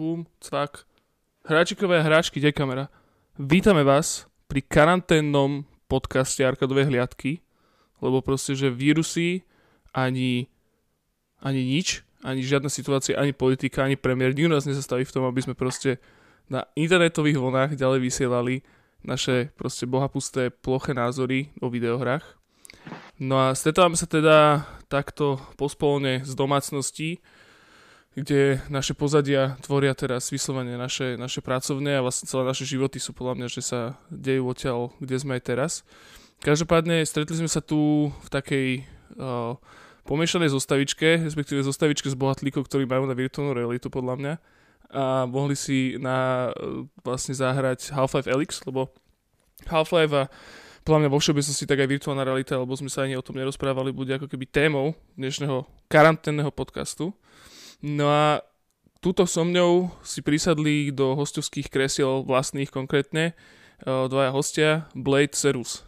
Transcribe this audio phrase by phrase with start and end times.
[0.00, 0.88] Bum, cvak.
[1.44, 2.88] Hráčikové hráčky, kde kamera?
[3.36, 7.44] Vítame vás pri karanténnom podcaste Arkadovej hliadky,
[8.00, 9.44] lebo proste, že vírusy,
[9.92, 10.48] ani,
[11.44, 15.44] ani nič, ani žiadna situácia, ani politika, ani premiér, nikto nás nezastaví v tom, aby
[15.44, 16.00] sme proste
[16.48, 18.64] na internetových vlnách ďalej vysielali
[19.04, 22.24] naše proste bohapusté ploché názory o videohrách.
[23.20, 27.20] No a stretávame sa teda takto pospolne z domácností,
[28.18, 33.14] kde naše pozadia tvoria teraz vyslovene naše, naše pracovné a vlastne celé naše životy sú
[33.14, 35.72] podľa mňa, že sa dejú odtiaľ, kde sme aj teraz.
[36.42, 38.66] Každopádne stretli sme sa tu v takej
[39.14, 39.54] uh,
[40.08, 44.34] pomiešanej zostavičke, respektíve zostavičke z bohatlíkov, ktorí majú na virtuálnu realitu podľa mňa
[44.90, 48.90] a mohli si na uh, vlastne zahrať Half-Life Elix, lebo
[49.70, 50.26] Half-Life a
[50.82, 53.94] podľa mňa vo všeobecnosti tak aj virtuálna realita, lebo sme sa ani o tom nerozprávali,
[53.94, 57.14] bude ako keby témou dnešného karanténneho podcastu.
[57.80, 58.44] No a
[59.00, 63.32] túto so mňou si prisadli do hostovských kresiel vlastných konkrétne
[63.84, 65.80] dvaja hostia, Blade Serus.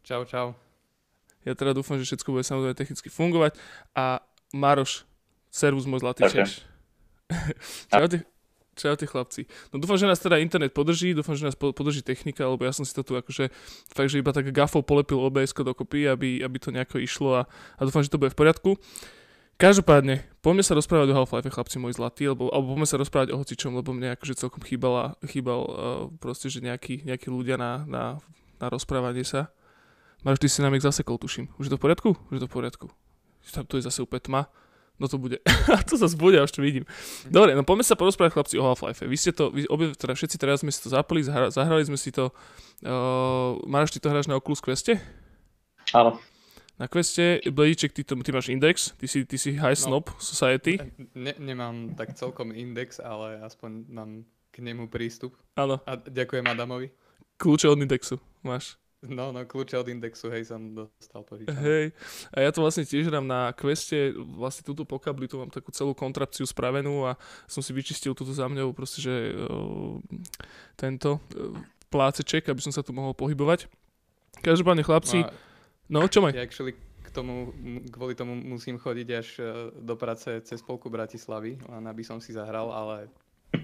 [0.00, 0.56] Čau, čau.
[1.44, 3.60] Ja teda dúfam, že všetko bude samozrejme technicky fungovať.
[3.92, 4.24] A
[4.56, 5.04] Maroš,
[5.52, 6.44] Servus, môj zlatý okay.
[6.44, 6.64] Češ.
[7.92, 8.24] Čaute,
[8.72, 9.44] čaute chlapci.
[9.68, 12.88] No dúfam, že nás teda internet podrží, dúfam, že nás podrží technika, lebo ja som
[12.88, 13.52] si to tu akože
[13.92, 17.42] fakt, že iba tak gafou polepil OBS dokopy, aby, aby to nejako išlo a,
[17.76, 18.80] a dúfam, že to bude v poriadku.
[19.58, 23.42] Každopádne, poďme sa rozprávať o Half-Life, chlapci moji zlatí, alebo, alebo poďme sa rozprávať o
[23.42, 25.72] hocičom, lebo mne akože celkom chýbala, chýbal uh,
[26.22, 28.22] proste, že nejakí, nejakí ľudia na, na,
[28.62, 29.50] na rozprávanie sa.
[30.22, 31.50] Máš, ty si nám ich zasekol, tuším.
[31.58, 32.14] Už je to v poriadku?
[32.30, 32.86] Už je to v poriadku.
[33.50, 34.42] Tam tu je zase úplne tma.
[35.02, 35.42] No to bude.
[35.74, 36.86] A to zase bude, až to vidím.
[37.26, 39.02] Dobre, no poďme sa porozprávať chlapci o Half-Life.
[39.10, 42.14] Vy ste to, vy obie, teda všetci teraz sme si to zapali, zahrali sme si
[42.14, 42.30] to.
[42.86, 45.02] Uh, Máš, ty to hráš na Oculus Queste?
[45.90, 46.22] Áno
[46.78, 47.42] na queste.
[47.50, 50.78] Bledíček, ty, to, ty máš index, ty si, ty si High no, Snob Society.
[51.14, 54.10] Ne, nemám tak celkom index, ale aspoň mám
[54.54, 55.34] k nemu prístup.
[55.58, 55.82] Áno.
[55.84, 56.90] A ďakujem Adamovi.
[57.38, 58.78] Kľúče od indexu máš.
[58.98, 61.54] No, no, kľúče od indexu, hej, som dostal požičané.
[61.54, 61.84] Hej,
[62.34, 65.70] a ja to vlastne tiež dám na queste, vlastne túto po kabli, tu mám takú
[65.70, 67.14] celú kontrapciu spravenú a
[67.46, 70.02] som si vyčistil túto za mňou, proste, že uh,
[70.74, 71.54] tento uh,
[71.94, 73.70] pláceček, aby som sa tu mohol pohybovať.
[74.42, 75.47] Každopádne chlapci, no a
[75.88, 76.36] No, čo maj?
[76.36, 76.76] Ja actually
[77.08, 77.56] k tomu,
[77.88, 79.44] kvôli tomu musím chodiť až e,
[79.80, 83.08] do práce cez polku Bratislavy, len aby som si zahral, ale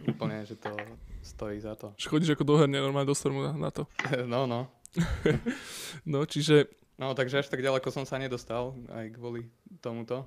[0.08, 0.72] úplne, že to
[1.20, 1.92] stojí za to.
[2.00, 3.84] Chodíš ako do herne, normálne do stormu na, na to.
[4.24, 4.72] No, no.
[6.08, 6.72] no, čiže...
[6.96, 9.44] No, takže až tak ďaleko som sa nedostal, aj kvôli
[9.84, 10.24] tomuto.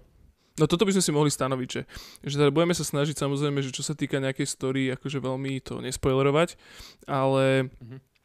[0.57, 1.81] No toto by sme si mohli stanoviť, že,
[2.25, 5.81] že teda budeme sa snažiť samozrejme, že čo sa týka nejakej story, akože veľmi to
[5.81, 6.57] nespoilerovať,
[7.09, 8.16] ale mm-hmm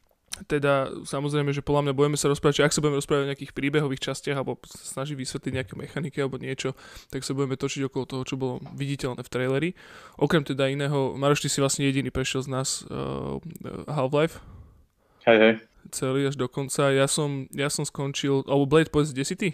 [0.49, 3.53] teda samozrejme, že podľa mňa budeme sa rozprávať, že ak sa budeme rozprávať o nejakých
[3.53, 6.73] príbehových častiach alebo sa snažiť vysvetliť nejaké mechaniky alebo niečo,
[7.13, 9.69] tak sa budeme točiť okolo toho, čo bolo viditeľné v traileri.
[10.17, 13.37] Okrem teda iného, Maroš, ty si vlastne jediný prešiel z nás uh,
[13.85, 14.41] Half-Life.
[15.29, 15.53] Hej, hej.
[15.93, 16.89] Celý až do konca.
[16.89, 19.49] Ja som, ja som skončil, alebo Blade, povedz, kde si ty?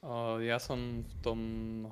[0.00, 1.40] Uh, ja som v tom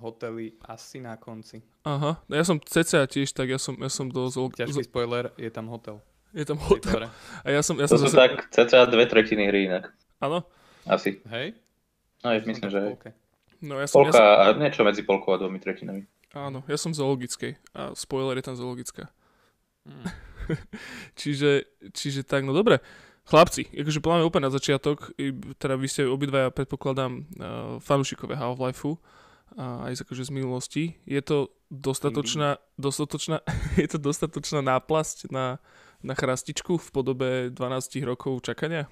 [0.00, 1.60] hoteli asi na konci.
[1.84, 4.28] Aha, ja som cca tiež, tak ja som, ja som do...
[4.32, 6.00] Ťažký spoiler, je tam hotel.
[6.37, 7.09] Je tam hotel.
[7.44, 8.19] A ja som, ja to som sú zase...
[8.19, 9.93] tak cca dve tretiny hry inak.
[10.21, 10.44] Áno?
[10.84, 11.25] Asi.
[11.28, 11.56] Hej?
[12.21, 12.94] No, ja myslím, že hej.
[13.59, 14.61] No, ja som, Polka ja som...
[14.61, 16.05] a niečo medzi polkou a dvomi tretinami.
[16.37, 19.09] Áno, ja som zoologickej a spoiler je tam zoologická.
[19.89, 20.05] Hmm.
[21.21, 21.65] čiže,
[21.97, 22.84] čiže tak, no dobre.
[23.28, 25.12] Chlapci, akože pláme úplne na začiatok,
[25.60, 28.97] teda vy ste obidvaja, predpokladám, uh, fanúšikové Half-Lifeu,
[29.56, 30.84] a aj akože z minulosti.
[31.09, 33.41] Je to dostatočná, dostatočná,
[33.81, 35.60] je to dostatočná náplasť na
[36.03, 38.86] na chrastičku v podobe 12 rokov čakania?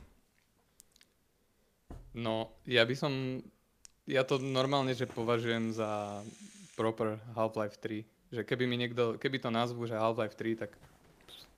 [2.17, 3.13] No, ja by som...
[4.07, 6.23] Ja to normálne, že považujem za
[6.79, 8.07] proper Half-Life 3.
[8.31, 10.71] Že keby mi niekto, keby to nazvu, že Half-Life 3, tak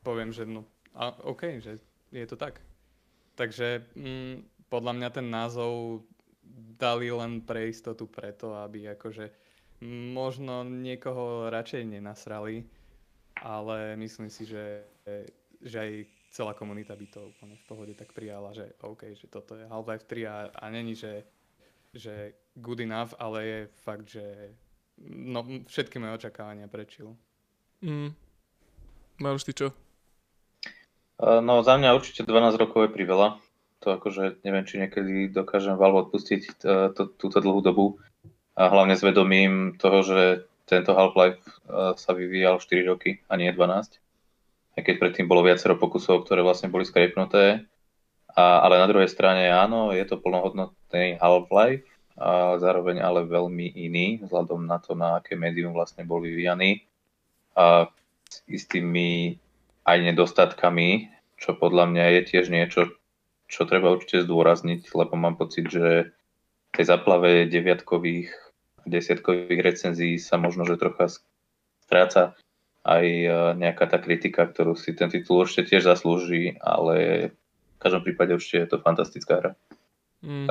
[0.00, 0.64] poviem, že no,
[0.96, 1.78] a, OK, že
[2.10, 2.60] je to tak.
[3.36, 6.02] Takže mm, podľa mňa ten názov
[6.78, 9.30] dali len pre istotu preto, aby akože
[10.14, 12.66] možno niekoho radšej nenasrali,
[13.38, 14.82] ale myslím si, že
[15.62, 15.92] že aj
[16.30, 20.06] celá komunita by to úplne v pohode tak prijala, že OK, že toto je Half-Life
[20.06, 21.24] 3 a, a není, že,
[21.94, 24.54] že good enough, ale je fakt, že
[25.08, 27.16] no, všetky moje očakávania prečil.
[27.82, 28.12] Mm.
[29.18, 29.74] Máš ty čo?
[31.18, 33.42] No za mňa určite 12 rokov je priveľa.
[33.82, 36.50] To akože neviem, či niekedy dokážem Valve odpustiť e,
[36.94, 37.98] to, túto dlhú dobu.
[38.58, 41.52] A hlavne s vedomím toho, že tento Half-Life e,
[41.98, 43.98] sa vyvíjal 4 roky a nie 12
[44.78, 47.66] aj keď predtým bolo viacero pokusov, ktoré vlastne boli skrepnuté.
[48.38, 54.22] A, ale na druhej strane áno, je to plnohodnotný Half-Life, a zároveň ale veľmi iný,
[54.22, 56.86] vzhľadom na to, na aké médium vlastne bol vyvíjaný.
[57.58, 57.90] a
[58.28, 59.40] s istými
[59.88, 61.10] aj nedostatkami,
[61.40, 62.92] čo podľa mňa je tiež niečo,
[63.48, 66.12] čo treba určite zdôrazniť, lebo mám pocit, že
[66.76, 68.30] tej zaplave deviatkových
[68.88, 71.12] desiatkových recenzií sa možno, že trocha
[71.84, 72.36] stráca
[72.88, 73.28] aj e,
[73.60, 77.28] nejaká tá kritika, ktorú si ten titul určite tiež zaslúži, ale
[77.76, 79.52] v každom prípade určite je to fantastická hra.
[80.24, 80.48] Mm.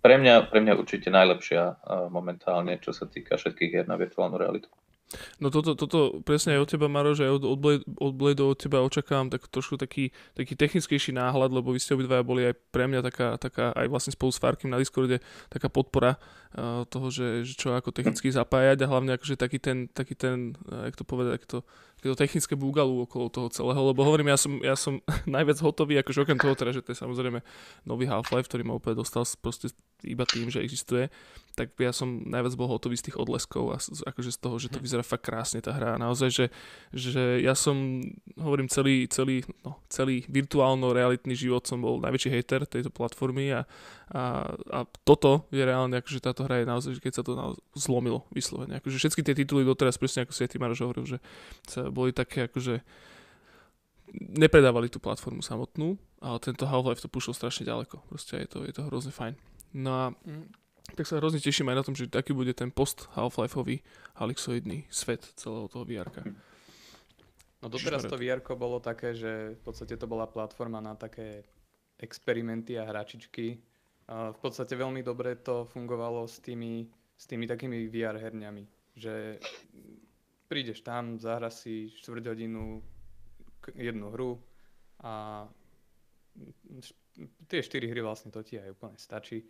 [0.00, 1.74] Pre mňa, pre mňa určite najlepšia e,
[2.08, 4.72] momentálne, čo sa týka všetkých hier na virtuálnu realitu.
[5.42, 7.44] No toto, toto presne aj od teba, Maro, že aj od,
[7.98, 12.22] od, Blade, od teba očakávam tak trošku taký, taký technickejší náhľad, lebo vy ste obidvaja
[12.22, 15.18] boli aj pre mňa taká, taká aj vlastne spolu s Farkim na Discorde
[15.50, 16.14] taká podpora
[16.54, 20.54] uh, toho, že, že čo ako technicky zapájať a hlavne akože taký ten, taký ten,
[20.70, 21.58] uh, jak to povedať, to,
[22.08, 26.24] to technické búgalu okolo toho celého, lebo hovorím, ja som, ja som najviac hotový, akože
[26.24, 27.44] okrem toho teda, že to je samozrejme
[27.84, 31.12] nový Half-Life, ktorý ma úplne dostal proste iba tým, že existuje,
[31.58, 34.78] tak ja som najviac bol hotový z tých odleskov a akože z toho, že to
[34.80, 34.84] mhm.
[34.86, 36.00] vyzerá fakt krásne tá hra.
[36.00, 36.46] Naozaj, že,
[36.94, 38.00] že ja som,
[38.38, 43.68] hovorím, celý, celý, no, celý virtuálno-realitný život som bol najväčší hater tejto platformy a,
[44.14, 48.24] a, a toto je reálne, akože táto hra je naozaj, keď sa to naozaj zlomilo
[48.32, 48.80] vyslovene.
[48.80, 51.18] Akože všetky tie tituly doteraz, presne ako si aj ty Maroš hovoril, že
[51.66, 52.82] sa boli také akože
[54.14, 58.02] nepredávali tú platformu samotnú, ale tento Half-Life to pušol strašne ďaleko.
[58.10, 59.34] Proste je to, je to hrozne fajn.
[59.74, 60.50] No a mm.
[60.98, 63.82] tak sa hrozne teším aj na tom, že taký bude ten post Half-Lifeový
[64.18, 66.10] Halixoidný svet celého toho vr
[67.60, 71.44] No doteraz to vr bolo také, že v podstate to bola platforma na také
[72.00, 73.60] experimenty a hračičky.
[74.10, 78.64] A v podstate veľmi dobre to fungovalo s tými, s tými takými VR herňami,
[78.96, 79.38] že
[80.50, 82.82] prídeš tam, zahra si štvrť hodinu
[83.78, 84.42] jednu hru
[85.06, 85.46] a
[87.46, 89.46] tie 4 hry vlastne to ti aj úplne stačí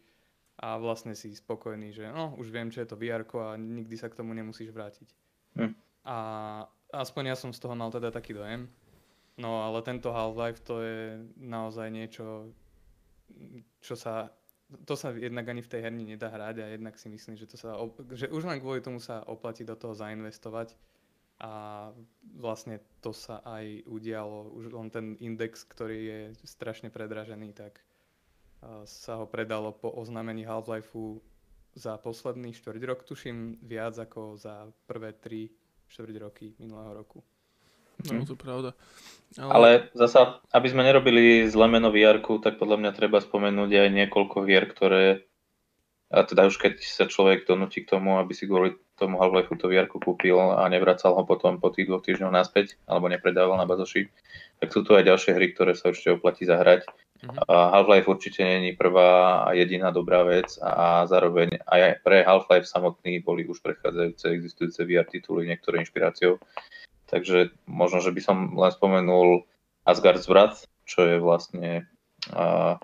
[0.61, 4.13] a vlastne si spokojný, že no, už viem, čo je to VR a nikdy sa
[4.13, 5.09] k tomu nemusíš vrátiť.
[5.57, 5.73] Hm.
[6.05, 6.17] A
[6.93, 8.69] aspoň ja som z toho mal teda taký dojem.
[9.41, 12.53] No ale tento Half-Life to je naozaj niečo,
[13.81, 14.29] čo sa
[14.87, 17.59] to sa jednak ani v tej herni nedá hrať a jednak si myslím, že, to
[17.59, 17.75] sa,
[18.15, 20.79] že už len kvôli tomu sa oplatí do toho zainvestovať
[21.41, 21.89] a
[22.37, 24.53] vlastne to sa aj udialo.
[24.53, 27.81] Už len ten index, ktorý je strašne predražený, tak
[28.85, 31.25] sa ho predalo po oznámení Half-Lifeu
[31.73, 35.49] za posledný štvrť rok, tuším viac ako za prvé tri
[35.89, 37.25] štvrť roky minulého roku.
[38.05, 38.71] No, to je pravda.
[39.37, 39.53] Ale...
[39.53, 44.45] Ale zasa, aby sme nerobili zle meno vr tak podľa mňa treba spomenúť aj niekoľko
[44.45, 45.25] vier, ktoré
[46.11, 49.67] a teda už keď sa človek donúti k tomu, aby si kvôli tomu Half-Life to
[49.73, 54.13] vr kúpil a nevracal ho potom po tých dvoch týždňoch naspäť, alebo nepredával na bazoši,
[54.61, 56.85] tak sú tu aj ďalšie hry, ktoré sa určite oplatí zahrať.
[57.21, 57.37] Uh-huh.
[57.49, 63.49] Half-Life určite není prvá a jediná dobrá vec a zároveň aj pre Half-Life samotný boli
[63.49, 66.37] už predchádzajúce existujúce VR tituly niektoré inšpiráciou.
[67.09, 69.45] Takže možno, že by som len spomenul
[69.85, 71.91] Asgard's Wrath, čo je vlastne
[72.33, 72.79] uh,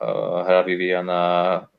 [0.00, 1.22] uh, hra vyvíjaná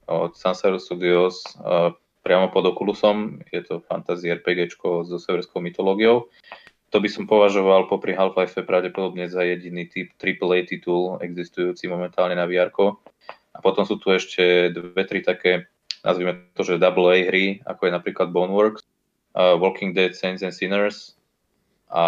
[0.06, 1.90] od Sansaro Studios uh,
[2.26, 3.46] priamo pod Oculusom.
[3.54, 6.26] Je to fantasy RPG so severskou mytológiou.
[6.90, 12.50] To by som považoval popri Half-Life pravdepodobne za jediný typ AAA titul existujúci momentálne na
[12.50, 12.74] VR.
[13.54, 15.70] A potom sú tu ešte dve, tri také,
[16.02, 18.82] nazvime to, že AA hry, ako je napríklad Boneworks,
[19.38, 21.16] uh, Walking Dead Saints and Sinners,
[21.96, 22.06] a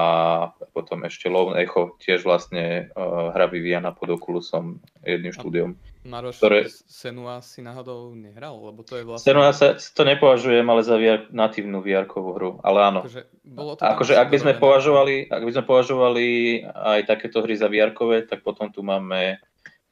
[0.74, 5.70] potom ešte Lone Echo, tiež vlastne uh, hra vyvíjana pod Oculusom jedným štúdiom.
[6.08, 6.72] Maroš, ktoré...
[6.88, 8.56] Senua si náhodou nehral?
[8.56, 9.28] Lebo to je vlastne...
[9.28, 13.04] Senua sa, to nepovažujem ale za VR, natívnu vr hru, ale áno.
[13.04, 16.26] Akože, bolo to akože ak by sme považovali, ak by sme považovali
[16.72, 17.92] aj takéto hry za vr
[18.24, 19.38] tak potom tu máme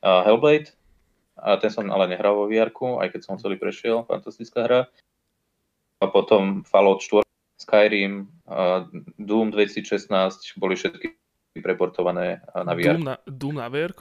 [0.02, 0.72] uh, Hellblade,
[1.36, 4.82] a ten som ale nehral vo vr aj keď som celý prešiel, fantastická hra.
[6.00, 7.28] A potom Fallout 4
[7.60, 8.28] Skyrim,
[9.20, 10.12] Doom 2016
[10.60, 11.16] boli všetky
[11.60, 13.00] preportované na VR.
[13.00, 13.92] Doom na, Doom na VR?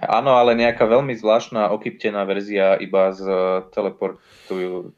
[0.00, 3.20] Áno, ale nejaká veľmi zvláštna okyptená verzia iba s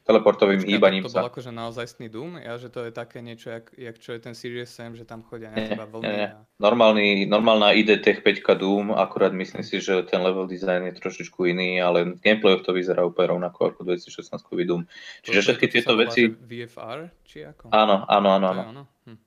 [0.07, 1.11] teleportovým Počkej, hýbaním to.
[1.11, 2.39] To bol akože naozajstný Doom?
[2.39, 5.23] Ja, že to je také niečo, jak, jak čo je ten Serious Sam, že tam
[5.27, 6.07] chodia teba vlny.
[6.07, 6.29] Nie, nie.
[6.31, 6.39] A...
[6.63, 11.51] Normálny, normálna ID Tech 5 Doom, akurát myslím si, že ten level design je trošičku
[11.51, 14.87] iný, ale v gameplayoch to vyzerá úplne rovnako ako 2016 Doom.
[15.27, 16.31] Čiže to, všetky tieto veci...
[16.31, 17.11] VFR?
[17.27, 17.75] Či ako?
[17.75, 18.47] Áno, áno, áno.
[18.47, 18.63] áno.
[18.63, 18.83] áno.
[19.09, 19.22] Hm.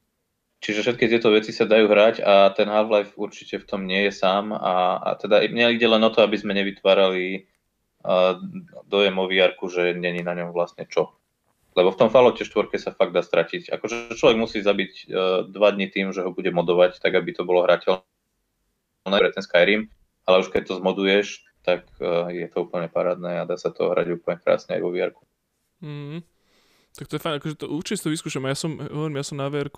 [0.66, 4.12] Čiže všetky tieto veci sa dajú hrať a ten Half-Life určite v tom nie je
[4.18, 7.46] sám a, a teda mne ide len o to, aby sme nevytvárali
[8.02, 8.34] uh,
[8.90, 11.14] dojem o vr že není na ňom vlastne čo.
[11.78, 12.50] Lebo v tom Falloute 4
[12.82, 13.70] sa fakt dá stratiť.
[13.70, 17.46] Akože človek musí zabiť uh, dva dní tým, že ho bude modovať, tak aby to
[17.46, 18.02] bolo hrateľné
[19.06, 19.86] pre ten Skyrim,
[20.26, 23.94] ale už keď to zmoduješ, tak uh, je to úplne parádne a dá sa to
[23.94, 25.14] hrať úplne krásne aj vo vr
[25.78, 26.26] mm.
[26.96, 28.48] Tak to je fajn, akože to určite to vyskúšam.
[28.48, 29.68] Ja som, hovorím, ja som na vr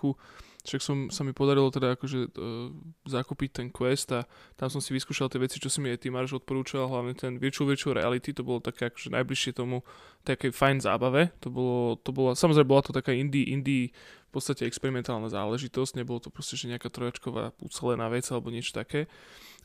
[0.59, 2.67] však som, sa mi podarilo teda akože uh,
[3.07, 4.27] zakúpiť ten quest a
[4.59, 7.39] tam som si vyskúšal tie veci, čo si mi aj ty Marš odporúčal, hlavne ten
[7.39, 9.87] Virtual Virtual Reality, to bolo také akože najbližšie tomu
[10.27, 13.95] také fajn zábave, to bolo, to bolo, samozrejme bola to taká indie, indie
[14.27, 19.07] v podstate experimentálna záležitosť, nebolo to proste, že nejaká trojačková ucelená vec alebo niečo také.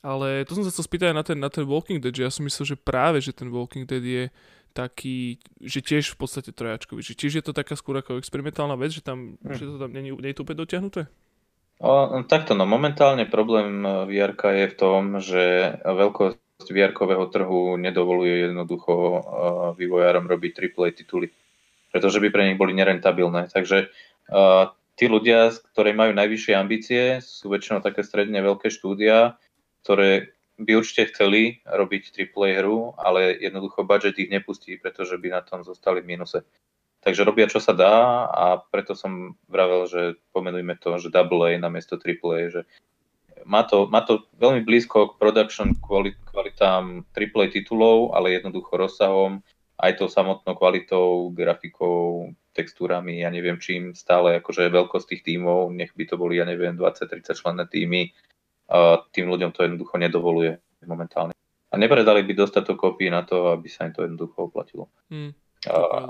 [0.05, 2.45] Ale to som sa chcel spýtať na ten, na ten Walking Dead, že ja som
[2.47, 4.25] myslel, že práve, že ten Walking Dead je
[4.75, 7.01] taký, že tiež v podstate trojačkový.
[7.01, 9.55] Že tiež je to taká skôr ako experimentálna vec, že tam, hmm.
[9.55, 11.07] že to tam nie, nie je to úplne dotiahnuté?
[11.79, 15.43] O, takto, no momentálne problém e, vr je v tom, že
[15.83, 16.95] veľkosť vr
[17.35, 19.21] trhu nedovoluje jednoducho uh,
[19.75, 21.29] vývojárom robiť AAA tituly,
[21.91, 23.51] pretože by pre nich boli nerentabilné.
[23.51, 29.37] Takže uh, tí ľudia, ktorí majú najvyššie ambície, sú väčšinou také stredne veľké štúdia,
[29.83, 35.43] ktoré by určite chceli robiť AAA hru, ale jednoducho budget ich nepustí, pretože by na
[35.43, 36.47] tom zostali v mínuse.
[37.05, 42.01] Takže robia, čo sa dá a preto som vravel, že pomenujme to, že AA namiesto
[42.01, 42.63] AAA, že
[43.45, 49.45] má to, má to veľmi blízko k production kvalit, kvalitám AAA titulov, ale jednoducho rozsahom,
[49.85, 55.93] aj tou samotnou kvalitou, grafikou, textúrami, ja neviem čím, stále akože veľkosť tých tímov, nech
[55.93, 58.15] by to boli, ja neviem, 20-30 členné týmy,
[59.13, 61.33] tým ľuďom to jednoducho nedovoluje momentálne.
[61.73, 64.87] A nepredali by dostatok kopí na to, aby sa im to jednoducho oplatilo.
[65.11, 65.35] Hmm,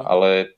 [0.04, 0.54] ale,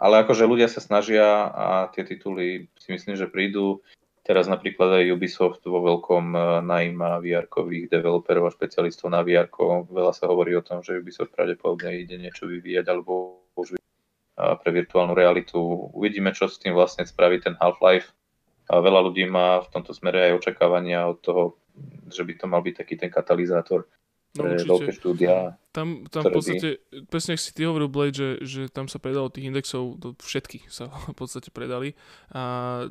[0.00, 3.84] ale akože ľudia sa snažia a tie tituly si myslím, že prídu.
[4.24, 9.48] Teraz napríklad aj Ubisoft vo veľkom e, najíma VR-kových developerov a špecialistov na VR.
[9.88, 13.80] Veľa sa hovorí o tom, že Ubisoft pravdepodobne ide niečo vyvíjať alebo už
[14.38, 15.58] pre virtuálnu realitu.
[15.96, 18.17] Uvidíme, čo s tým vlastne spraví ten Half-Life
[18.76, 21.42] veľa ľudí má v tomto smere aj očakávania od toho,
[22.12, 23.88] že by to mal byť taký ten katalizátor
[24.36, 25.56] no, pre no, veľké štúdia.
[25.72, 27.08] Tam, tam v podstate, by...
[27.08, 30.68] presne ak si ty hovoril, Blade, že, že tam sa predalo tých indexov, to všetky
[30.68, 31.96] sa v podstate predali.
[32.36, 32.40] A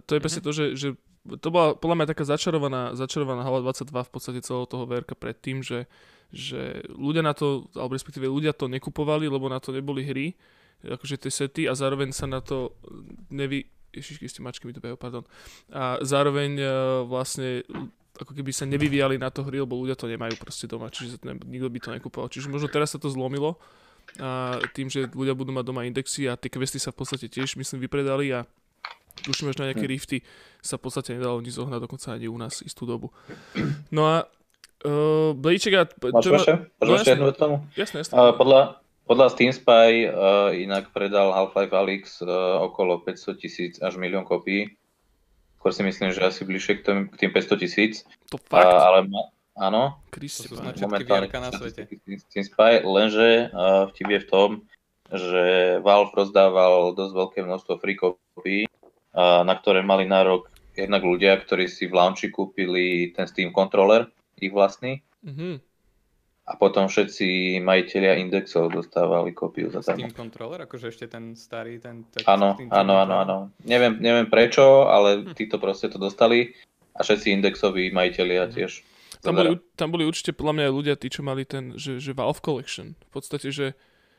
[0.09, 0.55] to je presne mm-hmm.
[0.55, 0.87] to, že, že
[1.35, 5.59] to bola podľa mňa taká začarovaná, začarovaná hala 22 v podstate celého toho verka predtým,
[5.59, 5.85] že,
[6.31, 10.27] že ľudia na to, alebo respektíve ľudia to nekupovali, lebo na to neboli hry,
[10.87, 12.79] akože tie sety a zároveň sa na to
[13.27, 13.67] nevy,
[13.97, 15.23] ježišky, s mačky mi to behajú, pardon.
[15.73, 16.69] A zároveň uh,
[17.05, 17.65] vlastne
[18.17, 21.37] ako keby sa nevyvíjali na to hry, lebo ľudia to nemajú proste doma, čiže ne,
[21.37, 22.27] nikto by to nekupoval.
[22.29, 23.61] Čiže možno teraz sa to zlomilo
[24.17, 27.59] a tým, že ľudia budú mať doma indexy a tie questy sa v podstate tiež,
[27.59, 28.47] myslím, vypredali a
[29.21, 29.91] tuším, že na nejaké hm.
[29.91, 30.17] rifty
[30.63, 33.13] sa v podstate nedalo nič zohnať, dokonca ani u nás istú dobu.
[33.93, 34.25] No a
[34.87, 35.83] uh, Blíček a...
[35.85, 36.53] Máš vaše?
[36.79, 37.55] No, jasne, jednu tomu?
[37.75, 38.13] Jasne, jasne.
[38.15, 43.95] Uh, podľa, podľa Steam Spy uh, inak predal Half-Life Alyx uh, okolo 500 tisíc až
[43.95, 44.75] milión kopií.
[45.57, 48.03] Skôr si myslím, že asi bližšie k tým, k tým 500 tisíc.
[48.29, 48.67] To fakt?
[48.67, 50.03] Uh, ale ma, áno.
[50.11, 51.87] Kristi, to sú momentálne na svete.
[52.27, 54.49] Steam Spy, lenže uh, vtip je v tom,
[55.07, 55.43] že
[55.79, 61.71] Valve rozdával dosť veľké množstvo free copy, uh, na ktoré mali nárok jednak ľudia, ktorí
[61.71, 64.99] si v launchi kúpili ten Steam controller, ich vlastný.
[65.23, 65.66] Mm-hmm
[66.47, 72.07] a potom všetci majiteľia indexov dostávali kópiu za Steam controller, akože ešte ten starý, ten...
[72.23, 73.37] Áno, áno, áno, áno.
[73.67, 75.35] Neviem, neviem prečo, ale hm.
[75.35, 76.55] títo proste to dostali
[76.95, 78.51] a všetci indexoví majiteľia hm.
[78.55, 78.71] tiež.
[79.17, 82.15] Tam boli, tam boli určite podľa mňa aj ľudia, tí, čo mali ten, že, že
[82.15, 82.95] Valve Collection.
[82.95, 83.73] V podstate, že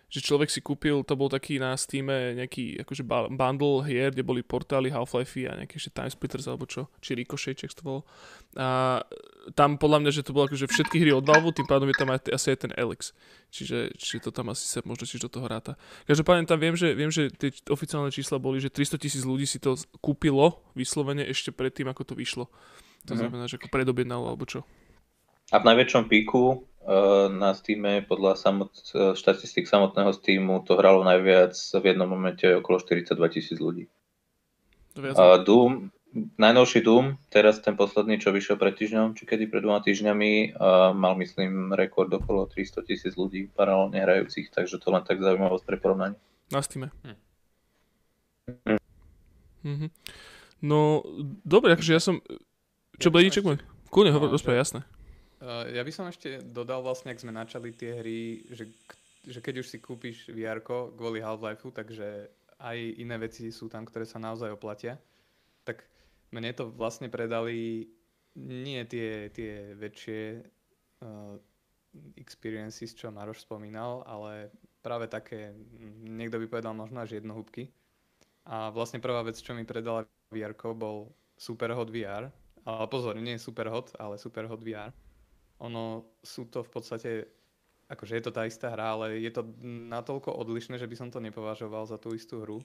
[0.09, 4.41] že človek si kúpil, to bol taký na Steam nejaký akože bundle hier, kde boli
[4.41, 8.01] portály Half-Life a nejaké ešte Time Splitters alebo čo, či Ricochet, či to bolo.
[8.57, 9.05] A
[9.53, 12.09] tam podľa mňa, že to bolo akože všetky hry od Valve, tým pádom je tam
[12.09, 13.13] aj, asi aj ten Elix.
[13.53, 15.77] Čiže, čiže to tam asi sa možno tiež do toho ráta.
[16.09, 19.61] Každopádne tam viem, že, viem, že tie oficiálne čísla boli, že 300 tisíc ľudí si
[19.61, 22.49] to kúpilo vyslovene ešte predtým, ako to vyšlo.
[22.49, 23.21] To mm-hmm.
[23.21, 24.65] znamená, že ako predobjednalo alebo čo.
[25.49, 26.65] A v najväčšom píku
[27.29, 32.81] na Steam podľa samot, eh, štatistik samotného Steamu to hralo najviac v jednom momente okolo
[32.81, 33.93] 42 tisíc ľudí.
[34.99, 35.95] A Doom,
[36.41, 40.59] najnovší Doom, teraz ten posledný, čo vyšiel pred týždňom, či kedy pred dvoma týždňami,
[40.99, 45.79] mal myslím rekord okolo 300 tisíc ľudí paralelne hrajúcich, takže to len tak zaujímavosť pre
[45.79, 46.19] porovnanie.
[46.51, 46.91] Na Steam.
[47.07, 47.19] Hm.
[49.63, 49.87] Mhm.
[50.65, 51.07] No,
[51.47, 52.19] dobre, akože ja som...
[52.99, 53.63] Čo, Bledíček môj?
[53.95, 54.81] Kľudne, hovor, rozprávaj, jasné.
[55.39, 58.75] Uh, ja by som ešte dodal vlastne, ak sme načali tie hry, že,
[59.23, 62.27] že keď už si kúpiš VR kvôli Half-Lifeu, takže
[62.59, 64.99] aj iné veci sú tam, ktoré sa naozaj oplatia.
[65.63, 65.87] Tak
[66.35, 67.87] mne to vlastne predali
[68.35, 70.43] nie tie, tie väčšie
[71.07, 71.39] uh,
[72.19, 74.51] experiences, čo Maroš spomínal, ale
[74.83, 75.55] práve také,
[76.03, 77.71] niekto by povedal možno až jednohúbky.
[78.43, 80.03] A vlastne prvá vec, čo mi predala
[80.35, 82.27] VR bol Superhot VR.
[82.67, 84.91] Ale pozor, nie Superhot, ale Superhot VR
[85.59, 87.11] ono sú to v podstate,
[87.91, 89.43] akože je to tá istá hra, ale je to
[89.91, 92.63] natoľko odlišné, že by som to nepovažoval za tú istú hru.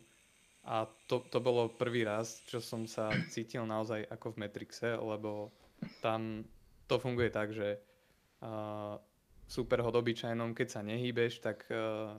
[0.63, 5.51] A to, to bolo prvý raz, čo som sa cítil naozaj ako v Matrixe, lebo
[5.99, 6.47] tam
[6.87, 7.83] to funguje tak, že
[8.39, 8.95] uh,
[9.43, 12.15] super hod obyčajnom, keď sa nehýbeš, tak, uh,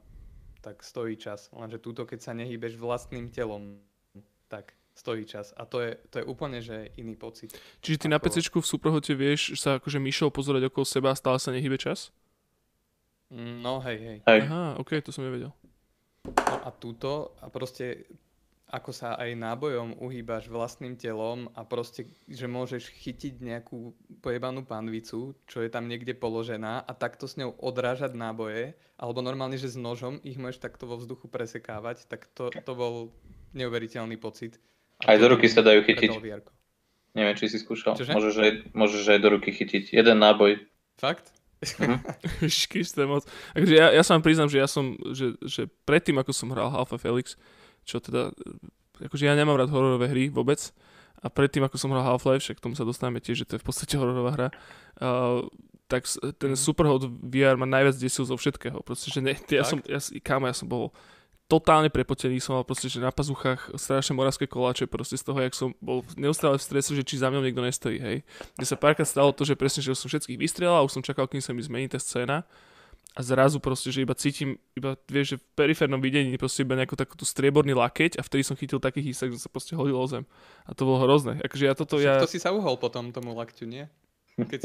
[0.60, 1.48] tak stojí čas.
[1.56, 3.80] Lenže túto, keď sa nehýbeš vlastným telom,
[4.52, 5.52] tak stojí čas.
[5.58, 7.50] A to je, to je úplne že iný pocit.
[7.82, 8.14] Čiže ty ako...
[8.14, 11.76] na PC v Superhote vieš sa akože myšou pozerať okolo seba a stále sa nehýbe
[11.76, 12.14] čas?
[13.34, 14.18] No hej, hej.
[14.22, 14.40] hej.
[14.46, 15.50] Aha, ok, to som nevedel.
[16.24, 18.06] No a túto, a proste
[18.74, 25.38] ako sa aj nábojom uhýbaš vlastným telom a proste, že môžeš chytiť nejakú pojebanú panvicu,
[25.46, 29.78] čo je tam niekde položená a takto s ňou odrážať náboje, alebo normálne, že s
[29.78, 33.14] nožom ich môžeš takto vo vzduchu presekávať, tak to, to bol
[33.54, 34.58] neuveriteľný pocit.
[35.02, 36.10] A aj do ruky sa dajú chytiť.
[37.14, 37.98] Neviem, či si skúšal.
[37.98, 38.14] Čože?
[38.14, 39.94] Môžeš aj, môžeš aj do ruky chytiť.
[39.94, 40.62] Jeden náboj.
[40.98, 41.30] Fakt?
[41.64, 43.08] Mm-hmm.
[43.08, 43.24] moc.
[43.56, 46.68] Takže ja, ja sa vám priznám, že ja som, že, že predtým, ako som hral
[46.68, 47.40] Half Felix,
[47.88, 48.36] čo teda,
[49.00, 50.60] akože ja nemám rád hororové hry vôbec,
[51.24, 53.62] a predtým, ako som hral Half-Life, však k tomu sa dostávame tiež, že to je
[53.64, 54.48] v podstate hororová hra,
[55.00, 55.40] uh,
[55.88, 56.04] tak
[56.36, 56.60] ten mhm.
[56.60, 58.84] Superhot VR ma najviac desil zo všetkého.
[58.84, 59.70] Proste, že ne, ja tak?
[59.72, 60.92] som, ja, kámo, ja som bol
[61.44, 65.52] totálne prepotený, som mal proste, že na pazuchách strašné moravské koláče, proste z toho, jak
[65.52, 68.16] som bol neustále v strese, že či za mňou niekto nestojí, hej.
[68.56, 71.28] Mne sa párkrát stalo to, že presne, že som všetkých vystrelal a už som čakal,
[71.28, 72.48] kým sa mi zmení tá scéna
[73.14, 76.98] a zrazu proste, že iba cítim, iba vieš, že v periférnom videní proste iba nejakú
[76.98, 80.26] takúto strieborný lakeť a vtedy som chytil taký hýsak, že sa proste hodil o zem.
[80.66, 81.38] A to bolo hrozné.
[81.46, 82.18] Akože ja toto, ja...
[82.18, 83.86] To si sa uhol potom tomu lakťu, nie?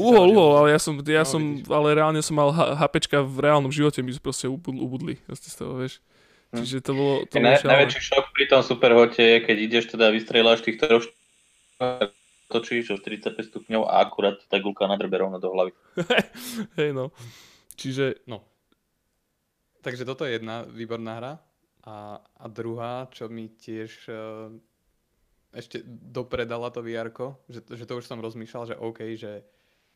[0.02, 3.70] uhol, uhol, ale ja som, ja no, som ale reálne som mal HPčka v reálnom
[3.70, 5.14] živote, mi proste ubudli.
[5.30, 6.02] Proste z toho, vieš.
[6.50, 6.62] Hm.
[6.66, 7.14] Čiže to bolo...
[7.30, 11.06] To bolo Naj, najväčší šok pri tom superhote je, keď ideš teda vystrieľaš tých troch
[12.50, 15.72] točíš o 45 stupňov a akurát tá gulka nadrbe rovno do hlavy.
[16.78, 17.14] Hej no.
[17.78, 18.26] Čiže...
[18.26, 18.42] No.
[19.80, 21.32] Takže toto je jedna výborná hra.
[21.86, 24.52] A, a druhá, čo mi tiež uh,
[25.56, 27.08] ešte dopredala to vr
[27.48, 29.40] že, že to už som rozmýšľal, že OK, že,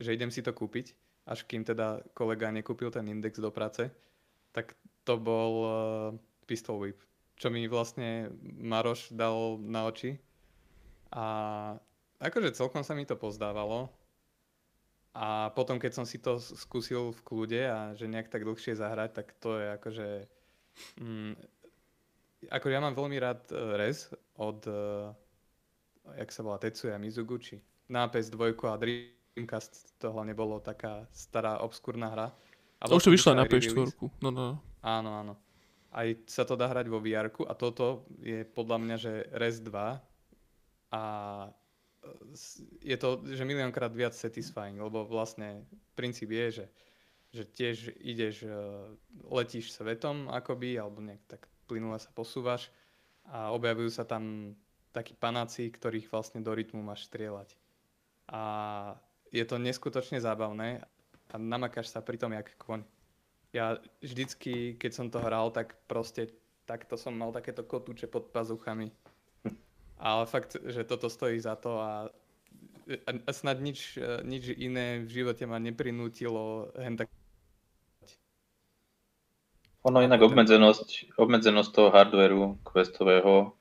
[0.01, 0.97] že idem si to kúpiť,
[1.29, 3.85] až kým teda kolega nekúpil ten index do práce,
[4.49, 4.73] tak
[5.05, 5.71] to bol uh,
[6.45, 7.01] Pistol Whip,
[7.35, 10.17] čo mi vlastne Maroš dal na oči.
[11.11, 11.25] A
[12.21, 13.89] akože celkom sa mi to pozdávalo,
[15.15, 19.15] a potom, keď som si to skúsil v kľude a že nejak tak dlhšie zahrať,
[19.15, 20.07] tak to je akože...
[20.99, 21.39] Mm,
[22.51, 25.15] ako ja mám veľmi rád uh, Rez od, uh,
[26.19, 27.63] jak sa volá, Tetsuya Mizuguchi.
[27.87, 32.27] Na PS2 a Dreamcast to hlavne bolo taká stará, obskúrna hra.
[32.83, 33.95] A to už to vyšlo na PS4.
[34.19, 34.59] No, no.
[34.83, 35.33] Áno, áno.
[35.95, 39.71] Aj sa to dá hrať vo vr a toto je podľa mňa, že Rez 2
[40.91, 41.01] a
[42.83, 45.65] je to, že miliónkrát viac satisfying, lebo vlastne
[45.97, 46.65] princíp je, že,
[47.33, 48.51] že tiež ideš, e,
[49.25, 52.69] letíš svetom akoby, alebo nejak tak plynule sa posúvaš
[53.25, 54.53] a objavujú sa tam
[54.93, 57.57] takí panáci, ktorých vlastne do rytmu máš strieľať.
[58.29, 58.41] A
[59.33, 60.85] je to neskutočne zábavné
[61.33, 62.85] a namakáš sa pri tom jak koň.
[63.55, 66.35] Ja vždycky, keď som to hral, tak proste
[66.67, 68.91] takto som mal takéto kotúče pod pazuchami.
[69.95, 72.11] Ale fakt, že toto stojí za to a,
[73.07, 73.95] a snad nič,
[74.27, 77.07] nič iné v živote ma neprinútilo hen tak
[79.85, 83.53] ono inak obmedzenosť, obmedzenosť toho hardwareu questového,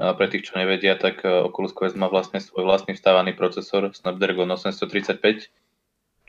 [0.00, 4.48] pre tých, čo nevedia, tak e, Oculus Quest má vlastne svoj vlastný vstávaný procesor Snapdragon
[4.48, 5.52] 835,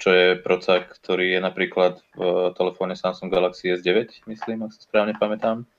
[0.02, 5.14] čo je procak, ktorý je napríklad v telefóne Samsung Galaxy S9, myslím, ak sa správne
[5.14, 5.70] pamätám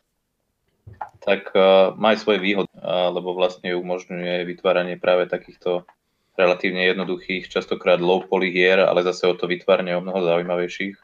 [1.22, 5.86] tak uh, má aj svoje výhody, uh, lebo vlastne umožňuje vytváranie práve takýchto
[6.34, 10.96] relatívne jednoduchých, častokrát low poly hier, ale zase o to vytvárne o mnoho zaujímavejších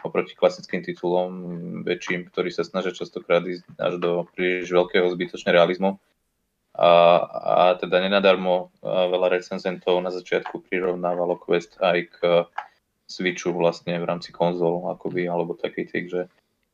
[0.00, 1.30] oproti klasickým titulom
[1.84, 6.00] väčším, ktorí sa snažia častokrát ísť až do príliš veľkého zbytočného realizmu.
[6.80, 6.92] A,
[7.44, 12.18] a teda nenadarmo veľa recenzentov na začiatku prirovnávalo Quest aj k
[13.04, 16.20] Switchu vlastne v rámci konzol, akoby, alebo taký tých, že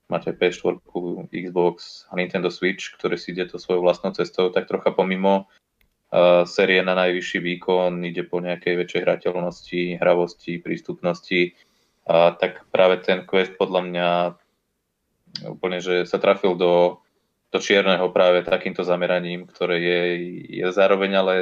[0.06, 0.78] máte PS4,
[1.26, 5.50] Xbox a Nintendo Switch, ktoré si ide to svojou vlastnou cestou, tak trocha pomimo
[6.12, 11.56] uh, série na najvyšší výkon, ide po nejakej väčšej hrateľnosti, hravosti, prístupnosti.
[12.06, 14.08] A tak práve ten Quest podľa mňa
[15.50, 17.02] úplne, že sa trafil do,
[17.52, 20.00] do čierneho práve takýmto zameraním, ktoré je,
[20.60, 21.34] je zároveň ale,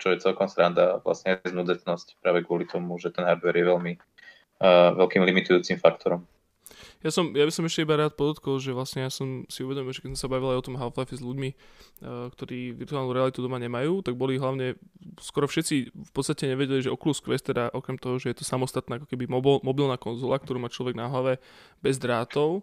[0.00, 4.96] čo je celkom sranda, vlastne znudecnosť práve kvôli tomu, že ten hardware je veľmi uh,
[4.96, 6.24] veľkým limitujúcim faktorom.
[7.02, 9.90] Ja, som, ja by som ešte iba rád podotkol, že vlastne ja som si uvedomil,
[9.90, 11.50] že keď som sa bavil aj o tom Half-Life s ľuďmi,
[12.06, 14.78] ktorí virtuálnu realitu doma nemajú, tak boli hlavne,
[15.18, 19.02] skoro všetci v podstate nevedeli, že Oculus Quest teda okrem toho, že je to samostatná
[19.02, 21.42] ako keby mobil, mobilná konzola, ktorú má človek na hlave
[21.82, 22.62] bez drátov,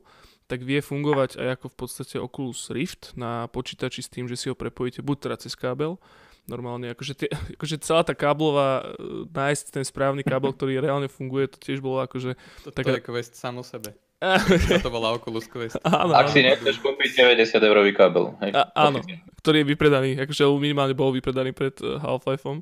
[0.50, 4.50] tak vie fungovať aj ako v podstate Oculus Rift na počítači s tým, že si
[4.50, 6.02] ho prepojíte buď teda cez kábel,
[6.50, 11.54] normálne, akože, tie, akože celá tá káblová, e, nájsť ten správny kábel, ktorý reálne funguje,
[11.54, 12.34] to tiež bolo akože...
[12.66, 12.98] To, taká...
[12.98, 13.94] to je quest sám o sebe.
[14.84, 15.80] to bola Oculus Quest.
[15.88, 18.36] Áno, Ak si nechceš kúpiť 90 eurový kábel.
[18.44, 19.00] Hej, A, áno,
[19.40, 22.60] ktorý je vypredaný, akože minimálne bol vypredaný pred uh, Half-Lifeom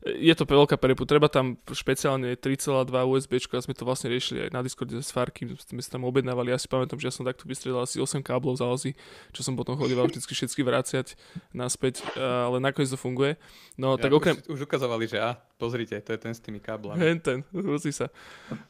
[0.00, 1.04] je to veľká prepu.
[1.04, 5.44] Treba tam špeciálne 3,2 USB a sme to vlastne riešili aj na Discorde s Farky,
[5.60, 6.52] sme sa tam objednávali.
[6.52, 8.96] Ja si pamätám, že ja som takto vystrelal asi 8 káblov za ozy,
[9.36, 11.20] čo som potom chodil vždy všetky vráciať
[11.52, 13.36] naspäť, ale nakoniec to funguje.
[13.76, 14.40] No, ja, tak okrem...
[14.48, 16.96] Už, už ukazovali, že a, pozrite, to je ten s tými káblami.
[16.96, 18.08] Hen ten, rusí sa.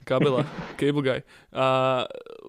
[0.02, 0.42] Kábela,
[0.74, 1.20] cable guy.
[1.54, 2.06] A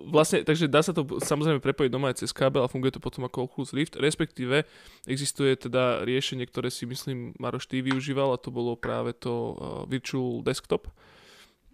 [0.09, 3.29] vlastne, takže dá sa to samozrejme prepojiť doma aj cez kábel a funguje to potom
[3.29, 4.65] ako Oculus Rift, respektíve
[5.05, 9.83] existuje teda riešenie, ktoré si myslím Maroš ty využíval a to bolo práve to uh,
[9.87, 10.87] Virtual Desktop.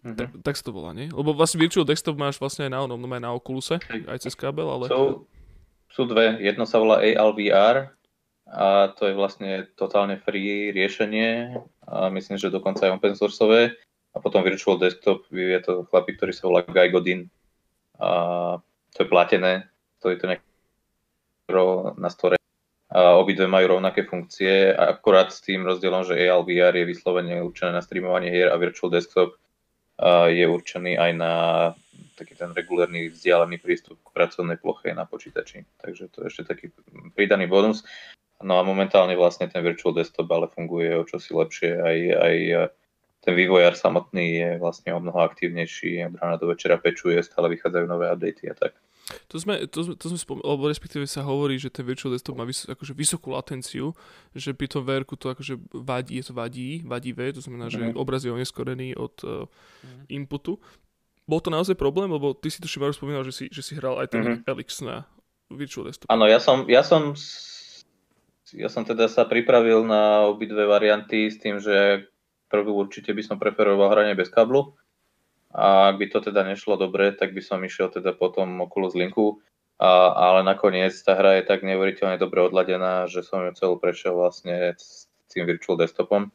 [0.06, 0.16] Mm-hmm.
[0.16, 1.10] Tak, tak to volá, nie?
[1.10, 4.38] Lebo vlastne Virtual Desktop máš vlastne aj na onom, no aj na Oculuse, aj cez
[4.38, 4.88] kábel, ale...
[4.88, 5.28] Sú,
[5.92, 6.38] sú dve.
[6.40, 7.92] Jedno sa volá ALVR
[8.48, 13.76] a to je vlastne totálne free riešenie a myslím, že dokonca aj open sourceové.
[14.16, 17.28] A potom Virtual Desktop je to chlapík, ktorý sa volá Guy Godin.
[18.00, 18.10] A
[18.96, 19.68] to je platené,
[20.00, 20.42] to je to nejak
[21.98, 22.37] na store.
[22.98, 27.86] A obidve majú rovnaké funkcie, akorát s tým rozdielom, že ALVR je vyslovene určené na
[27.86, 29.38] streamovanie hier a Virtual Desktop
[30.34, 31.34] je určený aj na
[32.18, 35.66] taký ten regulárny vzdialený prístup k pracovnej ploche na počítači.
[35.78, 36.66] Takže to je ešte taký
[37.14, 37.86] pridaný bonus.
[38.42, 41.72] No a momentálne vlastne ten virtual desktop ale funguje o čosi lepšie.
[41.82, 42.36] Aj, aj
[43.26, 46.06] ten vývojár samotný je vlastne o mnoho aktívnejší.
[46.06, 48.78] Od rána do večera pečuje, stále vychádzajú nové updaty a tak.
[49.08, 52.44] To sme, to, to sme spomínali, alebo respektíve sa hovorí, že ten virtual desktop má
[52.44, 53.96] vys, akože vysokú latenciu,
[54.36, 57.96] že pri tom VR to akože vadí, je to vadí, vadivé, to znamená, že mm.
[57.96, 59.48] obraz je oneskorený od uh,
[59.84, 60.12] mm.
[60.12, 60.60] inputu.
[61.28, 64.00] Bol to naozaj problém, lebo ty si tu Šimaru spomínal, že si, že si hral
[64.00, 64.48] aj ten mm-hmm.
[64.48, 65.08] Elix na
[65.52, 66.08] virtual desktop.
[66.08, 67.16] Áno, ja som, ja som
[68.56, 72.08] ja som teda sa pripravil na obidve varianty s tým, že
[72.48, 74.72] prvú určite by som preferoval hranie bez kablu
[75.58, 79.42] a ak by to teda nešlo dobre, tak by som išiel teda potom okolo Linku,
[79.82, 84.14] a, ale nakoniec tá hra je tak neuveriteľne dobre odladená, že som ju celú prešiel
[84.14, 86.30] vlastne s tým virtual desktopom.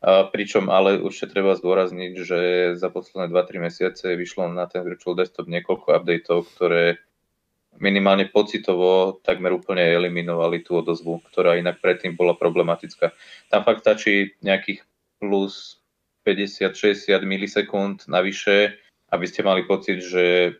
[0.00, 2.38] A pričom ale určite treba zdôrazniť, že
[2.76, 7.00] za posledné 2-3 mesiace vyšlo na ten virtual desktop niekoľko updateov, ktoré
[7.76, 13.12] minimálne pocitovo takmer úplne eliminovali tú odozvu, ktorá inak predtým bola problematická.
[13.52, 14.84] Tam fakt stačí nejakých
[15.20, 15.80] plus
[16.26, 18.74] 50-60 milisekúnd navyše,
[19.14, 20.52] aby ste mali pocit, že e,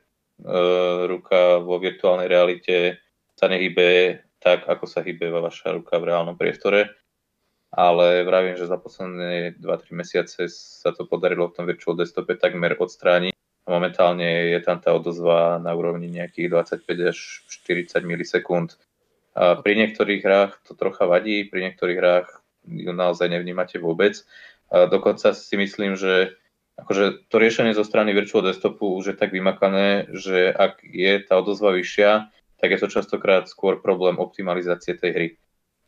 [1.11, 3.03] ruka vo virtuálnej realite
[3.35, 6.95] sa nehybe tak, ako sa hýbe vaša ruka v reálnom priestore.
[7.75, 12.79] Ale vravím, že za posledné 2-3 mesiace sa to podarilo v tom virtual desktope takmer
[12.79, 16.55] odstrániť Momentálne je tam tá odozva na úrovni nejakých
[16.87, 17.19] 25 až
[17.51, 18.79] 40 milisekúnd.
[19.35, 22.29] A pri niektorých hrách to trocha vadí, pri niektorých hrách
[22.63, 24.23] ju naozaj nevnímate vôbec.
[24.71, 26.35] Dokonca si myslím, že
[26.77, 31.41] akože to riešenie zo strany Virtual Desktopu už je tak vymakané, že ak je tá
[31.41, 32.29] odozva vyššia,
[32.61, 35.29] tak je to častokrát skôr problém optimalizácie tej hry.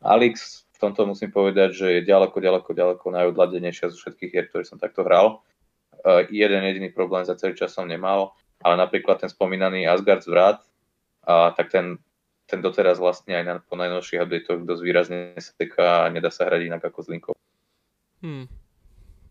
[0.01, 4.63] Alix v tomto musím povedať, že je ďaleko, ďaleko, ďaleko najodladenejšia zo všetkých hier, ktoré
[4.63, 5.43] som takto hral.
[6.07, 10.63] Eh, jeden jediný problém za celý čas som nemal, ale napríklad ten spomínaný Asgard zvrat,
[11.29, 12.01] a tak ten,
[12.49, 16.73] ten doteraz vlastne aj na, po najnovších updatech dosť výrazne seká a nedá sa hrať
[16.73, 17.35] inak ako s Linkou.
[18.25, 18.49] Hmm.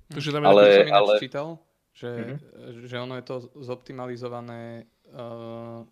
[0.07, 1.13] Takže tam ale, som ale...
[1.19, 1.47] čítal,
[1.91, 2.87] že, mm-hmm.
[2.87, 5.83] že ono je to zoptimalizované uh,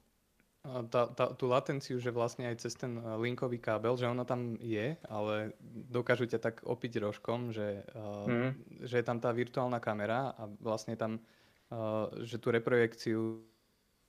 [0.89, 4.58] tá, tá, tú latenciu, že vlastne aj cez ten eh, linkový kábel, že ono tam
[4.58, 5.54] je, ale
[5.93, 8.51] dokážu ťa tak opiť rožkom, že, uh, mm.
[8.89, 11.21] že je tam tá virtuálna kamera a vlastne tam,
[11.69, 13.45] uh, že tú reprojekciu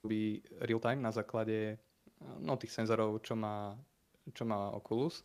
[0.01, 1.77] by real time na základe
[2.41, 3.77] no, tých senzorov, čo má,
[4.33, 5.21] čo má Oculus.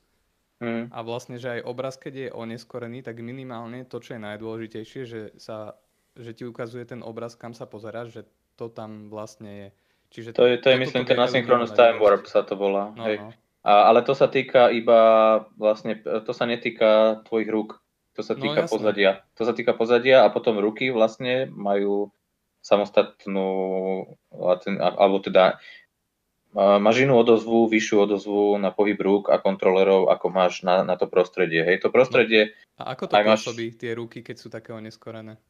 [0.62, 0.94] Mm.
[0.94, 5.20] A vlastne, že aj obraz, keď je oneskorený, tak minimálne to, čo je najdôležitejšie, že,
[5.34, 5.74] sa,
[6.14, 8.22] že ti ukazuje ten obraz, kam sa pozeráš, že
[8.54, 9.68] to tam vlastne je.
[10.14, 12.94] Čiže to, je, to je myslím, ten asynchronous time warp sa to volá.
[12.94, 13.18] No, hej.
[13.18, 13.34] No.
[13.66, 15.00] A, ale to sa týka iba,
[15.58, 17.82] vlastne, to sa netýka tvojich rúk.
[18.14, 19.24] To sa no, týka no, pozadia.
[19.34, 22.12] To sa týka pozadia a potom ruky vlastne majú
[22.62, 23.50] samostatnú,
[24.78, 25.58] alebo teda
[26.54, 31.08] máš inú odozvu, vyššiu odozvu na pohyb rúk a kontrolerov, ako máš na, na to
[31.08, 31.64] prostredie.
[31.64, 32.52] Hej, to prostredie...
[32.76, 33.80] A ako to pôsobí máš...
[33.80, 35.40] tie ruky, keď sú také oneskorené?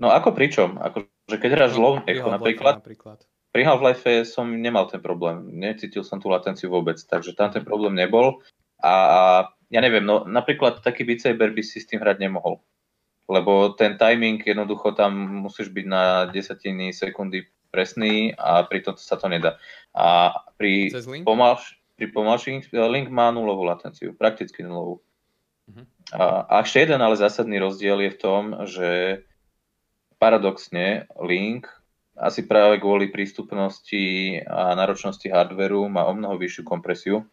[0.00, 0.80] No ako pričom?
[0.80, 5.58] Ako, že keď hráš no, low napríklad, napríklad, pri Half-Life som nemal ten problém.
[5.58, 8.40] Necítil som tú latenciu vôbec, takže tam ten problém nebol.
[8.80, 9.20] A, a
[9.68, 12.62] ja neviem, no napríklad taký Beat Saber by si s tým hrať nemohol.
[13.30, 19.30] Lebo ten timing jednoducho tam musíš byť na desatiny sekundy presný a pritom sa to
[19.30, 19.56] nedá.
[19.94, 20.90] A pri,
[21.22, 25.00] pomalš, pri pomalších Link má nulovú latenciu, prakticky nulovú.
[25.70, 25.84] Uh-huh.
[26.14, 28.88] A, a ešte jeden ale zásadný rozdiel je v tom, že
[30.20, 31.70] paradoxne Link
[32.20, 37.24] asi práve kvôli prístupnosti a náročnosti hardveru má o mnoho vyššiu kompresiu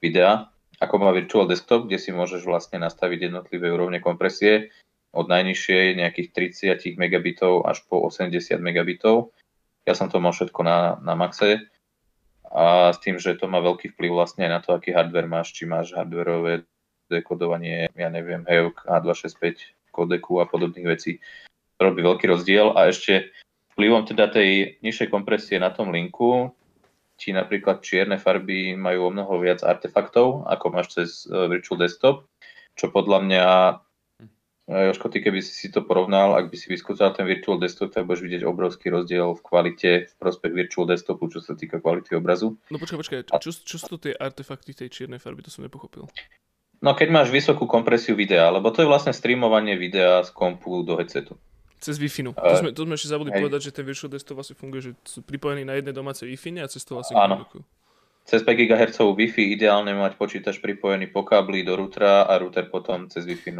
[0.00, 0.48] videa,
[0.80, 4.72] ako má Virtual Desktop, kde si môžeš vlastne nastaviť jednotlivé úrovne kompresie
[5.12, 6.28] od najnižšej nejakých
[6.72, 8.32] 30 megabitov až po 80
[8.64, 9.36] megabitov.
[9.90, 11.66] Ja som to mal všetko na, na maxe
[12.46, 15.50] a s tým, že to má veľký vplyv vlastne aj na to, aký hardware máš,
[15.50, 16.62] či máš hardwareové
[17.10, 21.18] dekodovanie, ja neviem, HEOC, A265 kodeku a podobných vecí.
[21.82, 23.34] To robí veľký rozdiel a ešte
[23.74, 26.54] vplyvom teda tej nižšej kompresie na tom linku
[27.18, 32.24] ti napríklad čierne farby majú o mnoho viac artefaktov, ako máš cez e, Virtual Desktop,
[32.78, 33.44] čo podľa mňa
[34.70, 38.22] Joško, ty keby si to porovnal, ak by si vyskúšal ten Virtual Desktop, tak budeš
[38.22, 42.54] vidieť obrovský rozdiel v kvalite v prospech Virtual Desktopu, čo sa týka kvality obrazu.
[42.70, 46.06] No počkaj, počkaj, čo, čo sú to tie artefakty tej čiernej farby, to som nepochopil.
[46.78, 50.94] No keď máš vysokú kompresiu videa, lebo to je vlastne streamovanie videa z kompu do
[50.94, 51.34] headsetu.
[51.82, 52.30] Cez Wi-Fi.
[52.30, 53.42] Uh, to, sme, to sme ešte zabudli hej.
[53.42, 56.70] povedať, že ten Virtual Desktop vlastne funguje, že sú pripojení na jednej domácej Wi-Fi a
[56.70, 57.42] cez to vlastne Áno.
[57.42, 57.62] Komunikujú.
[58.22, 63.10] Cez 5 GHz Wi-Fi ideálne mať počítač pripojený po kábli do routera a router potom
[63.10, 63.50] cez Wi-Fi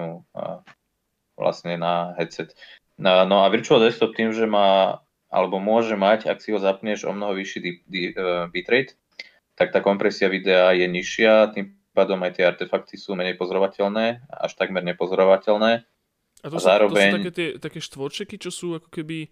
[1.41, 2.53] vlastne na headset.
[3.01, 5.01] No, no a Virtual Desktop tým, že má,
[5.33, 9.01] alebo môže mať, ak si ho zapneš o mnoho vyšší di, di, uh, bitrate,
[9.57, 14.53] tak tá kompresia videa je nižšia, tým pádom aj tie artefakty sú menej pozorovateľné, až
[14.57, 15.85] takmer nepozorovateľné.
[16.41, 17.09] A to, a sú, zároveň...
[17.09, 19.29] to sú také, tie, také štvorčeky, čo sú ako keby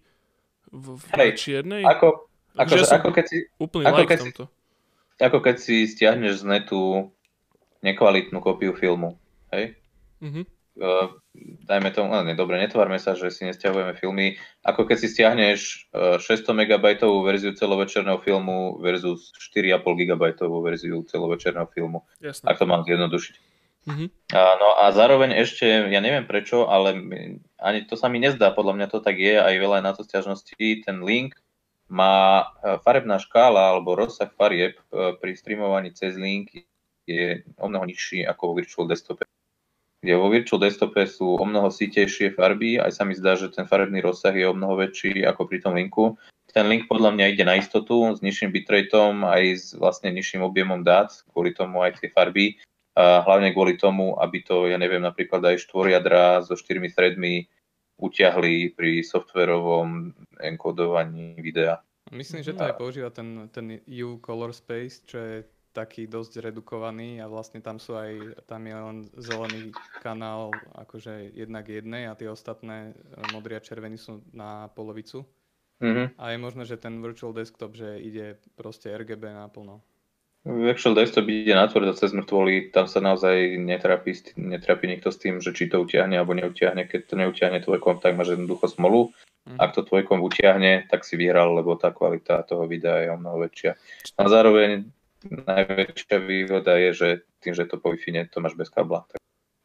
[0.69, 1.81] v, v Hej, čiernej?
[1.85, 3.37] Ako, ako, že, ako keď si...
[3.57, 4.45] Úplný ako like keď tomto.
[4.45, 7.09] Si, ako keď si stiahneš z netu
[7.81, 9.17] nekvalitnú kópiu filmu.
[9.49, 9.79] Hej?
[10.21, 10.45] Mm-hmm.
[10.79, 11.11] Uh,
[11.67, 16.55] dajme tomu, no, dobre, netvárme sa, že si nestiahujeme filmy, ako keď si stiahneš 600
[16.55, 20.23] MB verziu celovečerného filmu versus 4,5 GB
[20.63, 22.07] verziu celovečerného filmu.
[22.23, 22.47] Jasne.
[22.47, 23.35] Ak to mám zjednodušiť.
[23.87, 24.07] Mm-hmm.
[24.35, 26.99] A, no a zároveň ešte, ja neviem prečo, ale
[27.57, 30.59] ani to sa mi nezdá, podľa mňa to tak je, aj veľa na to stiažnosti,
[30.59, 31.39] ten link
[31.89, 36.53] má e, farebná škála alebo rozsah farieb pri streamovaní cez link
[37.09, 39.25] je o mnoho nižší ako vo Virtual Desktope
[39.99, 43.67] kde vo Virtual Desktope sú o mnoho sítejšie farby, aj sa mi zdá, že ten
[43.67, 46.15] farebný rozsah je o mnoho väčší ako pri tom linku.
[46.49, 50.81] Ten link podľa mňa ide na istotu s nižším bitrateom aj s vlastne nižším objemom
[50.81, 52.57] dát, kvôli tomu aj tie farby,
[52.99, 57.47] a hlavne kvôli tomu, aby to, ja neviem, napríklad aj štvoriadra so štyrmi threadmi
[57.99, 61.79] utiahli pri softverovom enkodovaní videa.
[62.09, 65.35] Myslím, že to aj používa ten, ten U Color Space, čo je
[65.71, 69.69] taký dosť redukovaný a vlastne tam sú aj, tam je len zelený
[70.01, 72.91] kanál akože jednak jednej a tie ostatné e,
[73.31, 75.23] modrý a červený sú na polovicu.
[75.79, 76.19] Mm-hmm.
[76.19, 79.79] A je možné, že ten virtual desktop, že ide proste RGB naplno.
[80.43, 85.43] Virtual desktop ide na tvrdo cez mŕtvoly, tam sa naozaj netrapí, netrapí nikto s tým,
[85.43, 86.87] že či to utiahne alebo neutiahne.
[86.87, 89.11] Keď to neutiahne tvoj komp, tak máš jednoducho smolu.
[89.47, 89.59] Mm.
[89.59, 93.19] Ak to tvoj komp utiahne, tak si vyhral, lebo tá kvalita toho videa je o
[93.19, 93.75] mnoho väčšia.
[94.15, 94.87] A zároveň
[95.27, 97.09] najväčšia výhoda je, že
[97.43, 99.03] tým, že to po wi to máš bez kabla.
[99.11, 99.19] Tak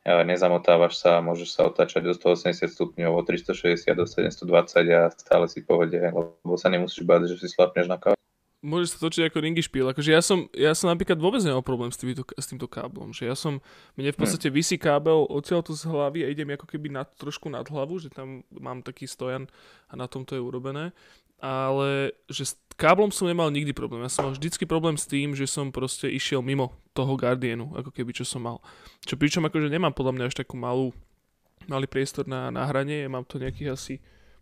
[0.04, 5.64] nezamotávaš sa, môžeš sa otáčať do 180 stupňov, od 360 do 720 a stále si
[5.64, 8.14] pohode, lebo sa nemusíš báť, že si slapneš na kávu
[8.64, 9.84] môže sa točiť ako ringy špíl.
[9.84, 13.12] Akože ja som, ja som napríklad vôbec nemal problém s týmto, s týmto káblom.
[13.12, 13.60] Že ja som,
[14.00, 14.54] mne v podstate hm.
[14.56, 18.08] vysí kábel odtiaľ to z hlavy a idem ako keby nad, trošku nad hlavu, že
[18.08, 19.46] tam mám taký stojan
[19.92, 20.96] a na tom to je urobené.
[21.44, 24.02] Ale že káblom som nemal nikdy problém.
[24.02, 27.90] Ja som mal vždycky problém s tým, že som proste išiel mimo toho Guardianu, ako
[27.94, 28.58] keby čo som mal.
[29.06, 30.90] Čo pričom akože nemám podľa mňa až takú malú,
[31.70, 33.94] malý priestor na, na hranie, ja mám to nejakých asi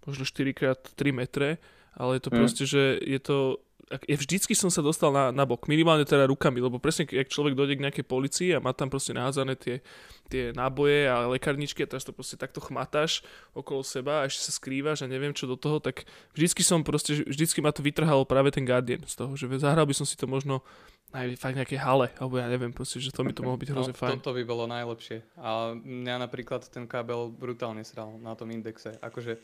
[0.03, 1.63] možno 4x3 metre,
[1.95, 2.37] ale je to mm.
[2.37, 3.63] proste, že je to
[4.01, 7.53] ja vždycky som sa dostal na, na bok, minimálne teda rukami, lebo presne, keď človek
[7.53, 9.85] dojde k nejakej policii a má tam proste nahádzané tie,
[10.33, 13.21] tie náboje a lekárničky a teraz to proste takto chmatáš
[13.53, 17.27] okolo seba a ešte sa skrývaš a neviem čo do toho, tak vždycky som proste,
[17.27, 20.25] vždycky ma to vytrhalo práve ten Guardian z toho, že zahral by som si to
[20.25, 20.65] možno
[21.13, 23.93] aj fakt nejaké hale, alebo ja neviem, proste, že to by to mohlo byť hrozne
[23.93, 24.11] no, fajn.
[24.17, 25.21] Toto by bolo najlepšie.
[25.45, 28.97] A mňa napríklad ten kábel brutálne sral na tom indexe.
[29.05, 29.37] Akože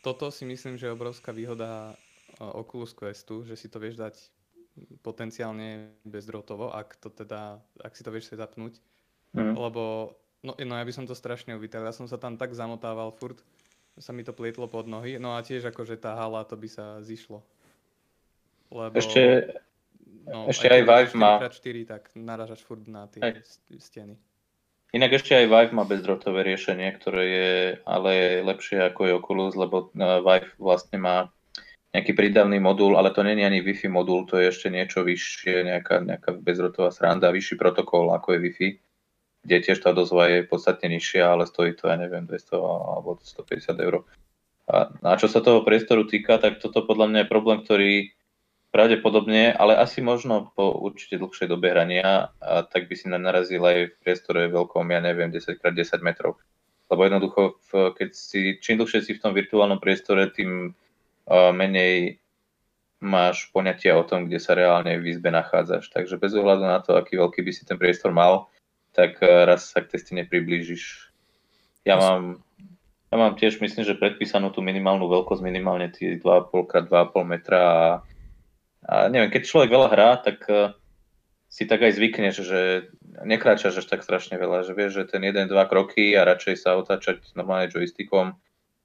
[0.00, 1.92] toto si myslím, že je obrovská výhoda
[2.40, 4.16] Oculus Questu, že si to vieš dať
[5.04, 8.80] potenciálne bezdrôtovo, ak to teda, ak si to vieš zapnúť.
[9.36, 9.54] Mm.
[9.54, 11.84] Lebo, no, no ja by som to strašne uvítal.
[11.84, 13.44] Ja som sa tam tak zamotával furt,
[14.00, 15.20] sa mi to plietlo pod nohy.
[15.20, 17.44] No a tiež akože tá hala, to by sa zišlo.
[18.72, 19.52] lebo Ešte,
[20.24, 24.14] no, ešte keď aj Vive má- 4x4, tak narážaš furt na tie st- steny.
[24.96, 27.50] inak ešte aj Vive má bezdrôtové riešenie, ktoré je
[27.84, 31.16] ale lepšie ako je Oculus, lebo uh, Vive vlastne má
[31.90, 36.06] nejaký prídavný modul, ale to je ani Wi-Fi modul, to je ešte niečo vyššie, nejaká,
[36.06, 38.68] nejaká bezdrôtová sranda, vyšší protokol ako je Wi-Fi,
[39.42, 43.74] kde tiež tá dozva je podstatne nižšia, ale stojí to, ja neviem, 200 alebo 150
[43.82, 44.06] eur.
[44.70, 47.92] A, a čo sa toho priestoru týka, tak toto podľa mňa je problém, ktorý
[48.70, 53.66] pravdepodobne, ale asi možno po určite dlhšej dobe hrania, a tak by si na- narazil
[53.66, 56.38] aj v priestore veľkom, ja neviem, 10x10 metrov.
[56.86, 60.74] Lebo jednoducho, keď si, čím dlhšie si v tom virtuálnom priestore, tým
[61.30, 62.20] menej
[63.00, 65.88] máš poňatia o tom, kde sa reálne v izbe nachádzaš.
[65.88, 68.52] Takže bez ohľadu na to, aký veľký by si ten priestor mal,
[68.92, 71.08] tak uh, raz sa k testine priblížiš.
[71.88, 72.44] Ja mám,
[73.08, 77.60] ja mám tiež, myslím, že predpísanú tú minimálnu veľkosť, minimálne tie 2,5 x 2,5 metra
[77.64, 77.84] a,
[78.84, 80.76] a neviem, keď človek veľa hrá, tak uh,
[81.48, 82.60] si tak aj zvykneš, že
[83.24, 86.76] nekráčaš až tak strašne veľa, že vieš, že ten jeden, dva kroky a radšej sa
[86.76, 88.36] otáčať normálne joystickom,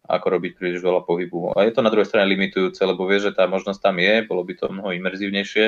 [0.05, 1.57] ako robiť príliš veľa pohybu.
[1.57, 4.45] A je to na druhej strane limitujúce, lebo vieš, že tá možnosť tam je, bolo
[4.45, 5.65] by to mnoho imerzívnejšie,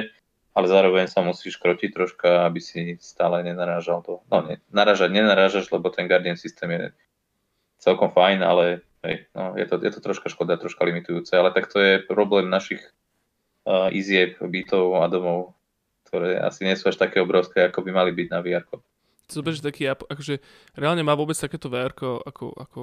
[0.58, 4.26] ale zároveň sa musíš krotiť troška, aby si stále nenarážal to.
[4.30, 6.84] No, ne, narážať nenarážaš, lebo ten Guardian systém je
[7.78, 11.70] celkom fajn, ale hej, no, je, to, je to troška škoda, troška limitujúce, ale tak
[11.70, 12.82] to je problém našich
[13.70, 15.54] uh, izieb, bytov a domov,
[16.10, 18.66] ktoré asi nie sú až také obrovské, ako by mali byť na VR.
[18.66, 18.82] To
[19.30, 20.40] zober, že taký, akože
[20.74, 22.82] reálne má vôbec takéto VR ako, ako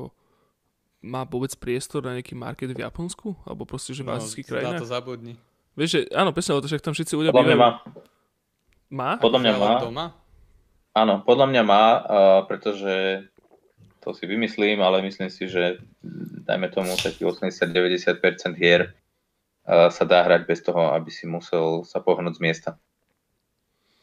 [1.04, 3.36] má vôbec priestor na nejaký market v Japonsku?
[3.44, 4.80] Alebo proste, že v No, azijských na krajinách?
[4.80, 5.34] to zabudni.
[5.76, 7.70] Vieš, že áno, presne, lebo to, že tam všetci ľudia Podľa mňa má.
[8.88, 9.10] Má?
[9.20, 9.70] Podľa mňa má.
[9.84, 10.06] Doma?
[10.94, 12.00] Áno, podľa mňa má, uh,
[12.46, 13.26] pretože
[13.98, 15.82] to si vymyslím, ale myslím si, že
[16.46, 18.94] dajme tomu taký 80-90% hier
[19.66, 22.70] uh, sa dá hrať bez toho, aby si musel sa pohnúť z miesta.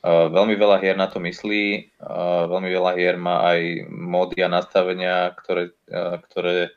[0.02, 4.50] Uh, veľmi veľa hier na to myslí, uh, veľmi veľa hier má aj módy a
[4.52, 6.74] nastavenia, ktoré, uh, ktoré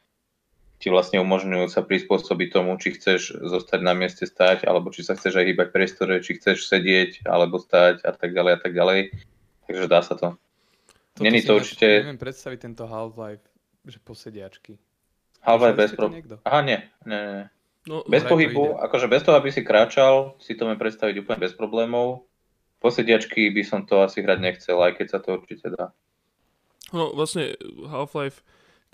[0.85, 5.17] ti vlastne umožňujú sa prispôsobiť tomu, či chceš zostať na mieste stať, alebo či sa
[5.17, 8.77] chceš aj hýbať v priestore, či chceš sedieť, alebo stať a tak ďalej a tak
[8.77, 9.01] ďalej.
[9.65, 10.37] Takže dá sa to.
[11.17, 13.49] Toto Není to určite- Neviem predstaviť tento Half-Life,
[13.89, 14.77] že posediačky.
[15.41, 16.37] Half-Life bez niekto?
[16.45, 17.47] Aha, nie, nie, nie.
[17.89, 21.57] No, Bez pohybu, akože bez toho, aby si kráčal, si to viem predstaviť úplne bez
[21.57, 22.29] problémov.
[22.85, 25.97] Posediačky by som to asi hrať nechcel, aj keď sa to určite dá.
[26.93, 27.57] No vlastne
[27.89, 28.45] Half-Life,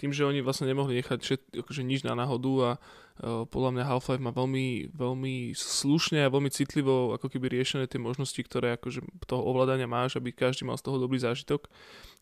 [0.00, 3.84] tým, že oni vlastne nemohli nechať všet, akože nič na náhodu a uh, podľa mňa
[3.84, 9.04] Half-Life má veľmi, veľmi slušne a veľmi citlivo ako keby riešené tie možnosti, ktoré akože
[9.28, 11.68] toho ovládania máš, aby každý mal z toho dobrý zážitok.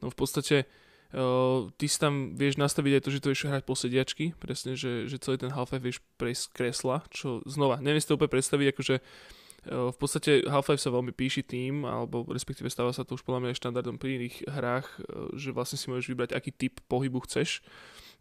[0.02, 0.66] No v podstate
[1.14, 4.74] uh, ty si tam vieš nastaviť aj to, že to vieš hrať po sediačky, presne,
[4.74, 8.66] že, že celý ten Half-Life vieš prejsť kresla, čo znova, neviem si to úplne predstaviť,
[8.74, 13.22] akože Uh, v podstate Half-Life sa veľmi píši tým, alebo respektíve stáva sa to už
[13.22, 17.20] podľa mňa štandardom pri iných hrách, uh, že vlastne si môžeš vybrať, aký typ pohybu
[17.28, 17.60] chceš.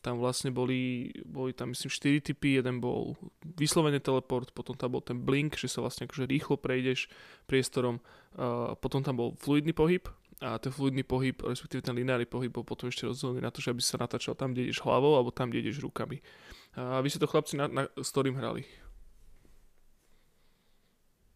[0.05, 3.17] Tam vlastne boli, boli tam myslím 4 typy, jeden bol
[3.57, 7.09] vyslovene teleport, potom tam bol ten blink, že sa vlastne akože rýchlo prejdeš
[7.49, 7.97] priestorom,
[8.37, 10.05] uh, potom tam bol fluidný pohyb
[10.37, 13.73] a ten fluidný pohyb, respektíve ten lineárny pohyb bol potom ešte rozdelený na to, že
[13.73, 16.21] aby sa natáčal tam, kde ideš hlavou alebo tam, kde ideš rukami.
[16.77, 18.69] A vy ste to chlapci, na, na, s ktorým hrali?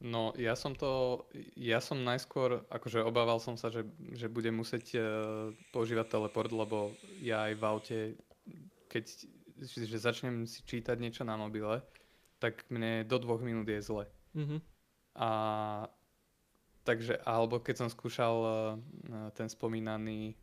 [0.02, 3.86] No, ja som to, ja som najskôr, akože obával som sa, že,
[4.18, 5.04] že budem musieť uh,
[5.70, 6.90] používať teleport, lebo
[7.22, 8.00] ja aj v aute,
[8.90, 9.06] keď
[9.62, 11.86] že začnem si čítať niečo na mobile,
[12.42, 14.10] tak mne do dvoch minút je zle.
[14.34, 14.58] Mhm.
[15.22, 15.30] A
[16.82, 18.50] takže, alebo keď som skúšal uh,
[19.38, 20.34] ten spomínaný,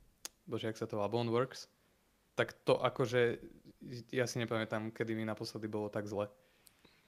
[0.47, 1.66] bože, jak sa to volá, Boneworks,
[2.38, 3.42] tak to akože,
[4.14, 6.31] ja si nepamätám, kedy mi naposledy bolo tak zle.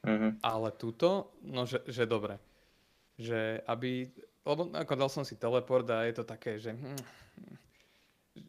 [0.01, 0.41] Mhm.
[0.41, 2.41] Ale túto, no že, že dobre.
[3.21, 4.09] Že aby,
[4.49, 6.97] lebo ako dal som si teleport a je to také, že hm,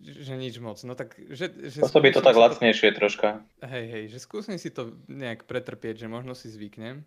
[0.01, 0.79] že nič moc.
[0.87, 3.43] No tak, že, že Pôsobí to tak lacnejšie troška.
[3.65, 7.03] Hej, hej, že skúsim si to nejak pretrpieť, že možno si zvyknem.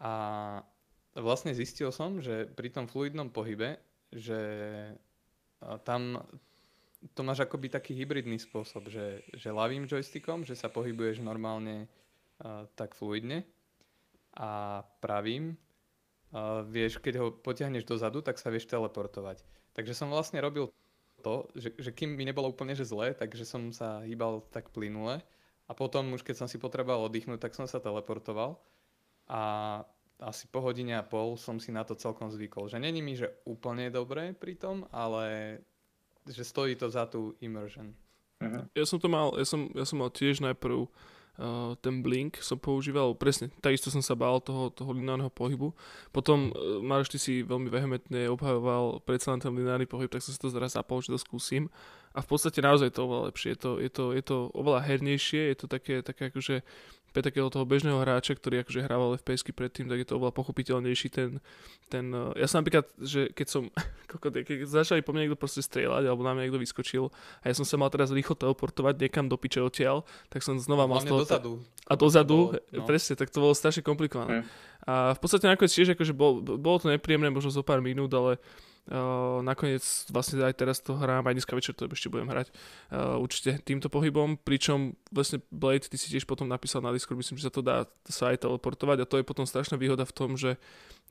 [0.00, 0.12] A
[1.16, 3.80] vlastne zistil som, že pri tom fluidnom pohybe,
[4.12, 4.36] že
[5.88, 6.20] tam
[7.16, 11.88] to máš akoby taký hybridný spôsob, že, že ľavým joystickom, že sa pohybuješ normálne
[12.40, 13.40] a, tak fluidne
[14.36, 15.54] a pravým
[16.30, 19.42] a, vieš, keď ho potiahneš dozadu, tak sa vieš teleportovať.
[19.74, 20.70] Takže som vlastne robil
[21.20, 25.20] to, že, že kým mi nebolo úplne že zle, takže som sa hýbal tak plynule
[25.68, 28.58] a potom už keď som si potreboval oddychnúť, tak som sa teleportoval
[29.30, 29.42] a
[30.20, 32.68] asi po hodine a pol som si na to celkom zvykol.
[32.68, 35.58] Že není mi, že úplne dobre pri tom, ale
[36.28, 37.96] že stojí to za tú immersion.
[38.40, 38.72] Mhm.
[38.76, 40.88] Ja som to mal, ja som, ja som mal tiež najprv
[41.40, 45.72] uh, ten blink som používal, presne, takisto som sa bál toho, toho lineárneho pohybu.
[46.12, 50.36] Potom uh, Maroš, ty si veľmi vehementne obhajoval predsa len ten lineárny pohyb, tak som
[50.36, 51.72] sa to zraz zapol, že to skúsim.
[52.12, 53.54] A v podstate naozaj to oveľa lepšie.
[53.54, 56.60] Je to, je to, je to oveľa hernejšie, je to také, také akože
[57.10, 61.08] pre takého toho bežného hráča, ktorý akože hrával FPSky predtým, tak je to oveľa pochopiteľnejší
[61.10, 61.42] ten,
[61.90, 63.62] ten uh, ja som napríklad, že keď som,
[64.46, 67.10] keď začali po mne niekto proste strieľať, alebo na mňa niekto vyskočil
[67.42, 70.86] a ja som sa mal teraz rýchlo teleportovať niekam do piče odtiaľ, tak som znova
[70.86, 71.26] mal z toho...
[71.26, 71.52] Dozadu.
[71.90, 72.38] A dozadu,
[72.70, 72.86] no.
[72.86, 74.42] presne, tak to bolo strašne komplikované.
[74.42, 74.44] Mm.
[74.86, 78.38] A v podstate nakoniec tiež akože bol, bolo to nepríjemné možno zo pár minút, ale
[78.38, 78.69] Uh,
[79.44, 83.62] nakoniec vlastne aj teraz to hrám, aj dneska večer to ešte budem hrať uh, určite
[83.62, 87.54] týmto pohybom, pričom vlastne Blade, ty si tiež potom napísal na Discord, myslím, že sa
[87.54, 90.58] to dá sa aj teleportovať a to je potom strašná výhoda v tom, že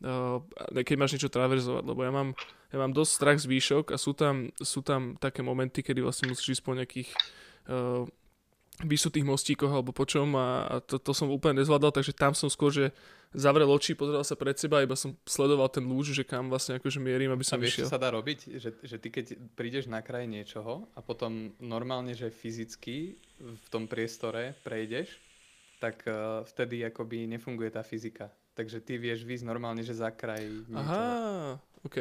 [0.04, 0.44] uh,
[0.76, 2.36] keď máš niečo traverzovať, lebo ja mám,
[2.74, 6.28] ja mám dosť strach z výšok a sú tam, sú tam také momenty, kedy vlastne
[6.28, 7.10] musíš ísť po nejakých
[7.72, 8.04] uh,
[8.80, 12.48] vysutých mostíkoch alebo po čom a, a to, to som úplne nezvládal, takže tam som
[12.48, 12.96] skôr, že
[13.36, 16.98] zavrel oči, pozeral sa pred seba, iba som sledoval ten lúč, že kam vlastne akože
[17.04, 18.56] mierim, aby som a vieš, čo sa dá robiť?
[18.56, 19.26] Že, že ty keď
[19.60, 25.20] prídeš na kraj niečoho a potom normálne, že fyzicky v tom priestore prejdeš,
[25.84, 28.32] tak uh, vtedy akoby nefunguje tá fyzika.
[28.56, 30.84] Takže ty vieš výsť normálne, že za kraj niečoho.
[30.84, 31.56] Aha,
[31.88, 31.98] OK.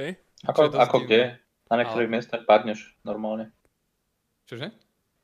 [0.47, 1.39] Ako, ako kde?
[1.70, 2.14] Na niektorých Ale...
[2.18, 3.55] miestach padneš normálne.
[4.51, 4.74] Čože?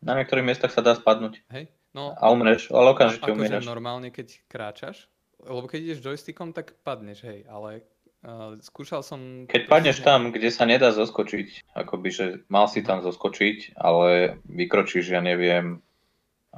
[0.05, 1.41] Na niektorých miestach sa dá spadnúť.
[1.49, 1.73] Hej?
[1.95, 3.65] No, a umreš, ale okamžite akože umieraš.
[3.65, 5.07] normálne, keď kráčaš,
[5.39, 7.87] lebo keď ideš joystickom, tak padneš, hej, ale
[8.27, 9.47] uh, skúšal som...
[9.47, 15.15] Keď padneš tam, kde sa nedá zoskočiť, akoby, že mal si tam zoskočiť, ale vykročíš,
[15.15, 15.87] ja neviem,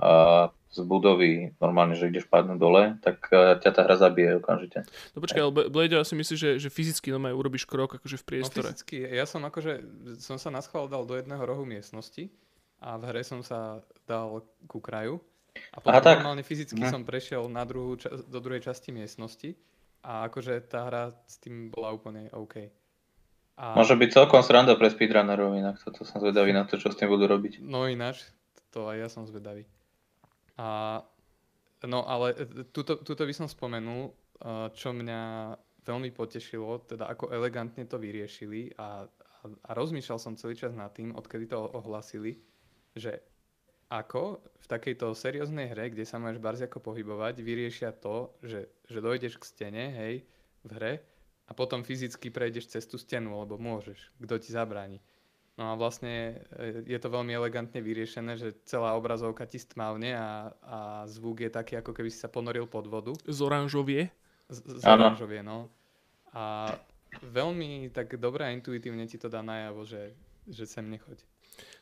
[0.00, 4.88] uh, z budovy, normálne, že ideš padnúť dole, tak uh, ťa tá hra zabije okamžite.
[5.12, 8.24] No počkaj, ale Blade, ja si myslíš, že, že fyzicky no urobíš krok akože v
[8.24, 8.68] no, priestore.
[8.68, 9.84] No fyzicky, ja som akože,
[10.16, 12.32] som sa naschval dal do jedného rohu miestnosti
[12.80, 15.20] a v hre som sa dal ku kraju
[15.72, 16.16] a potom Aha, tak.
[16.20, 16.92] normálne fyzicky hm.
[16.92, 17.96] som prešiel na druhú,
[18.28, 19.56] do druhej časti miestnosti
[20.04, 22.68] a akože tá hra s tým bola úplne OK.
[23.56, 23.72] A...
[23.72, 27.08] Môže byť celkom sranda pre speedrunnerov, inak toto som zvedavý na to, čo s tým
[27.08, 27.64] budú robiť.
[27.64, 28.28] No ináč,
[28.68, 29.64] to aj ja som zvedavý.
[30.60, 31.00] A,
[31.88, 34.12] no ale e, tuto, tuto by som spomenul, e,
[34.76, 35.20] čo mňa
[35.88, 40.92] veľmi potešilo, teda ako elegantne to vyriešili a, a, a rozmýšľal som celý čas nad
[40.92, 42.36] tým, odkedy to ohlasili,
[42.96, 43.20] že
[43.86, 49.38] ako v takejto serióznej hre, kde sa máš barziako pohybovať, vyriešia to, že, že dojdeš
[49.38, 50.14] k stene, hej,
[50.66, 50.92] v hre
[51.46, 54.98] a potom fyzicky prejdeš cez tú stenu, lebo môžeš, kto ti zabráni.
[55.56, 60.52] No a vlastne e, je to veľmi elegantne vyriešené, že celá obrazovka ti stmavne a,
[60.60, 60.78] a
[61.08, 63.14] zvuk je taký, ako keby si sa ponoril pod vodu.
[63.24, 64.12] Z oranžovie?
[64.52, 65.72] Z, z oranžovie, no.
[66.36, 66.76] A
[67.24, 70.12] veľmi tak dobre a intuitívne ti to dá najavo, že,
[70.44, 71.24] že sem nechoď.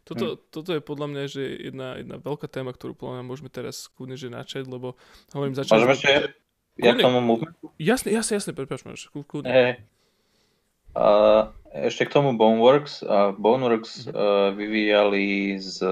[0.04, 0.40] Toto, hm.
[0.52, 1.42] toto je podľa mňa že
[1.72, 5.00] jedna, jedna veľká téma, ktorú podľa mňa môžeme teraz kľudne že načať, lebo
[5.32, 5.80] hovorím začať...
[5.80, 6.12] Môžeme ešte,
[6.76, 7.72] ja k tomu movementu?
[7.80, 9.50] Jasne, jasne, jasne, prepáč, máš, kľudne.
[9.50, 9.72] Hey.
[10.94, 11.06] A
[11.74, 13.02] ešte k tomu Boneworks.
[13.02, 15.82] A Boneworks uh, vyvíjali z,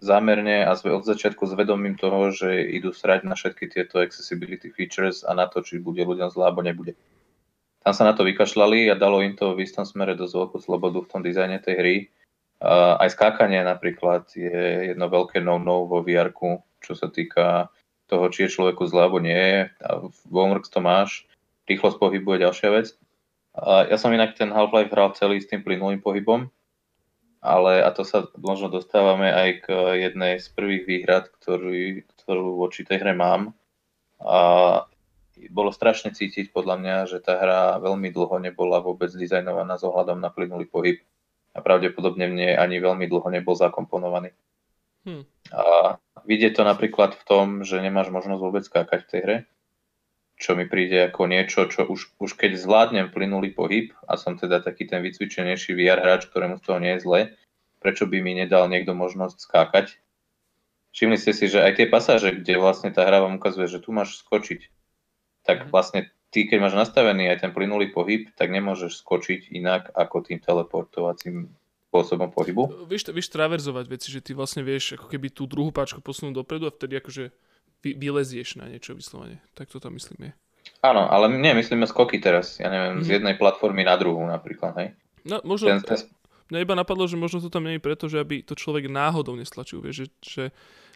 [0.00, 5.24] zámerne a od začiatku s vedomím toho, že idú srať na všetky tieto accessibility features
[5.24, 6.96] a na to, či bude ľuďom zlá, alebo nebude.
[7.80, 11.00] Tam sa na to vykašľali a dalo im to v istom smere dosť veľkú slobodu
[11.00, 11.96] v tom dizajne tej hry
[12.60, 16.28] aj skákanie napríklad je jedno veľké no-no vo vr
[16.80, 17.72] čo sa týka
[18.10, 19.70] toho, či je človeku zle alebo nie.
[19.80, 21.24] A v Boneworks to máš.
[21.70, 22.86] Rýchlosť pohybu je ďalšia vec.
[23.54, 26.50] A ja som inak ten Half-Life hral celý s tým plynulým pohybom,
[27.42, 29.66] ale a to sa možno dostávame aj k
[30.06, 33.54] jednej z prvých výhrad, ktorú, ktorú voči tej hre mám.
[34.20, 34.38] A
[35.48, 40.20] bolo strašne cítiť podľa mňa, že tá hra veľmi dlho nebola vôbec dizajnovaná s ohľadom
[40.20, 41.00] na plynulý pohyb
[41.54, 44.30] a pravdepodobne mne ani veľmi dlho nebol zakomponovaný.
[45.02, 45.24] Hmm.
[45.50, 45.96] A
[46.28, 49.36] vidieť to napríklad v tom, že nemáš možnosť vôbec skákať v tej hre,
[50.40, 54.64] čo mi príde ako niečo, čo už, už keď zvládnem plynulý pohyb a som teda
[54.64, 57.20] taký ten vycvičenejší VR hráč, ktorému z toho nie je zle,
[57.80, 60.00] prečo by mi nedal niekto možnosť skákať?
[60.90, 63.92] Všimli ste si, že aj tie pasáže, kde vlastne tá hra vám ukazuje, že tu
[63.94, 64.68] máš skočiť,
[65.44, 65.68] tak mhm.
[65.72, 66.00] vlastne
[66.30, 71.50] ty, keď máš nastavený aj ten plynulý pohyb, tak nemôžeš skočiť inak ako tým teleportovacím
[71.90, 72.86] spôsobom pohybu.
[72.86, 76.70] Vieš, vieš traverzovať veci, že ty vlastne vieš ako keby tú druhú páčku posunúť dopredu
[76.70, 77.34] a vtedy akože
[77.82, 79.42] vy, vylezieš na niečo vyslovene.
[79.58, 80.32] Tak to tam myslím je.
[80.86, 82.62] Áno, ale nie, myslíme skoky teraz.
[82.62, 83.04] Ja neviem, mm-hmm.
[83.04, 83.16] z mhm.
[83.18, 84.88] jednej platformy na druhú napríklad, hej?
[85.26, 85.74] No, možno...
[85.76, 85.98] Ten, ten...
[86.50, 89.38] Mňa iba napadlo, že možno to tam nie je preto, že aby to človek náhodou
[89.38, 90.44] nestlačil, vieš, že, že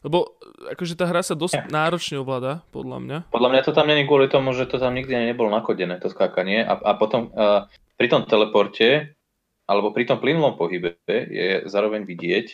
[0.05, 0.37] lebo
[0.69, 3.19] akože tá hra sa dosť náročne ovláda, podľa mňa.
[3.33, 6.61] Podľa mňa to tam není kvôli tomu, že to tam nikdy nebolo nakodené, to skákanie.
[6.61, 7.65] A, a potom uh,
[7.97, 9.17] pri tom teleporte,
[9.65, 12.47] alebo pri tom plynulom pohybe je zároveň vidieť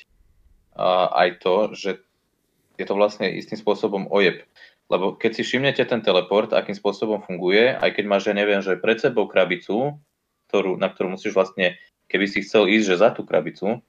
[0.79, 1.91] uh, aj to, že
[2.79, 4.47] je to vlastne istým spôsobom ojeb.
[4.87, 8.79] Lebo keď si všimnete ten teleport, akým spôsobom funguje, aj keď máš, ja neviem, že
[8.79, 9.99] pred sebou krabicu,
[10.51, 11.79] ktorú, na ktorú musíš vlastne,
[12.11, 13.83] keby si chcel ísť, že za tú krabicu,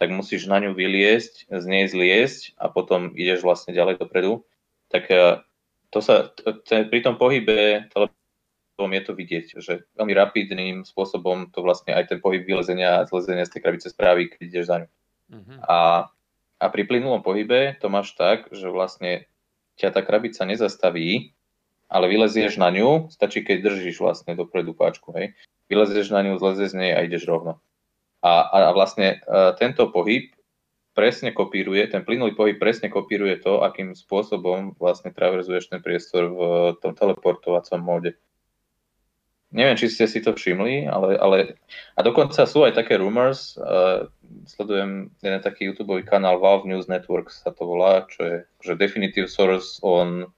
[0.00, 4.48] tak musíš na ňu vyliesť, z nej zliesť a potom ideš vlastne ďalej dopredu.
[4.88, 5.44] Tak e,
[5.92, 11.60] to sa, t- pri tom pohybe teleportom je to vidieť, že veľmi rapidným spôsobom to
[11.60, 14.88] vlastne aj ten pohyb vylezenia a zlezenia z tej krabice spraví, keď ideš za ňu.
[15.36, 15.56] Uh-huh.
[15.68, 15.78] A,
[16.56, 19.28] a pri plynulom pohybe to máš tak, že vlastne
[19.76, 21.36] ťa tá krabica nezastaví,
[21.92, 25.36] ale vylezieš na ňu, stačí keď držíš vlastne dopredu páčku, hej.
[25.68, 27.60] Vylezieš na ňu, zlezieš z nej a ideš rovno.
[28.20, 30.28] A, a, vlastne uh, tento pohyb
[30.92, 36.40] presne kopíruje, ten plynulý pohyb presne kopíruje to, akým spôsobom vlastne traverzuješ ten priestor v
[36.84, 38.20] tom teleportovacom móde.
[39.50, 41.58] Neviem, či ste si to všimli, ale, ale
[41.98, 44.06] a dokonca sú aj také rumors, uh,
[44.46, 49.26] sledujem jeden taký YouTube kanál Valve News Network sa to volá, čo je že definitive
[49.26, 50.30] source on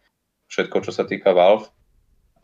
[0.49, 1.69] všetko, čo sa týka Valve,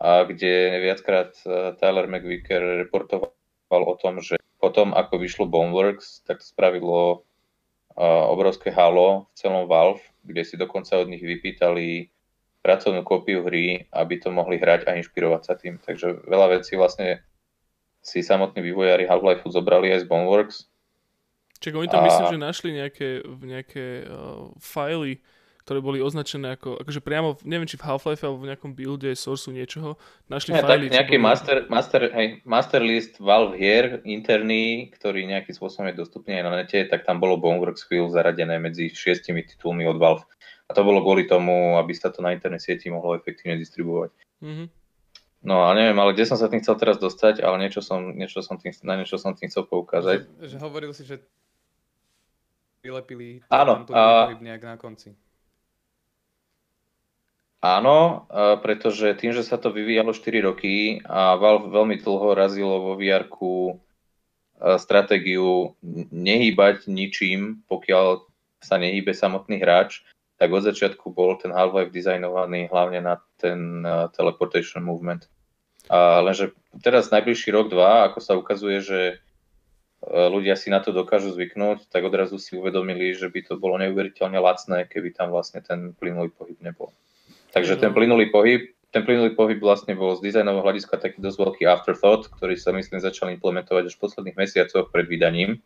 [0.01, 3.33] a kde viackrát uh, Tyler McVicker reportoval
[3.69, 7.23] o tom, že potom, ako vyšlo Boneworks, tak to spravilo
[7.95, 12.11] uh, obrovské halo v celom Valve, kde si dokonca od nich vypýtali
[12.59, 15.79] pracovnú kópiu hry, aby to mohli hrať a inšpirovať sa tým.
[15.79, 17.23] Takže veľa vecí vlastne
[18.03, 20.57] si samotní vývojári Half-Life zobrali aj z Boneworks.
[21.59, 22.07] Čiže oni tam a...
[22.11, 23.09] myslím, že našli nejaké,
[23.43, 25.23] nejaké uh, fajly,
[25.69, 29.53] ktoré boli označené ako, akože priamo, neviem či v Half-Life alebo v nejakom builde, sourceu
[29.53, 30.01] niečoho,
[30.33, 30.89] našli ja, fajly.
[30.89, 31.29] Tak nejaký boli...
[31.29, 36.65] master, master, hej, master list Valve hier interný, ktorý nejakým spôsobom je dostupný aj na
[36.65, 40.25] nete, tak tam bolo Boneworks chvíľu zaradené medzi šiestimi titulmi od Valve.
[40.69, 44.11] A to bolo kvôli tomu, aby sa to na internet sieti mohlo efektívne distribuovať.
[44.41, 44.67] Mm-hmm.
[45.53, 48.41] No a neviem, ale kde som sa tým chcel teraz dostať, ale niečo som, niečo
[48.41, 50.25] som tým, na niečo som tým chcel poukázať.
[50.41, 51.21] Že, že hovoril si, že
[52.81, 54.33] vylepili Áno, a...
[54.33, 55.13] nejak na konci.
[57.59, 58.31] Áno,
[58.63, 63.27] pretože tým, že sa to vyvíjalo 4 roky a Valve veľmi dlho razilo vo vr
[64.79, 65.75] stratégiu
[66.15, 68.23] nehýbať ničím, pokiaľ
[68.63, 70.07] sa nehýbe samotný hráč,
[70.39, 73.83] tak od začiatku bol ten Half-Life dizajnovaný hlavne na ten
[74.15, 75.27] teleportation movement.
[75.91, 79.01] A lenže teraz najbližší rok, dva, ako sa ukazuje, že
[80.07, 84.39] ľudia si na to dokážu zvyknúť, tak odrazu si uvedomili, že by to bolo neuveriteľne
[84.39, 86.95] lacné, keby tam vlastne ten plynulý pohyb nebol.
[87.53, 91.65] Takže ten plynulý pohyb, ten plynulý pohyb vlastne bol z dizajnového hľadiska taký dosť veľký
[91.69, 95.61] afterthought, ktorý sa myslím začal implementovať až v posledných mesiacoch pred vydaním.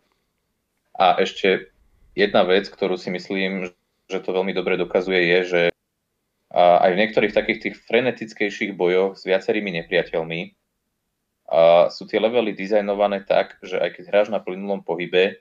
[0.95, 1.73] A ešte
[2.15, 3.73] jedna vec, ktorú si myslím,
[4.11, 5.63] že to veľmi dobre dokazuje, je, že
[6.53, 10.53] aj v niektorých takých tých frenetickejších bojoch s viacerými nepriateľmi
[11.53, 15.41] a sú tie levely dizajnované tak, že aj keď hráš na plynulom pohybe,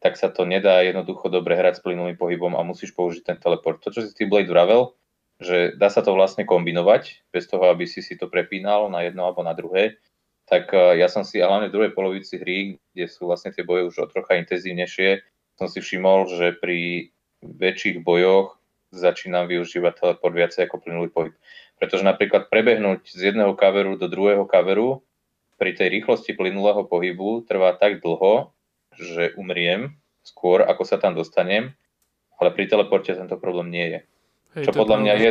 [0.00, 3.80] tak sa to nedá jednoducho dobre hrať s plynulým pohybom a musíš použiť ten teleport.
[3.84, 4.96] To, čo si ty Blade vravel,
[5.40, 9.24] že dá sa to vlastne kombinovať, bez toho, aby si si to prepínal na jedno
[9.24, 9.96] alebo na druhé,
[10.44, 13.96] tak ja som si, hlavne v druhej polovici hry, kde sú vlastne tie boje už
[14.02, 15.22] o trocha intenzívnejšie,
[15.54, 17.08] som si všimol, že pri
[17.40, 18.58] väčších bojoch
[18.90, 21.34] začínam využívať teleport viacej ako plynulý pohyb.
[21.78, 25.00] Pretože napríklad prebehnúť z jedného kaveru do druhého kaveru
[25.56, 28.50] pri tej rýchlosti plynulého pohybu trvá tak dlho,
[28.98, 31.72] že umriem skôr, ako sa tam dostanem,
[32.42, 34.00] ale pri teleporte tento problém nie je.
[34.58, 35.30] Hej, čo, podľa mňa je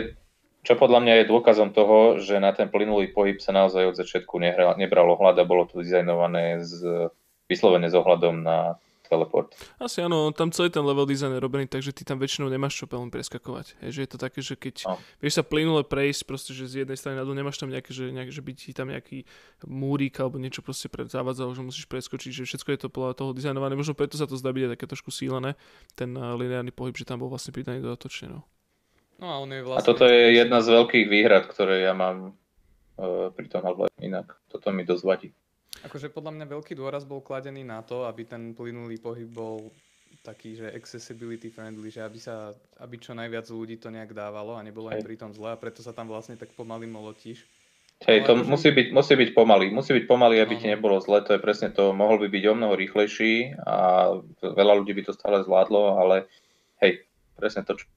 [0.59, 4.35] čo podľa mňa je dôkazom toho, že na ten plynulý pohyb sa naozaj od začiatku
[4.43, 7.07] nebral, nebral ohľad a bolo to dizajnované z,
[7.47, 8.75] vyslovene s ohľadom na
[9.09, 9.49] teleport.
[9.81, 12.85] Asi áno, tam celý ten level design je robený, takže ty tam väčšinou nemáš čo
[12.85, 13.81] veľmi preskakovať.
[13.81, 15.01] Je, že je to také, že keď no.
[15.17, 18.29] vieš sa plynule prejsť, proste, že z jednej strany na nemáš tam nejaké, že, nejak,
[18.29, 19.25] že by ti tam nejaký
[19.65, 23.73] múrik alebo niečo proste zavádzalo, že musíš preskočiť, že všetko je to podľa toho dizajnované.
[23.73, 25.57] Možno preto sa to zdá byť aj také trošku sílené,
[25.97, 28.29] ten uh, lineárny pohyb, že tam bol vlastne pridaný dodatočne.
[28.29, 28.45] No.
[29.19, 29.83] No a, on je vlastne...
[29.83, 34.31] a toto je jedna z veľkých výhrad, ktoré ja mám uh, pri tom half inak.
[34.47, 35.29] Toto mi dosť vadí.
[35.83, 39.71] Akože podľa mňa veľký dôraz bol kladený na to, aby ten plynulý pohyb bol
[40.23, 42.51] taký, že accessibility friendly, že aby, sa,
[42.83, 45.95] aby čo najviac ľudí to nejak dávalo a nebolo aj pritom zle a preto sa
[45.95, 47.47] tam vlastne tak pomaly molotíš.
[48.03, 48.47] Hej, to akože...
[48.47, 49.67] musí, byť, musí byť pomalý.
[49.75, 50.59] Musí byť pomalý, aby no.
[50.63, 51.19] ti nebolo zle.
[51.23, 51.91] To je presne to.
[51.91, 53.75] Mohol by byť o mnoho rýchlejší a
[54.39, 56.27] veľa ľudí by to stále zvládlo, ale
[56.79, 57.03] hej,
[57.35, 57.87] presne to, čo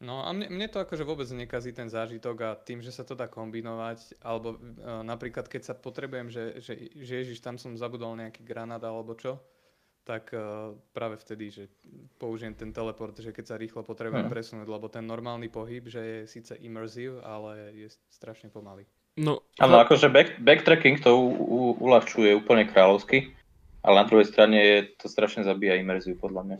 [0.00, 3.12] No a mne, mne to akože vôbec nekazí ten zážitok a tým, že sa to
[3.12, 8.16] dá kombinovať, alebo uh, napríklad keď sa potrebujem, že, že, že ježiš, tam som zabudol
[8.16, 9.36] nejaký granát alebo čo,
[10.08, 11.64] tak uh, práve vtedy, že
[12.16, 14.32] použijem ten teleport, že keď sa rýchlo potrebujem hmm.
[14.32, 18.88] presunúť, lebo ten normálny pohyb, že je síce immersive, ale je strašne pomalý.
[19.20, 23.36] No, ale akože back, backtracking to u, u, uľahčuje úplne kráľovsky.
[23.80, 26.56] Ale na druhej strane to strašne zabíja imerziu, podľa mňa.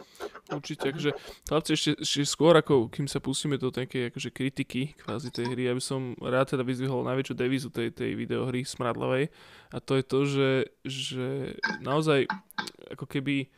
[0.57, 1.11] Určite, akože
[1.45, 5.69] chlapci ešte, ešte skôr, ako kým sa pustíme do také akože kritiky kvázi tej hry,
[5.69, 9.29] aby som rád teda vyzvihol najväčšiu devizu tej, tej videohry smradlavej
[9.71, 10.51] a to je to, že,
[10.89, 11.27] že
[11.85, 12.25] naozaj
[12.89, 13.53] ako keby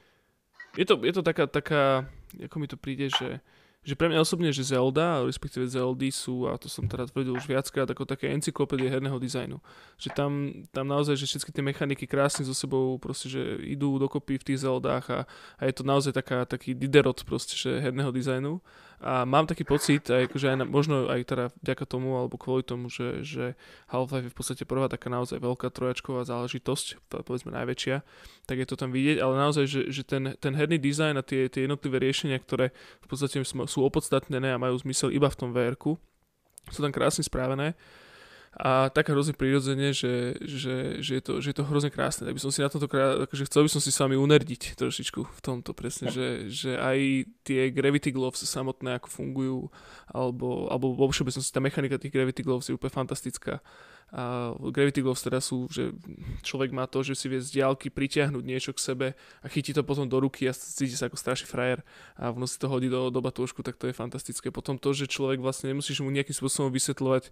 [0.74, 2.08] je to, je to taká, taká,
[2.40, 3.44] ako mi to príde, že
[3.82, 7.50] že pre mňa osobne, že Zelda, respektíve Zeldy sú, a to som teda tvrdil už
[7.50, 9.58] viackrát, ako také encyklopédie herného dizajnu.
[9.98, 10.32] Že tam,
[10.70, 14.62] tam naozaj, že všetky tie mechaniky krásne so sebou proste, že idú dokopy v tých
[14.62, 15.20] Zeldách a,
[15.58, 18.62] a je to naozaj taká, taký diderot proste, že herného dizajnu.
[19.02, 22.62] A mám taký pocit, aj, akože aj na, možno aj teda vďaka tomu, alebo kvôli
[22.62, 23.58] tomu, že, že
[23.90, 28.06] Half-Life je v podstate prvá taká naozaj veľká trojačková záležitosť, povedzme najväčšia,
[28.46, 31.50] tak je to tam vidieť, ale naozaj, že, že ten, ten herný dizajn a tie,
[31.50, 32.70] tie jednotlivé riešenia, ktoré
[33.02, 35.74] v podstate sú opodstatnené a majú zmysel iba v tom vr
[36.70, 37.74] sú tam krásne správené
[38.52, 42.28] a tak hrozne prirodzene, že, že, že, je to, že je to hrozne krásne.
[42.28, 43.24] Tak by som si na tomto krá...
[43.24, 46.98] akože chcel by som si s vami unerdiť trošičku v tomto presne, že, že aj
[47.48, 49.58] tie Gravity Gloves samotné ako fungujú,
[50.12, 53.64] alebo, alebo vo všeobecnosti tá mechanika tých Gravity Gloves je úplne fantastická
[54.12, 55.88] a Gravity Gloves teda sú, že
[56.44, 59.06] človek má to, že si vie z diálky pritiahnuť niečo k sebe
[59.40, 61.80] a chytí to potom do ruky a cíti sa ako strašný frajer
[62.20, 64.52] a ono si to hodí do, do batúšku, tak to je fantastické.
[64.52, 67.30] Potom to, že človek vlastne nemusíš mu nejakým spôsobom vysvetľovať, e,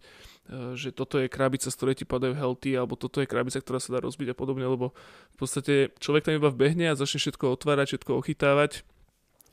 [0.80, 3.92] že toto je krabica, z ktorej ti padajú healthy, alebo toto je krabica, ktorá sa
[3.92, 4.96] dá rozbiť a podobne, lebo
[5.34, 8.88] v podstate človek tam iba vbehne a začne všetko otvárať, všetko ochytávať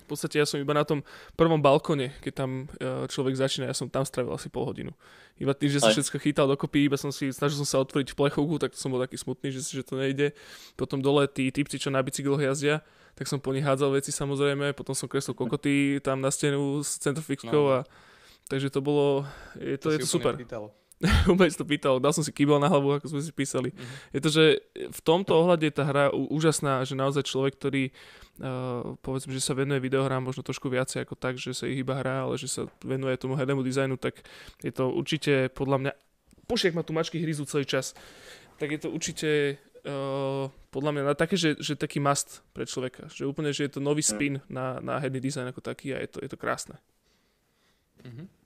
[0.08, 1.04] podstate ja som iba na tom
[1.36, 4.96] prvom balkone, keď tam e, človek začína, ja som tam strávil asi pol hodinu.
[5.38, 8.58] Iba tým, že som všetko chytal dokopy, iba som si, snažil som sa otvoriť plechovku,
[8.58, 10.34] tak som bol taký smutný, že, že to nejde.
[10.80, 12.82] Potom dole tí typci, čo na bicykloch jazdia,
[13.14, 17.02] tak som po nich hádzal veci samozrejme, potom som kreslil kokoty tam na stenu s
[17.02, 17.74] centrofixkou no.
[17.82, 17.90] a
[18.48, 19.28] takže to bolo,
[19.60, 20.34] je to, to je to super.
[20.38, 20.72] Pýtalo.
[21.32, 23.70] Úplne to pýtal, dal som si kýbel na hlavu, ako sme si písali.
[23.70, 24.14] Mm-hmm.
[24.18, 24.44] Je to, že
[24.74, 27.84] v tomto ohľade tá hra úžasná, že naozaj človek, ktorý
[28.42, 32.02] uh, povedzme, že sa venuje videohrám možno trošku viacej ako tak, že sa ich iba
[32.02, 34.26] hrá, ale že sa venuje tomu hernému dizajnu, tak
[34.66, 35.92] je to určite podľa mňa,
[36.50, 37.94] pošiek ma tu mačky hryzú celý čas,
[38.58, 43.06] tak je to určite uh, podľa mňa také, že, že taký must pre človeka.
[43.14, 44.50] Že úplne, že je to nový spin mm.
[44.50, 46.82] na, na herný dizajn ako taký a je to, je to krásne.
[48.02, 48.37] Mm-hmm.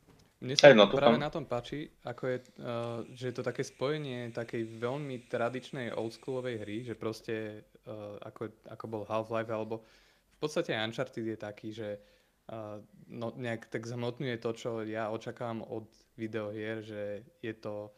[0.42, 1.22] Mne sa no, práve tam...
[1.22, 6.56] na tom páči, ako je, uh, že je to také spojenie takej veľmi tradičnej oldschoolovej
[6.66, 9.86] hry, že proste uh, ako, ako bol Half-Life, alebo
[10.34, 12.02] v podstate Uncharted je taký, že
[12.50, 15.86] uh, no, nejak tak zhmotňuje to, čo ja očakávam od
[16.18, 17.94] videohier, že je to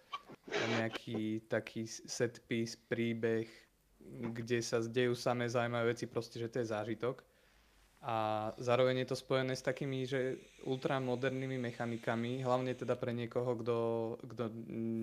[0.76, 3.48] nejaký taký set piece, príbeh,
[4.36, 7.24] kde sa dejú samé zaujímavé veci, proste, že to je zážitok
[8.04, 10.36] a zároveň je to spojené s takými, že
[10.68, 13.78] ultramodernými mechanikami, hlavne teda pre niekoho, kto,
[14.28, 14.52] kto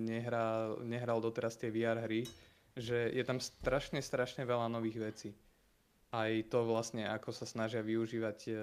[0.05, 2.29] nehral, nehral doteraz tie VR hry,
[2.77, 5.29] že je tam strašne, strašne veľa nových vecí.
[6.13, 8.59] Aj to vlastne, ako sa snažia využívať e, e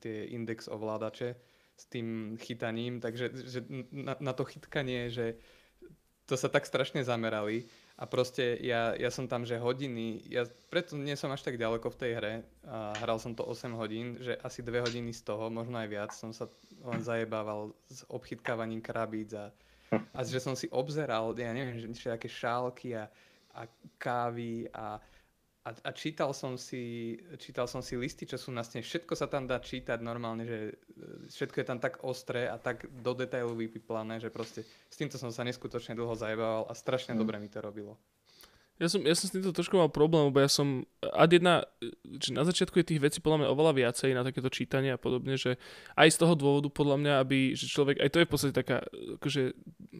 [0.00, 1.36] tie index ovládače
[1.76, 3.60] s tým chytaním, takže že
[3.92, 5.36] na, na to chytkanie, že
[6.24, 11.00] to sa tak strašne zamerali a proste ja, ja som tam, že hodiny, ja preto
[11.00, 12.34] nie som až tak ďaleko v tej hre
[12.68, 16.10] a hral som to 8 hodín, že asi 2 hodiny z toho, možno aj viac,
[16.12, 16.44] som sa
[16.84, 19.48] len zajebával s obchytkávaním krabíc a,
[20.12, 23.08] a že som si obzeral, ja neviem, že aké šálky a,
[23.56, 23.64] a
[23.96, 25.00] kávy a,
[25.66, 28.86] a, a čítal, som si, čítal som si listy, čo sú na stene.
[28.86, 30.74] Všetko sa tam dá čítať normálne, že e,
[31.26, 35.34] všetko je tam tak ostré a tak do detailu vypiplané, že proste s týmto som
[35.34, 37.18] sa neskutočne dlho zajebával a strašne mm.
[37.18, 37.98] dobre mi to robilo.
[38.76, 41.64] Ja som, ja som s týmto trošku mal problém, lebo ja som, ad jedna,
[42.20, 45.40] že na začiatku je tých vecí podľa mňa oveľa viacej na takéto čítanie a podobne,
[45.40, 45.56] že
[45.96, 48.84] aj z toho dôvodu podľa mňa, aby, že človek, aj to je v podstate taká,
[49.16, 49.42] akože,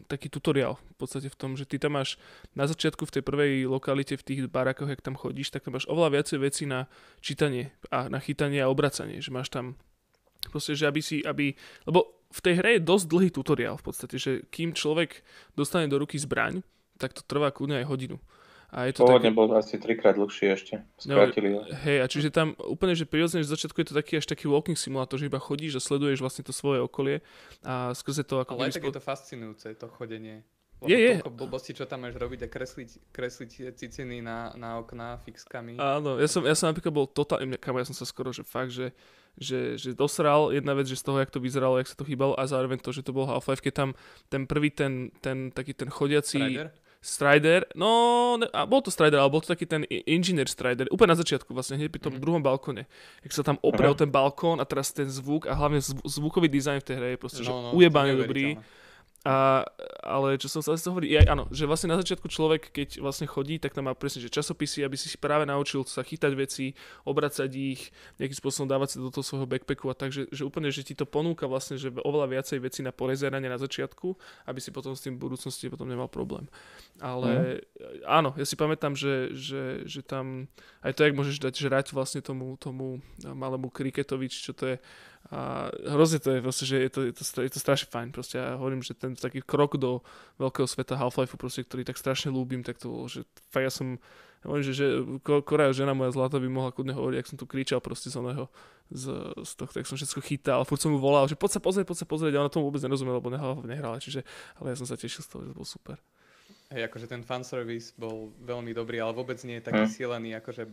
[0.05, 2.21] taký tutoriál v podstate v tom, že ty tam máš
[2.53, 5.89] na začiatku v tej prvej lokalite, v tých barakoch, jak tam chodíš, tak tam máš
[5.89, 6.85] oveľa viacej vecí na
[7.17, 9.73] čítanie a na chytanie a obracanie, že máš tam
[10.53, 11.57] proste, že aby si, aby,
[11.89, 15.25] lebo v tej hre je dosť dlhý tutoriál v podstate, že kým človek
[15.57, 16.61] dostane do ruky zbraň,
[17.01, 18.21] tak to trvá kľudne aj hodinu.
[18.67, 19.39] A je to Pôvodne taký...
[19.39, 20.83] bol asi trikrát dlhší ešte.
[20.99, 24.27] Skrátili no, Hej, a čiže tam úplne, že prirodzene, že začiatku je to taký až
[24.27, 27.23] taký walking simulátor, že iba chodíš a sleduješ vlastne to svoje okolie
[27.63, 28.59] a skrze to ako...
[28.59, 28.91] Ale aj tak spod...
[28.91, 30.43] je to fascinujúce, to chodenie.
[30.85, 31.25] Je, je.
[31.25, 35.81] blbosti, čo tam máš robiť a kresliť, kresliť ciciny na, na okná fixkami.
[35.81, 38.69] Áno, ja som, ja som napríklad bol totálne, kam ja som sa skoro, že fakt,
[38.69, 38.93] že,
[39.41, 42.37] že, že dosral jedna vec, že z toho, jak to vyzeralo, jak sa to chýbalo
[42.37, 43.89] a zároveň to, že to bol Half-Life, keď tam
[44.29, 46.37] ten prvý, ten, ten taký ten chodiaci...
[46.37, 46.69] Strider?
[46.97, 51.13] Strider, no, ne, a bol to Strider, ale bol to taký ten Engineer Strider, úplne
[51.13, 52.21] na začiatku vlastne, hneď pri tom mm.
[52.21, 52.89] druhom balkone.
[53.21, 56.87] Jak sa tam oprel ten balkón a teraz ten zvuk a hlavne zvukový dizajn v
[56.87, 58.57] tej hre je proste, no, že no, ujebaný dobrý.
[59.27, 59.59] A,
[60.07, 63.27] ale čo som sa zase hovorí, aj áno, že vlastne na začiatku človek, keď vlastne
[63.27, 66.71] chodí, tak tam má presne, že časopisy, aby si práve naučil sa chytať veci,
[67.03, 67.91] obracať ich,
[68.23, 70.95] nejakým spôsobom dávať sa do toho svojho backpacku a tak, že, že úplne, že ti
[70.95, 74.15] to ponúka vlastne, že oveľa viacej veci na porezeranie na začiatku,
[74.47, 76.47] aby si potom s tým v budúcnosti potom nemal problém.
[77.03, 78.07] Ale mm.
[78.07, 80.47] áno, ja si pamätám, že, že, že tam
[80.87, 84.75] aj to, jak môžeš dať žrať vlastne tomu, tomu malému kriketovi, čo to je,
[85.27, 88.15] a hrozne to je proste, že je to, je to, je to strašne fajn.
[88.15, 89.99] Proste ja hovorím, že ten taký krok do
[90.39, 93.99] veľkého sveta Half-Life, proste, ktorý tak strašne ľúbim, tak to bolo, že fakt ja som,
[94.39, 94.87] ja hovorím, že, že
[95.43, 98.47] Korea žena moja zlata by mohla kľudne hovoriť, ak som tu kričal proste z oného,
[98.87, 101.85] z, z toho, tak som všetko chytal, furt som mu volal, že poď sa pozrieť,
[101.91, 103.35] poď sa pozrieť, a ona tomu vôbec nerozumela, lebo
[103.67, 104.23] nehrala, čiže,
[104.63, 105.99] ale ja som sa tešil z toho, že to bol super.
[106.71, 109.91] Hej, akože ten fanservice bol veľmi dobrý, ale vôbec nie je taký hm.
[109.91, 110.63] silený, akože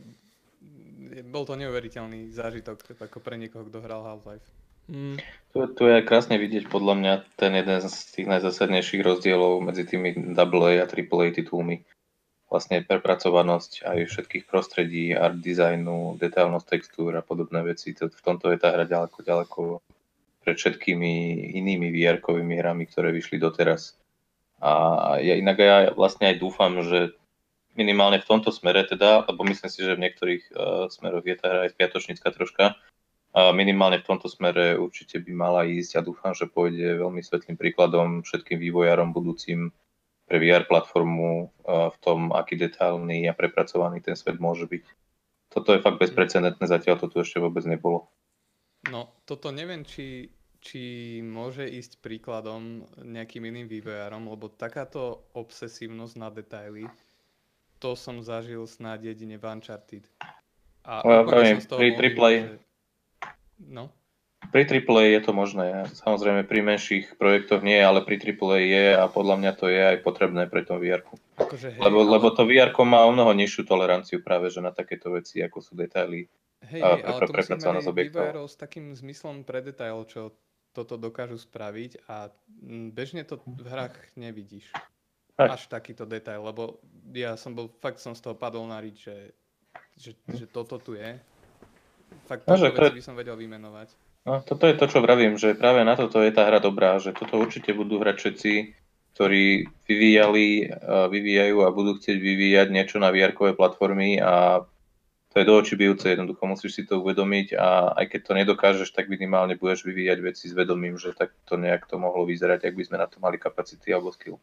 [1.23, 4.47] bol to neuveriteľný zážitok ako pre niekoho, kto hral Half-Life.
[4.91, 5.17] Mm.
[5.55, 10.37] Tu, tu je krásne vidieť podľa mňa ten jeden z tých najzásadnejších rozdielov medzi tými
[10.37, 11.81] AA a AAA titulmi.
[12.53, 17.97] Vlastne prepracovanosť aj všetkých prostredí, art designu, detailnosť textúr a podobné veci.
[17.97, 19.61] To, v tomto je tá hra ďaleko, ďaleko
[20.45, 21.13] pred všetkými
[21.57, 23.97] inými vr hrami, ktoré vyšli doteraz.
[24.61, 24.71] A
[25.19, 27.17] ja inak ja vlastne aj dúfam, že
[27.75, 31.47] minimálne v tomto smere teda, lebo myslím si, že v niektorých uh, smeroch je tá
[31.51, 32.79] hra aj spiatočnícka troška,
[33.35, 37.59] a minimálne v tomto smere určite by mala ísť a dúfam, že pôjde veľmi svetlým
[37.59, 39.75] príkladom všetkým vývojárom budúcim
[40.31, 44.87] pre VR platformu uh, v tom, aký detailný a prepracovaný ten svet môže byť.
[45.51, 48.07] Toto je fakt bezprecedentné, zatiaľ to tu ešte vôbec nebolo.
[48.91, 50.31] No, toto neviem, či,
[50.63, 56.85] či môže ísť príkladom nejakým iným vývojárom, lebo takáto obsesívnosť na detaily
[57.79, 60.05] to som zažil snáď jedine v Uncharted.
[60.85, 62.57] A no, pravím, pri AAA, že...
[63.61, 63.89] no?
[64.53, 65.89] Pri AAA je to možné.
[65.97, 69.99] Samozrejme pri menších projektoch nie, ale pri AAA je a podľa mňa to je aj
[70.05, 71.01] potrebné pre tom vr
[71.41, 72.11] akože, lebo, ale...
[72.21, 75.73] lebo to vr má o mnoho nižšiu toleranciu práve že na takéto veci, ako sú
[75.75, 76.29] detaily.
[76.65, 80.33] Hej, hej, ale to s takým zmyslom pre detail, čo
[80.75, 82.33] toto dokážu spraviť a
[82.91, 84.73] bežne to v hrách nevidíš.
[85.35, 85.51] Aj.
[85.51, 86.79] až takýto detail, lebo
[87.11, 89.17] ja som bol, fakt som z toho padol na riť, že,
[89.99, 91.19] že, že toto tu je.
[92.31, 92.71] Fakt no, to...
[92.71, 93.91] by som vedel vymenovať.
[94.25, 97.13] No, toto je to, čo vravím, že práve na toto je tá hra dobrá, že
[97.13, 98.53] toto určite budú hrať všetci,
[99.15, 100.71] ktorí vyvíjali,
[101.13, 104.65] vyvíjajú a budú chcieť vyvíjať niečo na vr platformy a
[105.35, 108.89] to je do očí bijúce, jednoducho musíš si to uvedomiť a aj keď to nedokážeš,
[108.95, 112.75] tak minimálne budeš vyvíjať veci s vedomím, že tak to nejak to mohlo vyzerať, ak
[112.79, 114.39] by sme na to mali kapacity alebo skill.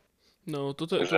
[0.49, 1.17] No, toto je, to,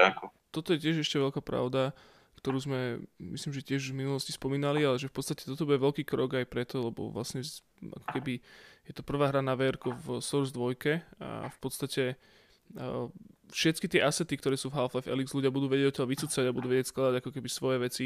[0.52, 1.96] toto je tiež ešte veľká pravda,
[2.44, 2.80] ktorú sme,
[3.20, 6.46] myslím, že tiež v minulosti spomínali, ale že v podstate toto bude veľký krok aj
[6.52, 7.40] preto, lebo vlastne
[7.80, 8.44] ako keby
[8.84, 10.76] je to prvá hra na VR v Source 2
[11.24, 12.20] a v podstate
[13.54, 16.68] všetky tie asety, ktoré sú v Half-Life Alyx, ľudia budú vedieť odtiaľ vycúcať a budú
[16.74, 18.06] vedieť skladať ako keby svoje veci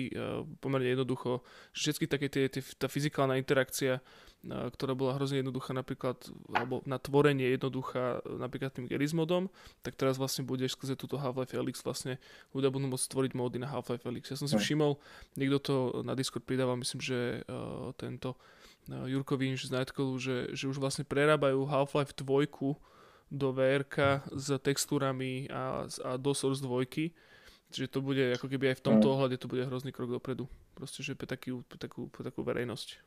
[0.59, 1.39] pomerne jednoducho.
[1.71, 4.03] Všetky také tie, tie, tá fyzikálna interakcia
[4.47, 6.15] ktorá bola hrozne jednoduchá napríklad,
[6.53, 9.49] alebo na tvorenie jednoduchá napríklad tým Gerizmodom,
[9.81, 12.21] tak teraz vlastne budeš skrze túto Half-Life Alyx vlastne
[12.53, 14.31] ľudia budú môcť stvoriť módy na Half-Life Alyx.
[14.31, 15.01] Ja som si všimol,
[15.35, 18.37] niekto to na Discord pridával, myslím, že uh, tento
[18.87, 22.47] Jurko Vinč z Nightcallu, že, že už vlastne prerábajú Half-Life 2
[23.27, 23.83] do vr
[24.31, 27.11] s textúrami a, a do Source 2
[27.67, 30.47] Čiže to bude ako keby aj v tomto ohľade to bude hrozný krok dopredu.
[30.71, 33.03] Proste, že pre, taký, pre, takú, pre takú verejnosť.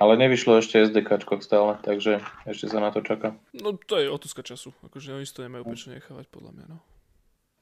[0.00, 3.36] Ale nevyšlo ešte SDK stále, takže ešte sa na to čaká.
[3.56, 6.78] No to je otázka času, akože oni to nemajú prečo nechávať podľa mňa, no.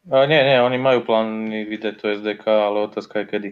[0.06, 3.50] A nie, nie, oni majú plány vydať to SDK, ale otázka je kedy.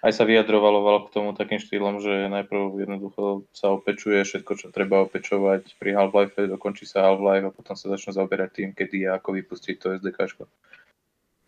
[0.00, 5.04] Aj sa vyjadrovalo k tomu takým štýlom, že najprv jednoducho sa opečuje všetko, čo treba
[5.04, 9.36] opečovať pri Half-Life, dokončí sa Half-Life a potom sa začne zaoberať tým, kedy a ako
[9.36, 10.40] vypustiť to SDK.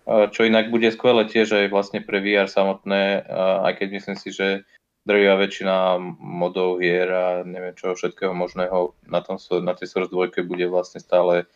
[0.04, 3.24] Čo inak bude skvelé tiež aj vlastne pre VR samotné,
[3.64, 4.68] aj keď myslím si, že
[5.08, 10.44] drvia väčšina modov hier a neviem čo všetkého možného na, tom, na tej Source 2
[10.44, 11.48] bude vlastne stále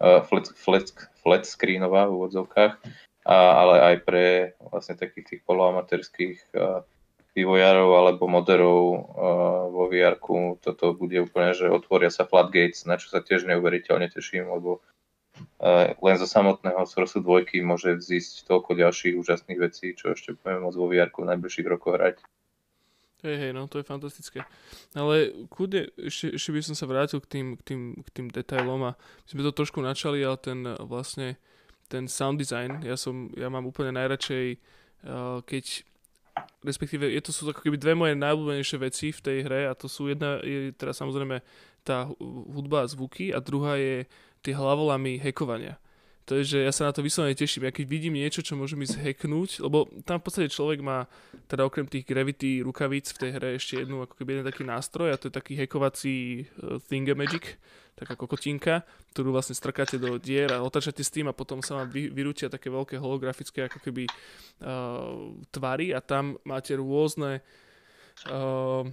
[0.00, 0.90] flat, flat,
[1.22, 2.80] flat screenová v úvodzovkách,
[3.24, 4.26] a, ale aj pre
[4.58, 6.56] vlastne takých tých poloamatérských
[7.30, 8.80] vývojárov alebo moderov
[9.70, 10.18] vo vr
[10.58, 14.82] toto bude úplne, že otvoria sa flatgates, na čo sa tiež neuveriteľne teším, lebo
[16.00, 20.76] len zo samotného Source 2 môže vzísť toľko ďalších úžasných vecí, čo ešte budeme môcť
[20.76, 22.16] vo vr v najbližších rokoch hrať.
[23.20, 24.48] Hej, hej, no to je fantastické.
[24.96, 28.80] Ale kľudne, ešte, ešte by som sa vrátil k tým, k, tým, k tým detailom
[28.80, 31.36] a my sme to trošku načali, ale ten vlastne
[31.90, 34.46] ten sound design, ja som, ja mám úplne najradšej,
[35.10, 35.82] uh, keď
[36.62, 39.90] respektíve je to sú ako keby dve moje najobľúbenejšie veci v tej hre a to
[39.90, 41.42] sú jedna je teda samozrejme
[41.82, 42.06] tá
[42.54, 44.04] hudba a zvuky a druhá je
[44.44, 45.76] tie hlavolamy hekovania.
[46.30, 47.66] To je, že ja sa na to vyslovene teším.
[47.66, 51.10] Ja keď vidím niečo, čo môže mi zhacknúť, lebo tam v podstate človek má,
[51.50, 55.10] teda okrem tých Gravity rukavíc v tej hre ešte jednu, ako keby jeden taký nástroj
[55.10, 57.58] a to je taký hackovací uh, Thingamagic,
[57.98, 61.90] taká kokotinka, ktorú vlastne strkáte do dier a otačate s tým a potom sa vám
[61.90, 67.69] vy, vyrútia také veľké holografické ako keby uh, tvary a tam máte rôzne uh,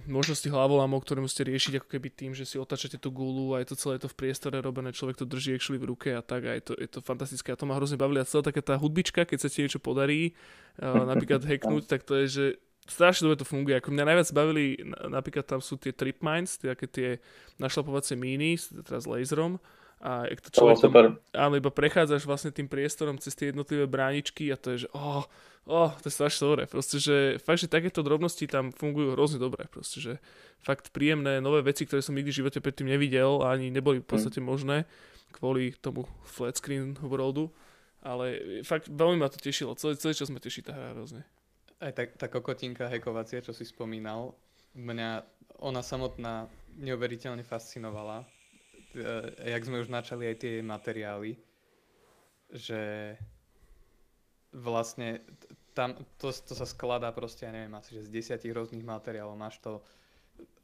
[0.08, 3.68] možnosti hlavolamov, ktoré musíte riešiť ako keby tým, že si otačate tú gulu a je
[3.68, 6.56] to celé to v priestore robené, človek to drží actually v ruke a tak a
[6.56, 7.52] je to, je to fantastické.
[7.52, 10.32] A to ma hrozne bavili a celá taká tá hudbička, keď sa ti niečo podarí,
[10.80, 12.44] uh, napríklad hacknúť, tak to je, že
[12.88, 13.76] strašne dobre to funguje.
[13.76, 14.80] Ako mňa najviac bavili,
[15.12, 17.20] napríklad tam sú tie trip mines, tie, tie
[17.60, 19.60] našlapovacie míny, teraz laserom
[19.98, 20.78] a ak to človek
[21.34, 25.26] áno, iba prechádzaš vlastne tým priestorom cez tie jednotlivé bráničky a to je, že oh,
[25.66, 26.62] oh, to je strašne dobré.
[26.68, 29.66] Proste, že fakt, že takéto drobnosti tam fungujú hrozne dobre.
[29.72, 30.12] Proste, že
[30.62, 34.08] fakt príjemné nové veci, ktoré som nikdy v živote predtým nevidel a ani neboli v
[34.08, 34.86] podstate možné
[35.34, 37.50] kvôli tomu flat screen worldu.
[38.04, 39.74] Ale fakt veľmi ma to tešilo.
[39.74, 41.26] Celý, celý čas ma teší tá hra hrozne.
[41.82, 44.34] Aj tá, tá kokotinka hekovacia, čo si spomínal,
[44.74, 45.26] mňa
[45.62, 46.46] ona samotná
[46.78, 48.26] neuveriteľne fascinovala
[48.96, 51.36] Eh, jak sme už načali aj tie materiály,
[52.48, 53.14] že
[54.56, 55.20] vlastne
[55.78, 59.38] tam to, to sa skladá proste, ja neviem, asi že z desiatich rôznych materiálov.
[59.38, 59.78] Máš to,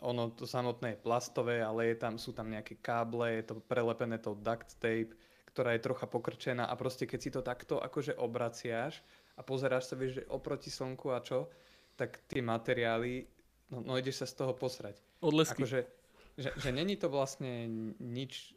[0.03, 4.19] ono to samotné je plastové, ale je tam, sú tam nejaké káble, je to prelepené
[4.19, 5.15] to duct tape,
[5.55, 9.07] ktorá je trocha pokrčená a proste keď si to takto akože obraciaš
[9.39, 11.47] a pozeráš sa, vieš, že oproti slnku a čo,
[11.95, 13.23] tak tie materiály,
[13.71, 14.99] no, no ideš sa z toho posrať.
[15.23, 15.63] Odlesky.
[15.63, 15.87] Akože,
[16.35, 17.71] že, že není to vlastne
[18.03, 18.51] nič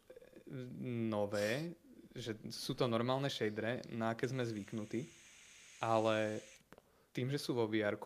[0.82, 1.70] nové,
[2.18, 5.06] že sú to normálne shadere, na aké sme zvyknutí,
[5.82, 6.42] ale
[7.14, 7.98] tým, že sú vo vr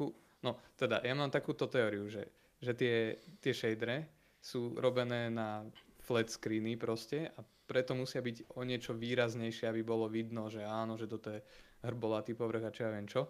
[0.43, 2.25] no teda ja mám takúto teóriu, že,
[2.59, 2.97] že tie,
[3.41, 4.09] tie shadere
[4.43, 5.62] sú robené na
[6.03, 10.99] flat screeny proste a preto musia byť o niečo výraznejšie, aby bolo vidno, že áno,
[10.99, 11.41] že toto je
[11.87, 13.25] hrbolatý povrch a čo ja viem čo.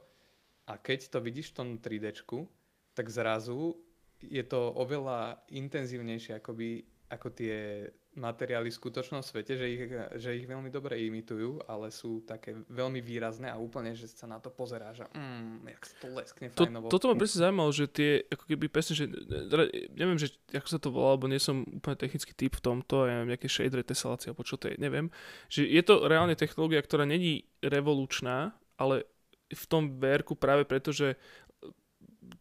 [0.67, 2.25] A keď to vidíš v tom 3D,
[2.97, 3.77] tak zrazu
[4.23, 9.83] je to oveľa intenzívnejšie akoby, ako tie materiály v skutočnom svete, že ich,
[10.21, 14.37] že ich veľmi dobre imitujú, ale sú také veľmi výrazné a úplne, že sa na
[14.37, 16.93] to pozerá, že mm, jak sa to leskne to, fajnovo.
[16.93, 19.05] Toto ma presne zaujímalo, že tie, ako keby presne, že
[19.97, 23.17] neviem, že ako sa to volá, lebo nie som úplne technický typ v tomto, ja
[23.17, 25.09] neviem, nejaké shader, tesalácie, alebo čo to je, neviem.
[25.49, 29.09] Že je to reálne technológia, ktorá není revolučná, ale
[29.53, 31.21] v tom verku práve preto, že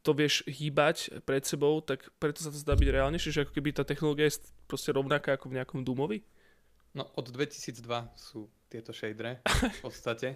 [0.02, 3.70] to vieš hýbať pred sebou, tak preto sa to zdá byť reálnejšie, že ako keby
[3.74, 6.26] tá technológia je proste rovnaká ako v nejakom Doomovi?
[6.98, 7.86] No od 2002
[8.18, 10.36] sú tieto shadere v podstate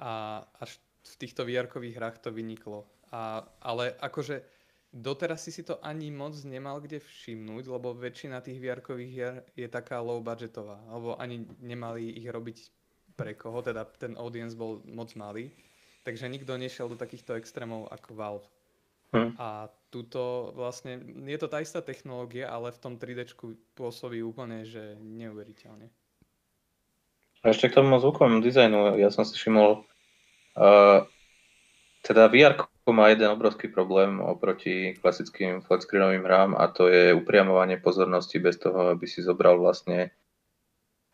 [0.00, 2.88] a až v týchto vr hrách to vyniklo.
[3.12, 4.42] A, ale akože
[4.90, 9.68] doteraz si si to ani moc nemal kde všimnúť, lebo väčšina tých vr hier je
[9.68, 12.58] taká low budgetová, alebo ani nemali ich robiť
[13.14, 15.50] pre koho, teda ten audience bol moc malý.
[16.04, 18.46] Takže nikto nešiel do takýchto extrémov ako Valve.
[19.14, 19.30] Hmm.
[19.38, 20.98] A tuto vlastne,
[21.30, 23.38] je to tá istá technológia, ale v tom 3D
[23.78, 25.86] pôsobí úplne, že neuveriteľne.
[27.46, 29.86] A ešte k tomu zvukovému dizajnu, ja som si všimol,
[30.58, 31.06] uh,
[32.02, 32.58] teda VR
[32.90, 38.92] má jeden obrovský problém oproti klasickým flatscreenovým hrám a to je upriamovanie pozornosti bez toho,
[38.92, 40.10] aby si zobral vlastne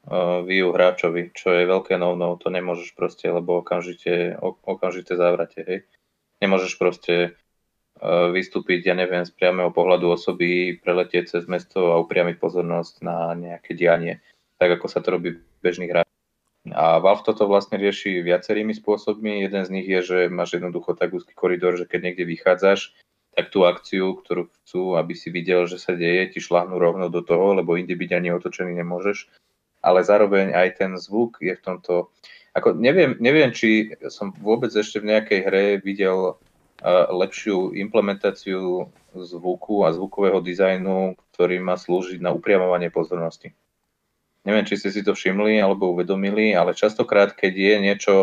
[0.09, 5.81] uh, view hráčovi, čo je veľké no-no, to nemôžeš proste, lebo okamžite, okamžite závrate, hej.
[6.41, 7.37] Nemôžeš proste
[8.33, 13.77] vystúpiť, ja neviem, z priamého pohľadu osoby, preletieť cez mesto a upriamiť pozornosť na nejaké
[13.77, 14.25] dianie,
[14.57, 16.09] tak ako sa to robí v bežných hrách.
[16.77, 19.49] A Valve toto vlastne rieši viacerými spôsobmi.
[19.49, 22.93] Jeden z nich je, že máš jednoducho tak úzky koridor, že keď niekde vychádzaš,
[23.33, 27.25] tak tú akciu, ktorú chcú, aby si videl, že sa deje, ti šláhnu rovno do
[27.25, 29.33] toho, lebo inde byť ani otočený nemôžeš.
[29.81, 32.13] Ale zároveň aj ten zvuk je v tomto...
[32.53, 36.37] Ako neviem, neviem, či som vôbec ešte v nejakej hre videl
[37.11, 43.53] lepšiu implementáciu zvuku a zvukového dizajnu, ktorý má slúžiť na upriamovanie pozornosti.
[44.49, 48.15] Neviem, či ste si to všimli alebo uvedomili, ale častokrát, keď je niečo,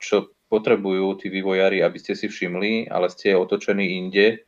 [0.00, 4.46] čo potrebujú tí vývojári, aby ste si všimli, ale ste otočení inde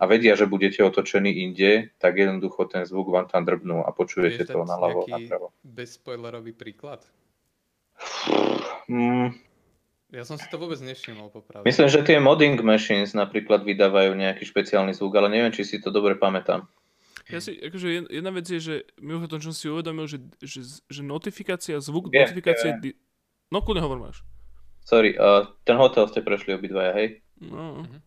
[0.00, 4.48] a vedia, že budete otočení inde, tak jednoducho ten zvuk vám tam drbnú a počujete
[4.48, 5.46] to naľavo a napravo.
[5.60, 7.04] bezspoilerový príklad?
[8.88, 9.36] Mm,
[10.10, 11.66] ja som si to vôbec nevšimol, popravde.
[11.66, 15.94] Myslím, že tie modding machines napríklad vydávajú nejaký špeciálny zvuk, ale neviem, či si to
[15.94, 16.66] dobre pamätám.
[17.30, 21.02] Ja si, akože jedna vec je, že mimochodom, čo som si uvedomil, že, že, že
[21.06, 22.74] notifikácia, zvuk yeah, notifikácie...
[22.74, 22.82] Yeah.
[22.82, 22.90] Di...
[23.54, 24.26] No, kľudne hovor máš.
[24.82, 27.22] Sorry, uh, ten hotel ste prešli obidvaja, hej?
[27.38, 27.86] No.
[27.86, 27.98] Uh-huh.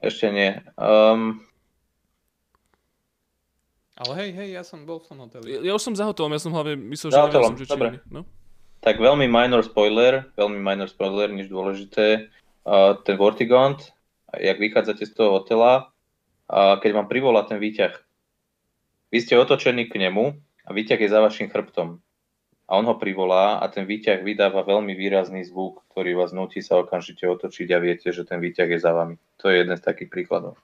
[0.00, 0.56] Ešte nie.
[0.80, 1.44] Um...
[4.00, 5.52] Ale hej, hej, ja som bol v tom hoteli.
[5.52, 7.16] Ja, ja už som za hotelom, ja som hlavne myslel, že...
[7.20, 8.00] Za hotelom, som, že dobre.
[8.08, 8.24] no?
[8.82, 12.28] Tak veľmi minor spoiler, veľmi minor spoiler, nič dôležité.
[12.66, 13.94] Uh, ten Vortigaunt,
[14.34, 15.94] jak vychádzate z toho hotela,
[16.50, 17.94] uh, keď vám privolá ten výťah,
[19.14, 20.34] vy ste otočení k nemu
[20.66, 22.02] a výťah je za vašim chrbtom.
[22.66, 26.80] A on ho privolá a ten výťah vydáva veľmi výrazný zvuk, ktorý vás nutí sa
[26.80, 29.20] okamžite otočiť a viete, že ten výťah je za vami.
[29.44, 30.56] To je jeden z takých príkladov.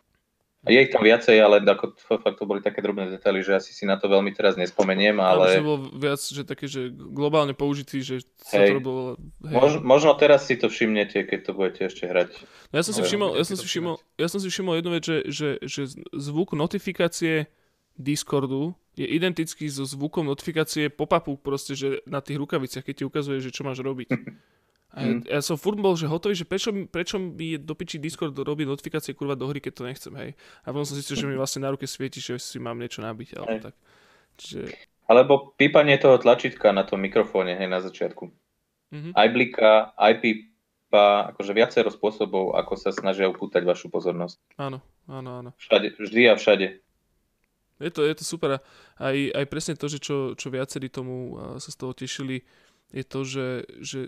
[0.66, 3.86] Je ich tam viacej, ale ako, fakt to boli také drobné detaily, že asi si
[3.86, 5.54] na to veľmi teraz nespomeniem, ale...
[5.54, 8.66] Ale bol viac, že také, že globálne použitý, že sa Hej.
[8.66, 9.02] to robilo...
[9.46, 9.54] Hej.
[9.54, 12.34] Mož, možno teraz si to všimnete, keď to budete ešte hrať.
[12.74, 15.04] No ja som si všimol, ja som si všimol, ja som si všimol jednu vec,
[15.06, 17.46] že, že, že zvuk notifikácie
[17.94, 23.38] Discordu je identický so zvukom notifikácie pop-upu proste, že na tých rukaviciach, keď ti ukazuje,
[23.38, 24.10] že čo máš robiť.
[24.88, 25.20] A ja, Mm.
[25.28, 29.12] ja som furt bol, že hotový, že prečo, prečo mi do piči Discord robí notifikácie
[29.12, 30.30] kurva do hry, keď to nechcem, hej.
[30.64, 33.36] A potom som zistil, že mi vlastne na ruke svieti, že si mám niečo nabiť,
[33.36, 33.62] alebo Hej.
[33.68, 33.74] tak.
[34.40, 34.60] Čiže,
[35.04, 38.32] Alebo pípanie toho tlačítka na tom mikrofóne hej, na začiatku.
[38.92, 39.10] mhm.
[39.12, 41.04] Aj blika, aj pípa,
[41.36, 44.40] akože viacero spôsobov, ako sa snažia upútať vašu pozornosť.
[44.56, 45.50] áno, áno, áno.
[45.60, 46.80] Všade, vždy a všade.
[47.78, 48.58] Je to, je to super
[48.98, 52.42] aj, aj presne to, že čo, čo viacerí tomu sa z toho tešili,
[52.90, 54.00] je to, že, že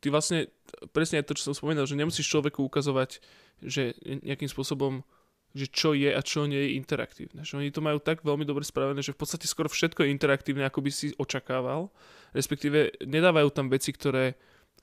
[0.00, 0.48] ty vlastne,
[0.96, 3.20] presne aj to, čo som spomínal, že nemusíš človeku ukazovať,
[3.60, 5.04] že nejakým spôsobom,
[5.52, 7.42] že čo je a čo nie je interaktívne.
[7.44, 10.64] Že oni to majú tak veľmi dobre spravené, že v podstate skoro všetko je interaktívne,
[10.64, 11.90] ako by si očakával.
[12.32, 14.38] Respektíve nedávajú tam veci, ktoré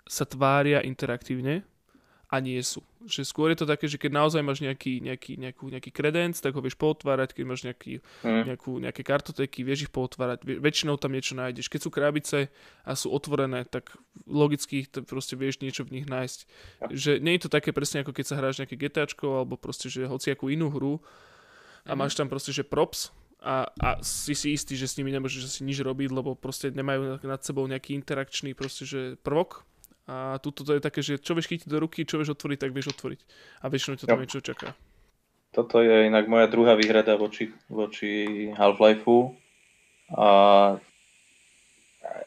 [0.08, 1.64] sa tvária interaktívne
[2.28, 2.84] a nie sú.
[3.08, 6.52] Že skôr je to také, že keď naozaj máš nejaký, nejaký, nejakú, nejaký kredenc, tak
[6.52, 8.44] ho vieš pootvárať, keď máš nejaký, Hm.
[8.52, 11.72] nejakú, nejaké kartotéky, vieš ich pootvárať, Vie- väčšinou tam niečo nájdeš.
[11.72, 12.52] Keď sú krabice
[12.84, 13.96] a sú otvorené, tak
[14.28, 16.40] logicky to proste vieš niečo v nich nájsť.
[16.92, 20.04] Že nie je to také presne ako keď sa hráš nejaké GTAčko alebo proste, že
[20.04, 21.00] hociakú inú hru
[21.88, 21.98] a Mhm.
[21.98, 25.62] máš tam proste, že props a, a si si istý, že s nimi nemôžeš asi
[25.64, 29.64] nič robiť, lebo proste nemajú nad sebou nejaký interakčný proste, že prvok.
[30.08, 32.72] A tuto to je také, že čo vieš chytiť do ruky, čo vieš otvoriť, tak
[32.72, 33.20] vieš otvoriť.
[33.60, 34.72] A väčšinou ťa tam niečo čaká.
[35.52, 39.36] Toto je inak moja druhá výhrada voči, voči Half-Lifeu.
[40.16, 40.28] A,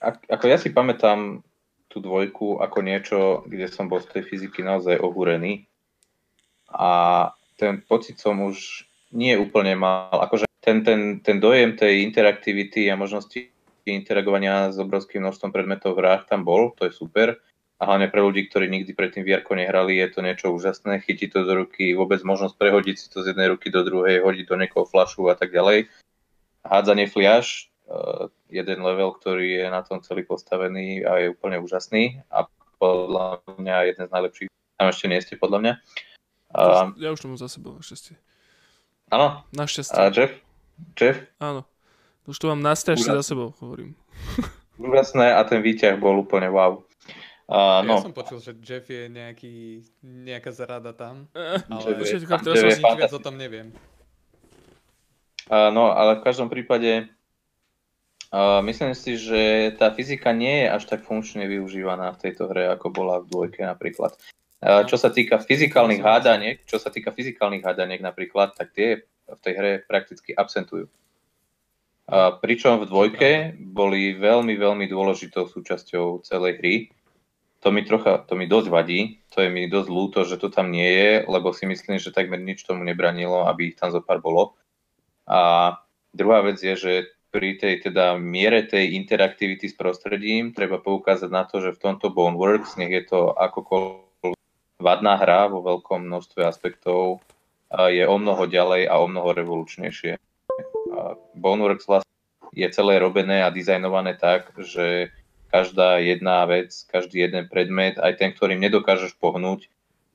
[0.04, 1.40] ak, ako ja si pamätám
[1.88, 3.18] tú dvojku ako niečo,
[3.48, 5.64] kde som bol z tej fyziky naozaj ohúrený.
[6.68, 10.20] A ten pocit som už nie úplne mal.
[10.20, 13.50] Akože ten, ten, ten dojem tej interaktivity a možnosti
[13.88, 17.40] interagovania s obrovským množstvom predmetov v hrách tam bol, to je super.
[17.80, 21.00] A hlavne pre ľudí, ktorí nikdy predtým VR nehrali, je to niečo úžasné.
[21.00, 24.44] Chytiť to do ruky, vôbec možnosť prehodiť si to z jednej ruky do druhej, hodiť
[24.44, 25.88] do niekoho flašu a tak ďalej.
[26.60, 32.20] Hádzanie fliaž, uh, jeden level, ktorý je na tom celý postavený a je úplne úžasný
[32.28, 32.44] a
[32.76, 34.48] podľa mňa jeden z najlepších.
[34.76, 35.72] Tam ešte nie ste, podľa mňa.
[36.52, 38.20] Uh, Ja už to mám za sebou, našťastie.
[39.08, 39.96] áno, Našťastie.
[39.96, 40.36] a Jeff?
[41.00, 41.16] Jeff?
[41.40, 41.64] Áno.
[42.28, 43.96] Už to mám našťastie za sebou, hovorím.
[44.76, 46.84] Úžasné a ten výťah bol úplne wow.
[47.50, 52.22] Uh, Ja no, som počul, že Jeff je nejaký, nejaká zarada tam, Eh, ale Jeff
[52.22, 53.74] je- teraz Jeff nič viac o tom neviem.
[55.50, 57.10] Uh, no, ale v každom prípade
[58.30, 62.70] uh, myslím si, že tá fyzika nie je až tak funkčne využívaná v tejto hre,
[62.70, 64.14] ako bola v dvojke napríklad.
[64.62, 69.40] Uh, čo sa týka fyzikálnych hádaniek, čo sa týka fyzikálnych hádaniek napríklad, tak tie v
[69.42, 70.86] tej hre prakticky absentujú.
[72.06, 76.74] Uh, pričom v dvojke boli veľmi, veľmi dôležitou súčasťou celej hry.
[77.60, 80.72] To mi trocha, to mi dosť vadí, to je mi dosť ľúto, že to tam
[80.72, 84.24] nie je, lebo si myslím, že takmer nič tomu nebranilo, aby ich tam zo pár
[84.24, 84.56] bolo.
[85.28, 85.76] A
[86.16, 86.92] druhá vec je, že
[87.28, 92.08] pri tej teda miere tej interaktivity s prostredím treba poukázať na to, že v tomto
[92.08, 94.34] Boneworks, nech je to akokoľvek
[94.80, 97.20] vadná hra vo veľkom množstve aspektov,
[97.70, 100.16] je o mnoho ďalej a o mnoho revolučnejšie.
[101.36, 102.10] Boneworks vlastne
[102.50, 105.14] je celé robené a dizajnované tak, že
[105.50, 109.66] každá jedna vec, každý jeden predmet, aj ten, ktorým nedokážeš pohnúť,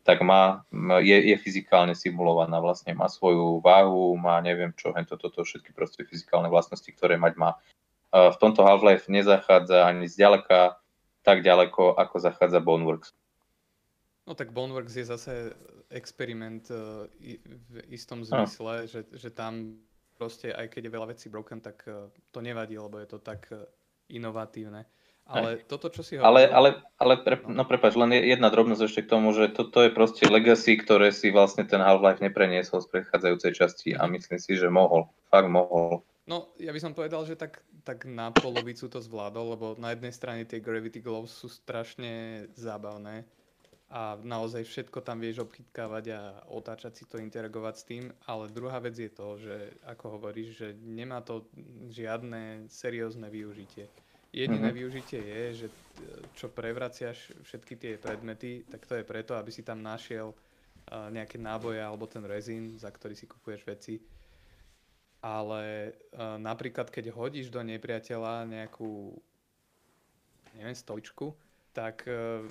[0.08, 0.64] tak má,
[1.02, 6.06] je, je fyzikálne simulovaná, vlastne má svoju váhu, má neviem čo, hento, toto všetky proste
[6.06, 7.58] fyzikálne vlastnosti, ktoré mať má.
[8.14, 10.78] V tomto Half-Life nezachádza ani zďaleka
[11.26, 13.18] tak ďaleko, ako zachádza Boneworks.
[14.30, 15.34] No tak Boneworks je zase
[15.90, 16.70] experiment
[17.18, 19.74] i- v istom zmysle, že, že tam
[20.16, 23.50] proste aj keď je veľa vecí broken, tak uh, to nevadí, lebo je to tak
[23.52, 23.66] uh,
[24.08, 24.86] inovatívne.
[25.26, 26.70] Ale toto, čo si Ale, hovoril- ale,
[27.02, 30.30] ale pre, no prepáč, len je- jedna drobnosť ešte k tomu, že toto je proste
[30.30, 35.10] legacy, ktoré si vlastne ten Half-Life nepreniesol z predchádzajúcej časti a myslím si, že mohol.
[35.34, 36.06] Fakt mohol.
[36.30, 40.14] No, ja by som povedal, že tak, tak na polovicu to zvládol, lebo na jednej
[40.14, 43.26] strane tie Gravity Gloves sú strašne zábavné
[43.90, 48.82] a naozaj všetko tam vieš obchytkávať a otáčať si to, interagovať s tým, ale druhá
[48.82, 51.46] vec je to, že ako hovoríš, že nemá to
[51.94, 53.86] žiadne seriózne využitie.
[54.36, 54.76] Jediné Mhm.
[54.76, 56.04] využitie je, že t-
[56.36, 61.40] čo prevraciaš všetky tie predmety, tak to je preto, aby si tam našiel uh, nejaké
[61.40, 64.04] náboje alebo ten rezín, za ktorý si kupuješ veci.
[65.24, 69.16] Ale uh, napríklad, keď hodíš do nepriateľa nejakú,
[70.54, 71.34] neviem, stoličku,
[71.74, 72.46] tak uh,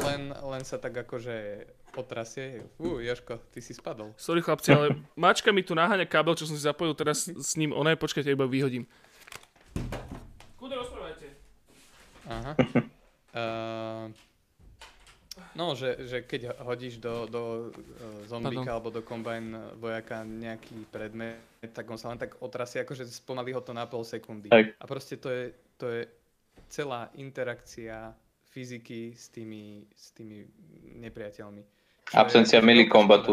[0.00, 2.64] len, len sa tak akože otrasie.
[2.74, 4.10] Fú, Joško, ty si spadol.
[4.16, 7.70] Sorry chlapci, ale mačka mi tu naháňa kábel, čo som si zapojil teraz s ním.
[7.70, 8.88] Ona je, počkajte, iba vyhodím.
[12.44, 12.52] Aha.
[13.32, 14.12] Uh,
[15.58, 17.42] no, že, že keď hodíš do, do
[17.72, 18.74] uh, zombíka Pardon.
[18.76, 19.44] alebo do kombajn
[19.80, 21.40] vojaka nejaký predmet,
[21.72, 24.52] tak on sa len tak otrasie, akože spomalí ho to na pol sekundy.
[24.52, 24.76] Hej.
[24.76, 26.04] A proste to je, to je
[26.68, 28.12] celá interakcia
[28.52, 30.46] fyziky s tými, s tými
[31.02, 31.62] nepriateľmi.
[32.06, 33.32] Čo Absencia je melee veľká kombatu.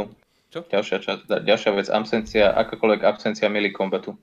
[0.51, 0.68] Čo?
[0.68, 4.18] Ďalšia, časť, ďalšia vec, absencia, akákoľvek absencia melee kombatu.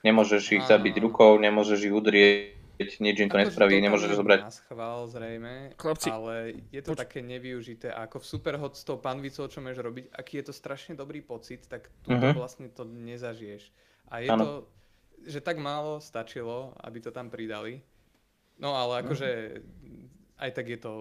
[0.00, 2.59] Nemôžeš ich Áno, zabiť rukou, nemôžeš ich udrieť,
[2.98, 4.40] nič im to Akože nespraví, to nemôžeš zobrať.
[4.40, 6.34] Na schvál zrejme, Chlapci, ale
[6.68, 7.88] je to poč- také nevyužité.
[7.88, 11.20] A ako v Superhot s tou panvicou, čo môžeš robiť, aký je to strašne dobrý
[11.20, 12.32] pocit, tak tu Mhm.
[12.32, 13.68] vlastne to nezažiješ.
[14.06, 14.40] A je Áno.
[14.40, 14.50] to,
[15.22, 17.84] že tak málo stačilo, aby to tam pridali.
[18.56, 19.60] No ale akože
[20.36, 20.92] aj tak je to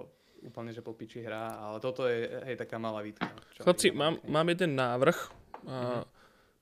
[0.41, 3.27] úplne, že po piči hra, ale toto je hej taká malá výtka.
[3.57, 5.17] Chlapci, mám, mám jeden návrh.
[5.59, 5.67] Mhm.
[5.67, 6.03] A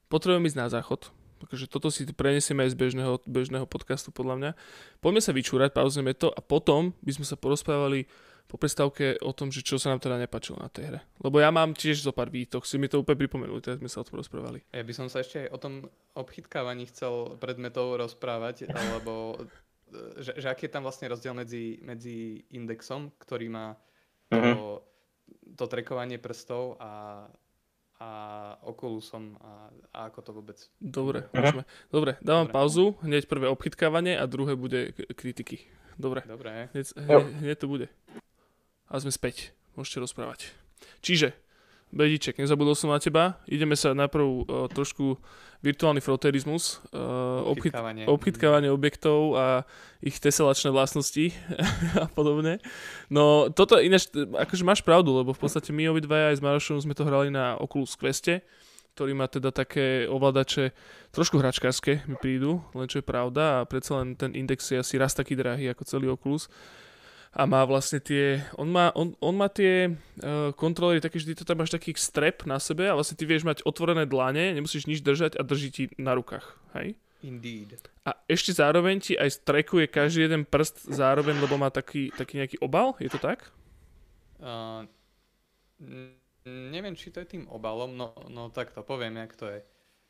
[0.08, 1.10] potrebujem ísť na záchod.
[1.46, 4.52] Takže toto si prenesieme aj z bežného, bežného podcastu podľa mňa.
[4.98, 8.10] Poďme sa vyčúrať, pauzujeme to a potom by sme sa porozprávali
[8.48, 11.00] po prestávke o tom, že čo sa nám teda nepáčilo na tej hre.
[11.20, 14.00] Lebo ja mám tiež zo pár výtok, si mi to úplne pripomenuli, teraz sme sa
[14.02, 14.64] o tom rozprávali.
[14.72, 15.74] Ja by som sa ešte aj o tom
[16.16, 19.36] obchytkávaní chcel predmetov rozprávať, lebo
[20.20, 23.76] že, že aký je tam vlastne rozdiel medzi, medzi indexom, ktorý má
[24.28, 24.56] to, Mhm.
[25.56, 27.24] to trekovanie prstov a,
[27.98, 28.10] a
[28.62, 30.58] Oculusom a, a ako to vôbec.
[30.78, 31.64] Dobre, môžeme.
[31.90, 32.54] Dobre, dávam Dobre.
[32.54, 35.66] pauzu, hneď prvé obchytkávanie a druhé bude kritiky.
[35.98, 36.94] Dobre, Dobre, hneď,
[37.42, 37.88] hneď to bude.
[38.88, 40.54] A sme späť, môžete rozprávať.
[41.02, 41.34] Čiže,
[41.88, 43.40] Bediček, nezabudol som na teba.
[43.48, 45.16] Ideme sa najprv uh, trošku
[45.64, 48.04] virtuálny froterizmus, uh, obchyt, obchytkávanie.
[48.06, 49.46] obchytkávanie objektov a
[50.04, 51.34] ich teselačné vlastnosti
[52.04, 52.62] a podobne.
[53.10, 56.94] No toto ináč, akože máš pravdu, lebo v podstate my obidvaja aj s Marošom sme
[56.94, 58.46] to hrali na Oculus Queste,
[58.94, 60.76] ktorý má teda také ovládače
[61.16, 64.98] trošku hračkárske mi prídu, len čo je pravda a predsa len ten index je asi
[65.00, 66.52] raz taký drahý ako celý Oculus
[67.38, 71.38] a má vlastne tie, on má, on, on má tie uh, kontrolery také, že ty
[71.38, 74.90] to tam máš taký strep na sebe a vlastne ty vieš mať otvorené dlane, nemusíš
[74.90, 76.98] nič držať a drží ti na rukách, hej?
[77.22, 77.78] Indeed.
[78.10, 82.58] A ešte zároveň ti aj strekuje každý jeden prst zároveň, lebo má taký, taký nejaký
[82.58, 83.46] obal, je to tak?
[84.42, 84.90] Uh,
[85.78, 86.18] n-
[86.74, 89.60] neviem, či to je tým obalom, no, no tak to poviem, jak to je.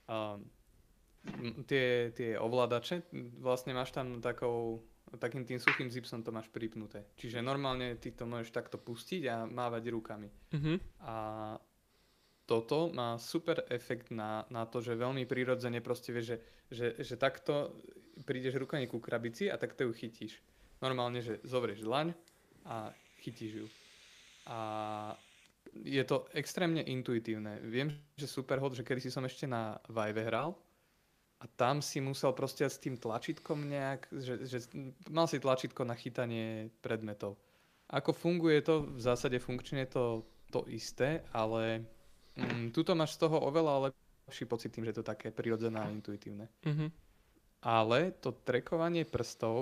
[0.07, 0.39] Uh,
[1.67, 3.03] tie, tie ovládače,
[3.43, 4.80] vlastne máš tam takou,
[5.15, 7.07] takým tým suchým zipsom to máš pripnuté.
[7.15, 10.27] Čiže normálne ty to môžeš takto pustiť a mávať rukami.
[10.51, 10.73] Mhm.
[11.07, 11.15] A
[12.47, 16.37] toto má super efekt na, na to, že veľmi prirodzene proste vieš, že,
[16.71, 17.75] že, že takto
[18.23, 20.39] prídeš rukami ku krabici a takto ju chytíš.
[20.79, 22.15] Normálne, že zovrieš dlaň
[22.63, 23.67] a chytíš ju.
[24.47, 24.59] A
[25.83, 27.59] je to extrémne intuitívne.
[27.67, 30.55] Viem, že Superhot, že kedy si som ešte na Vive hral
[31.38, 34.57] a tam si musel proste s tým tlačítkom nejak, že, že
[35.13, 37.38] mal si tlačítko na chytanie predmetov.
[37.93, 38.89] Ako funguje to?
[38.89, 40.05] V zásade funkčne je to
[40.51, 41.83] to isté, ale
[42.35, 43.91] mm, tuto máš z toho oveľa
[44.27, 46.49] lepší pocit tým, že je to také prirodzené a intuitívne.
[46.65, 46.88] Mhm.
[47.61, 49.61] Ale to trekovanie prstov,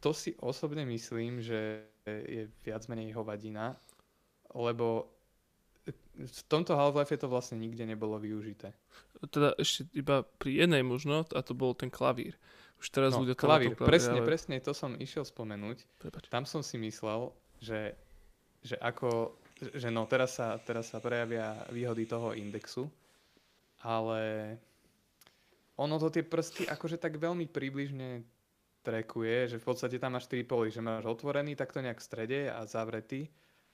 [0.00, 3.78] to si osobne myslím, že je viac menej hovadina,
[4.52, 5.11] lebo
[6.12, 8.76] v tomto Half-Life to vlastne nikde nebolo využité.
[9.32, 12.36] Teda ešte iba pri jednej možno, a to bol ten klavír.
[12.76, 15.86] Už teraz No, ľudia klavír, tom presne, ale- presne, to som išiel spomenúť.
[16.02, 16.28] Prepač.
[16.28, 17.30] Tam som si myslel,
[17.62, 17.94] že,
[18.60, 19.38] že ako,
[19.72, 22.90] že no teraz sa, teraz sa prejavia výhody toho indexu,
[23.86, 24.54] ale
[25.78, 28.22] ono to tie prsty akože tak veľmi približne
[28.82, 32.40] trekuje, že v podstate tam máš 4 poly, že máš otvorený takto nejak v strede
[32.50, 33.30] a zavretý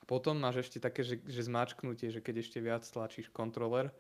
[0.09, 3.93] potom máš ešte také, že, že zmáčknutie, že keď ešte viac tlačíš kontroler,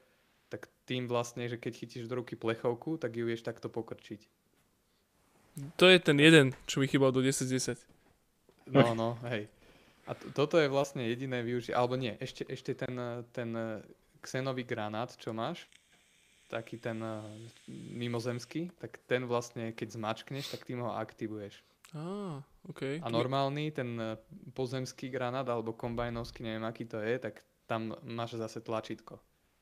[0.49, 4.25] tak tým vlastne, že keď chytíš do ruky plechovku, tak ju vieš takto pokrčiť.
[5.77, 7.77] To je ten jeden, čo mi chýbal do 10-10.
[8.73, 9.53] No, no, hej.
[10.09, 12.97] A t- toto je vlastne jediné využitie, alebo nie, ešte, ešte ten,
[13.37, 13.53] ten
[14.25, 15.69] xenový granát, čo máš,
[16.49, 17.21] taký ten eh,
[17.69, 21.61] mimozemský, tak ten vlastne, keď zmačkneš, tak tým ho aktivuješ.
[21.91, 23.01] Á, OK.
[23.01, 24.17] A normálny, ten eh,
[24.53, 29.17] pozemský granát, alebo kombajnovský, neviem aký to je, tak tam máš zase tlačítko.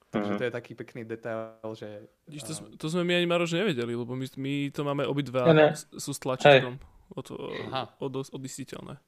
[0.06, 0.38] Takže Mhm.
[0.38, 2.06] to je taký pekný detail, že...
[2.26, 5.50] Vidíš, to, sme, to sme my ani Maroš nevedeli, lebo my, my to máme obidva
[5.50, 5.68] Ne, ne.
[5.72, 6.78] s- sú s tlačítkom.
[7.10, 7.26] od,
[7.66, 7.90] Aha.
[7.98, 8.98] od, odistiteľné.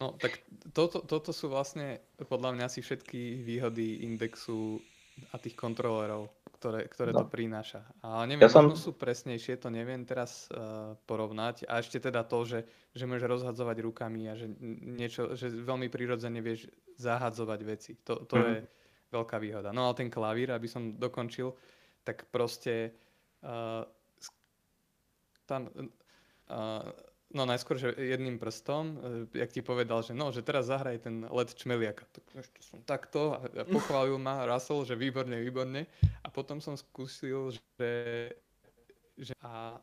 [0.00, 4.80] No, tak toto, toto sú vlastne podľa mňa si všetky výhody indexu
[5.28, 6.30] a tých kontrolerov,
[6.60, 7.24] ktoré, ktoré no.
[7.24, 7.80] to prináša.
[8.04, 8.68] A neviem, ja som...
[8.76, 11.64] sú presnejšie, to neviem teraz uh, porovnať.
[11.64, 14.52] A ešte teda to, že, že môžeš rozhadzovať rukami a že,
[14.84, 16.68] niečo, že veľmi prirodzene vieš
[17.00, 17.96] zahadzovať veci.
[18.04, 18.44] To, to mm.
[18.44, 18.56] je
[19.08, 19.72] veľká výhoda.
[19.72, 21.48] No ale ten klavír, aby som dokončil,
[22.04, 22.92] tak proste
[23.40, 23.80] uh,
[25.48, 26.92] tam uh,
[27.30, 28.98] No najskôr, že jedným prstom,
[29.30, 32.02] e, jak ti povedal, že no, že teraz zahraj ten let čmeliaka.
[32.10, 35.86] Tak ešte som takto a pochválil ma Russell, že výborne, výborne.
[36.26, 38.34] A potom som skúsil, že,
[39.14, 39.78] že a,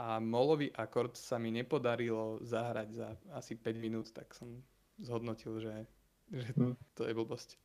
[0.00, 4.48] a molový akord sa mi nepodarilo zahrať za asi 5 minút, tak som
[4.96, 5.84] zhodnotil, že,
[6.32, 6.80] že hm.
[6.96, 7.60] to je blbosť.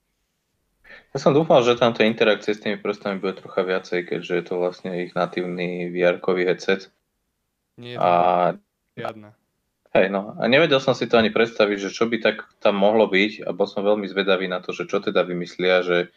[1.16, 4.56] Ja som dúfal, že tamto interakcie s tými prstami bude trocha viacej, keďže je to
[4.60, 6.92] vlastne ich natívny VR-kový headset.
[7.80, 8.12] Nie, a
[8.96, 9.30] Žiadna.
[9.96, 10.36] Hej, no.
[10.36, 13.56] A nevedel som si to ani predstaviť, že čo by tak tam mohlo byť a
[13.56, 16.12] bol som veľmi zvedavý na to, že čo teda vymyslia, že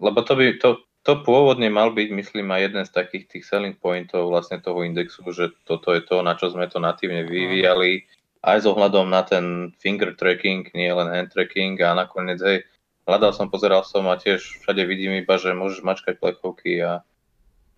[0.00, 3.76] lebo to by, to, to pôvodne mal byť, myslím, aj jeden z takých tých selling
[3.76, 8.08] pointov vlastne toho indexu, že toto je to, na čo sme to natívne vyvíjali,
[8.40, 12.64] aj s ohľadom na ten finger tracking, nie len hand tracking a nakoniec, hej,
[13.04, 17.04] hľadal som, pozeral som a tiež všade vidím iba, že môžeš mačkať plechovky a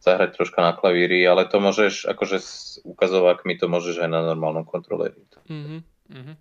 [0.02, 4.66] zahrať troška na klavíri, ale to môžeš, akože s ukazovakmi to môžeš aj na normálnom
[4.66, 5.22] kontroleri.
[5.46, 6.34] Mm-hmm.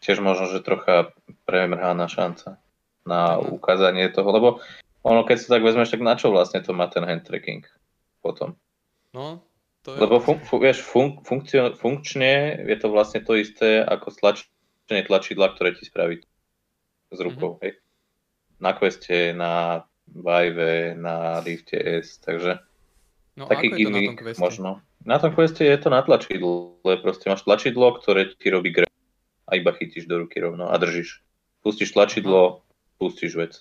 [0.00, 1.12] Tiež možno, že trocha
[1.44, 2.56] premrhaná šanca
[3.04, 3.52] na mm-hmm.
[3.60, 4.48] ukázanie toho, lebo
[5.04, 7.68] ono, keď sa tak vezmeš, tak na čo vlastne to má ten hand tracking
[8.24, 8.56] potom?
[9.12, 9.44] No,
[9.84, 10.00] to je...
[10.00, 15.52] Lebo fun, fun, vieš, fun, funkcio, funkčne je to vlastne to isté ako stlačenie tlačidla,
[15.52, 16.24] ktoré ti spraví
[17.12, 17.64] s rukou, mm-hmm.
[17.68, 17.72] hej?
[18.64, 22.64] Na Queste, na Vive, na Lifte S, takže
[23.34, 24.42] No taký ako je to na tom queste?
[24.42, 24.70] Možno.
[25.04, 26.78] Na tom queste je to na tlačidle.
[26.82, 28.86] Proste máš tlačidlo, ktoré ti robí gre
[29.44, 31.20] a iba chytíš do ruky rovno a držíš.
[31.60, 32.56] Pustíš tlačidlo, Aha.
[32.96, 33.52] pustíš vec.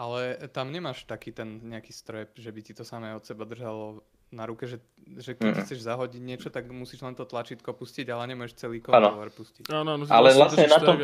[0.00, 4.00] Ale tam nemáš taký ten nejaký strep, že by ti to samé od seba držalo
[4.32, 4.80] na ruke, že,
[5.18, 5.62] že keď mm.
[5.66, 9.68] chceš zahodiť niečo, tak musíš len to tlačítko pustiť, ale nemôžeš celý kontroler pustiť.
[9.68, 10.96] Áno, no, ale vlastne na tom,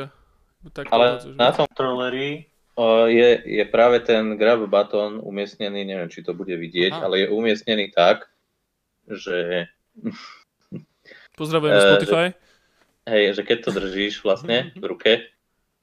[0.71, 2.47] tak, ale na tom kontroleri
[3.09, 7.03] je, je práve ten grab button umiestnený, neviem, či to bude vidieť, Aha.
[7.09, 8.29] ale je umiestnený tak,
[9.09, 9.69] že...
[11.33, 12.27] Pozdravujeme Spotify.
[12.33, 12.37] Že,
[13.09, 15.13] hej, že keď to držíš vlastne v ruke,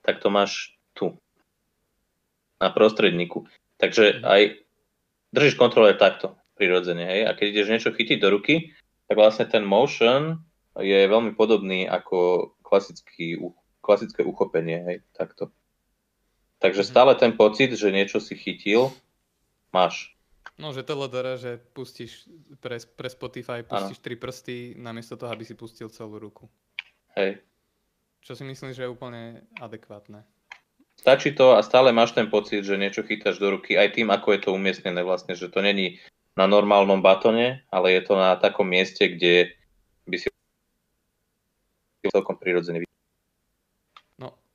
[0.06, 1.18] tak to máš tu,
[2.62, 3.50] na prostredníku.
[3.82, 4.24] Takže mhm.
[4.24, 4.42] aj
[5.34, 8.78] držíš kontroler takto, prirodzene, hej, a keď ideš niečo chytiť do ruky,
[9.10, 10.46] tak vlastne ten motion
[10.78, 13.42] je veľmi podobný ako klasický,
[13.82, 15.50] klasické uchopenie, hej, takto.
[16.64, 16.90] Takže mhm.
[16.90, 18.96] stále ten pocit, že niečo si chytil,
[19.76, 20.16] máš.
[20.56, 22.30] No, že to LDR, že pustíš
[22.64, 24.06] pre, pre Spotify, pustíš ano.
[24.06, 26.48] tri prsty, namiesto toho, aby si pustil celú ruku.
[27.20, 27.42] Hej.
[28.24, 30.24] Čo si myslím, že je úplne adekvátne.
[30.94, 34.38] Stačí to a stále máš ten pocit, že niečo chytáš do ruky, aj tým, ako
[34.38, 36.00] je to umiestnené vlastne, že to není
[36.38, 39.52] na normálnom batone, ale je to na takom mieste, kde
[40.06, 40.30] by si
[42.08, 42.86] celkom prirodzene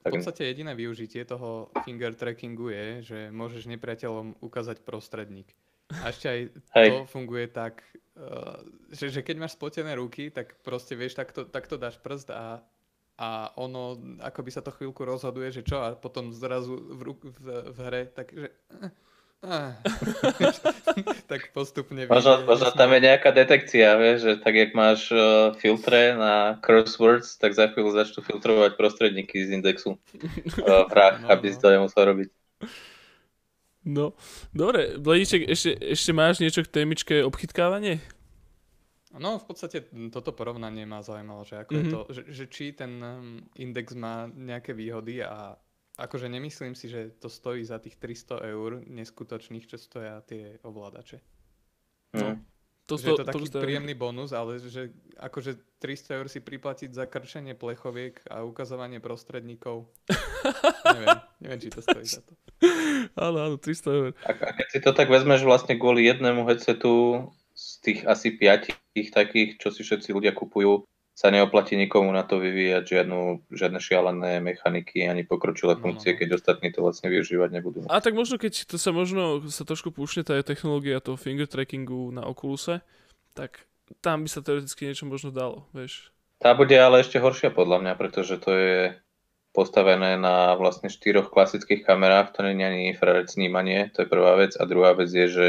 [0.08, 5.52] v podstate jediné využitie toho finger trackingu je, že môžeš nepriateľom ukázať prostredník.
[6.04, 6.40] A ešte aj
[6.76, 6.88] Hej.
[6.88, 7.80] to funguje tak,
[8.20, 8.60] uh,
[8.92, 12.60] že, že keď máš spotené ruky, tak proste vieš, takto, takto dáš prst a,
[13.16, 17.46] a ono, ako by sa to chvíľku rozhoduje, že čo a potom zrazu v, v,
[17.72, 18.52] v hre, takže
[19.42, 19.78] Ah.
[21.28, 22.08] tak postupne...
[22.08, 27.36] Možno, možno tam je nejaká detekcia, vieš, že tak jak máš uh, filtre na crosswords,
[27.36, 30.00] tak za chvíľu začnú filtrovať prostredníky z indexu
[30.64, 31.52] uh, hrách, no, aby no.
[31.52, 32.28] si to nemusel robiť.
[33.84, 34.16] No,
[34.56, 38.00] dobre, Bledíček, ešte, ešte máš niečo k témičke obchytkávanie?
[39.16, 41.84] No, v podstate toto porovnanie ma zaujímalo, že, ako mm-hmm.
[41.84, 41.94] je mhm.
[41.94, 45.56] to, že, že či ten um, index má nejaké výhody a
[45.98, 51.18] Akože nemyslím si, že to stojí za tých 300 eur neskutočných, čo stoja tie ovládače.
[52.14, 52.38] No.
[52.88, 56.96] To, že je to taký to príjemný bonus, ale že akože 300 eur si priplatiť
[56.96, 59.92] za krčenie plechoviek a ukazovanie prostredníkov.
[60.96, 62.32] neviem, neviem, či to stojí za to.
[63.12, 64.10] Áno, áno, 300 eur.
[64.24, 69.60] A keď si to tak vezmeš vlastne kvôli jednému headsetu z tých asi piatich takých,
[69.60, 70.88] čo si všetci ľudia kupujú,
[71.18, 76.18] sa neoplatí nikomu na to vyvíjať žiadnu, žiadne šialené mechaniky ani pokročilé no, funkcie, no,
[76.22, 77.78] keď ostatní to vlastne využívať nebudú.
[77.90, 82.14] A tak možno, keď to sa možno sa trošku púšne tá technológia toho finger trackingu
[82.14, 82.86] na Oculuse,
[83.34, 83.66] tak
[83.98, 86.14] tam by sa teoreticky niečo možno dalo, vieš.
[86.38, 88.94] Tá bude ale ešte horšia podľa mňa, pretože to je
[89.50, 94.38] postavené na vlastne štyroch klasických kamerách, to nie je ani infrared snímanie, to je prvá
[94.38, 94.54] vec.
[94.54, 95.48] A druhá vec je, že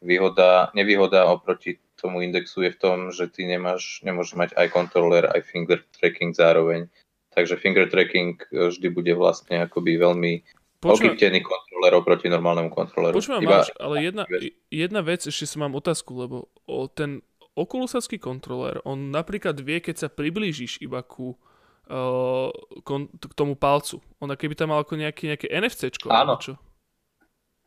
[0.00, 5.28] výhoda, nevýhoda oproti tomu indexu je v tom, že ty nemáš, nemôžeš mať aj controller,
[5.28, 6.88] aj finger tracking zároveň.
[7.30, 10.32] Takže finger tracking vždy bude vlastne akoby veľmi
[10.80, 11.12] Počúva...
[11.12, 13.14] okyptený kontroler oproti normálnemu kontroleru.
[13.20, 13.60] Počúvam, Iba...
[13.62, 14.24] máš, ale jedna,
[14.72, 17.20] jedna vec, ešte som mám otázku, lebo o ten
[17.52, 22.48] okulusacký kontroler, on napríklad vie, keď sa priblížiš iba ku uh,
[22.82, 24.00] kon, k tomu palcu.
[24.24, 26.08] On keby tam mal ako nejaké, nejaké NFCčko.
[26.08, 26.40] Áno.
[26.40, 26.56] Čo?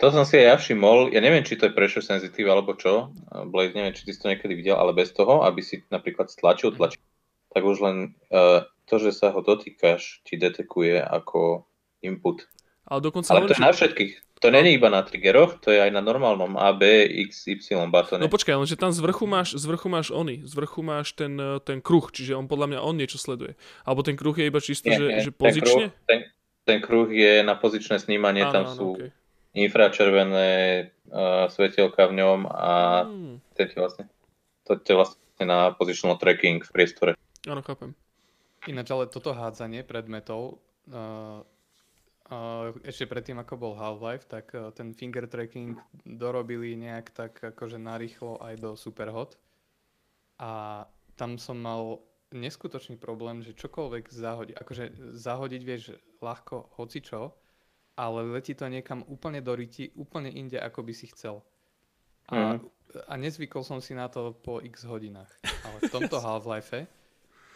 [0.04, 1.16] To som si aj ja všimol.
[1.16, 3.16] Ja neviem, či to je pressure sensitive alebo čo.
[3.48, 6.76] Blade, neviem, či ty si to niekedy videl, ale bez toho, aby si napríklad stlačil
[6.76, 7.00] tlačí,
[7.56, 11.64] tak už len uh, to, že sa ho dotýkaš, ti detekuje ako
[12.04, 12.44] input.
[12.84, 14.44] Ale, dokonca ale to je na všetkých.
[14.44, 14.60] To no.
[14.60, 18.20] není iba na triggeroch, to je aj na normálnom A, B, X, Y batone.
[18.20, 21.40] No počkaj, lenže tam z vrchu máš, z vrchu máš ony, z vrchu máš ten,
[21.64, 23.56] ten kruh, čiže on podľa mňa on niečo sleduje.
[23.88, 25.24] Alebo ten kruh je iba čisto, nie, že, nie.
[25.24, 25.96] že pozične?
[25.96, 26.20] Ten kruh, ten,
[26.68, 29.23] ten kruh je na pozičné snímanie, áno, tam áno, sú okay.
[29.54, 30.52] Infračervené
[31.14, 33.06] uh, svetielka v ňom a
[33.54, 34.06] to je vlastne,
[34.66, 37.12] to je vlastne na positional tracking v priestore.
[37.46, 37.94] Áno, chápem.
[38.66, 40.58] Ináč ale toto hádzanie predmetov
[40.90, 41.46] uh,
[42.84, 45.78] ešte predtým, ako bol Half-Life, tak e, ten finger tracking
[46.08, 49.38] dorobili nejak tak akože narýchlo aj do Superhot.
[50.42, 52.02] A tam som mal
[52.34, 55.84] neskutočný problém, že čokoľvek zahodiť, akože zahodiť vieš
[56.24, 57.38] ľahko hocičo,
[57.94, 61.45] ale letí to niekam úplne do ryti, úplne inde, ako by si chcel.
[62.32, 62.60] A, mm.
[63.10, 65.30] a nezvykol som si na to po x hodinách.
[65.44, 67.03] Ale v tomto Half-Life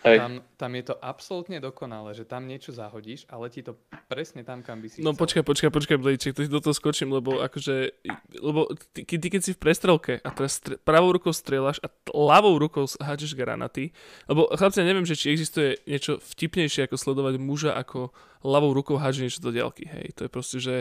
[0.06, 0.22] Hej.
[0.22, 3.74] Tam, tam je to absolútne dokonalé, že tam niečo zahodíš a letí to
[4.06, 5.26] presne tam, kam by si No chcel.
[5.26, 8.06] počkaj, počkaj, počkaj, Blejček, to si do toho skočím, lebo akože,
[8.38, 12.14] lebo ty, ty keď si v prestrelke a teraz stre, pravou rukou strieľaš a t-
[12.14, 13.90] ľavou rukou hádžeš granaty,
[14.30, 18.14] lebo chlapci, ja neviem, že či existuje niečo vtipnejšie ako sledovať muža, ako
[18.46, 20.14] ľavou rukou hádže niečo do diaľky, hej.
[20.14, 20.76] To je proste, že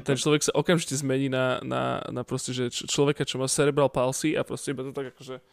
[0.00, 4.32] ten človek sa okamžite zmení na, na, na proste, že človeka, čo má cerebral palsy
[4.32, 5.44] a proste iba to tak akože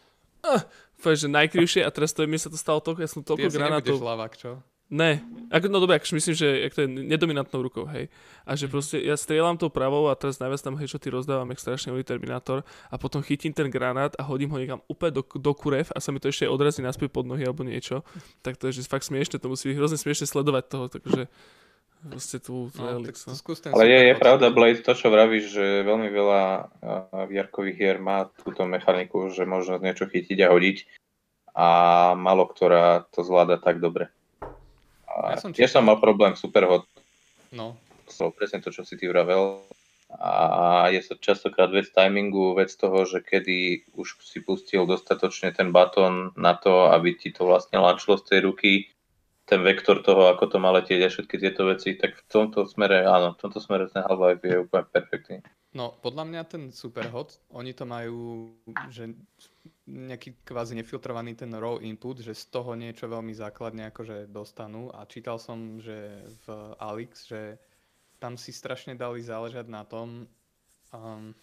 [0.46, 3.56] uh, že najkrivšie a teraz to mi sa to stalo toľko, ja som toľko Ty
[3.56, 3.98] granátov.
[4.00, 4.52] Ty lavák, čo?
[4.90, 5.22] Ne,
[5.54, 8.10] ako, no dobre, akože myslím, že ak to je nedominantnou rukou, hej.
[8.42, 8.72] A že mhm.
[8.74, 12.66] proste ja strieľam tou pravou a teraz najviac tam headshoty rozdávam, jak strašne hodí Terminátor
[12.90, 16.10] a potom chytím ten granát a hodím ho niekam úplne do, do kurev a sa
[16.10, 18.02] mi to ešte odrazí naspäť pod nohy alebo niečo.
[18.42, 21.30] Tak to je že fakt smiešne, to musí byť hrozne smiešne sledovať toho, takže
[22.00, 23.36] Proste no, Elix, no.
[23.76, 26.42] Ale je, je pravda, Blade, to čo vravíš, že veľmi veľa
[27.28, 30.78] vr hier má túto mechaniku, že možno niečo chytiť a hodiť
[31.52, 31.68] a
[32.16, 34.08] malo ktorá to zvláda tak dobre.
[35.12, 36.88] A ja som, tiež som mal problém Superhot.
[37.52, 37.76] No.
[38.16, 39.60] To presne to, čo si ty vravel.
[40.10, 45.76] A je to častokrát vec timingu, vec toho, že kedy už si pustil dostatočne ten
[45.76, 48.72] batón na to, aby ti to vlastne lančilo z tej ruky
[49.50, 53.02] ten vektor toho, ako to má letieť a všetky tieto veci, tak v tomto smere,
[53.02, 55.38] áno, v tomto smere ten Half-Life je úplne perfektný.
[55.74, 58.54] No, podľa mňa ten Superhot, oni to majú,
[58.94, 59.10] že
[59.90, 65.10] nejaký kvázi nefiltrovaný ten raw input, že z toho niečo veľmi základne akože dostanú a
[65.10, 67.58] čítal som, že v Alix, že
[68.22, 70.30] tam si strašne dali záležať na tom,
[70.94, 71.34] um,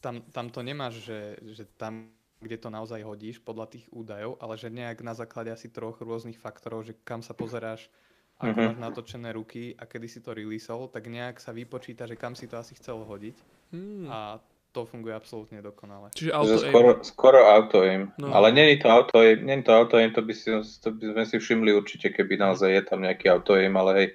[0.00, 2.08] tam, tam to nemáš, že, že tam
[2.44, 6.36] kde to naozaj hodíš podľa tých údajov, ale že nejak na základe asi troch rôznych
[6.36, 7.88] faktorov, že kam sa pozeráš,
[8.36, 8.66] ako mm-hmm.
[8.68, 12.44] máš natočené ruky a kedy si to releaseol, tak nejak sa vypočíta, že kam si
[12.44, 13.36] to asi chcel hodiť.
[13.72, 14.06] Mm.
[14.10, 14.42] A
[14.74, 16.10] to funguje absolútne dokonale.
[16.18, 16.72] Čiže auto aim.
[16.74, 18.10] Skoro, skoro auto aim.
[18.18, 18.34] No.
[18.34, 20.50] Ale není to auto aim, není to auto aim, to by, si,
[20.82, 24.08] to by sme si všimli určite, keby naozaj je tam nejaký auto aim, ale hej.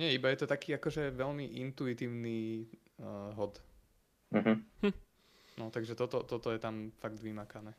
[0.00, 2.64] Nie, iba je to taký akože veľmi intuitívny
[3.04, 3.60] uh, hod.
[4.32, 4.56] Uh-huh.
[4.80, 4.94] Hm.
[5.58, 7.74] No takže toto, toto je tam fakt vymakané.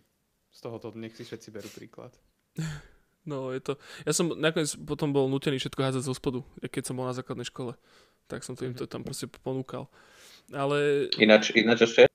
[0.51, 2.11] Z tohoto nech si všetci berú príklad.
[3.21, 3.77] No je to...
[4.01, 7.45] Ja som nakoniec potom bol nutený všetko hádzať zo spodu, keď som bol na základnej
[7.45, 7.77] škole.
[8.25, 9.93] Tak som to im to tam proste ponúkal.
[10.49, 11.05] Ale...
[11.21, 12.09] Ináč, ináč ešte,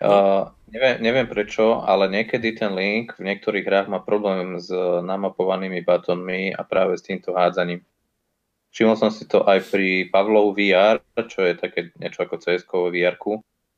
[0.00, 0.08] no.
[0.08, 0.42] uh,
[0.72, 4.72] neviem, neviem prečo, ale niekedy ten link v niektorých hrách má problém s
[5.04, 7.84] namapovanými batónmi a práve s týmto hádzaním.
[8.72, 13.16] Všimol som si to aj pri Pavlov VR, čo je také niečo ako cs vr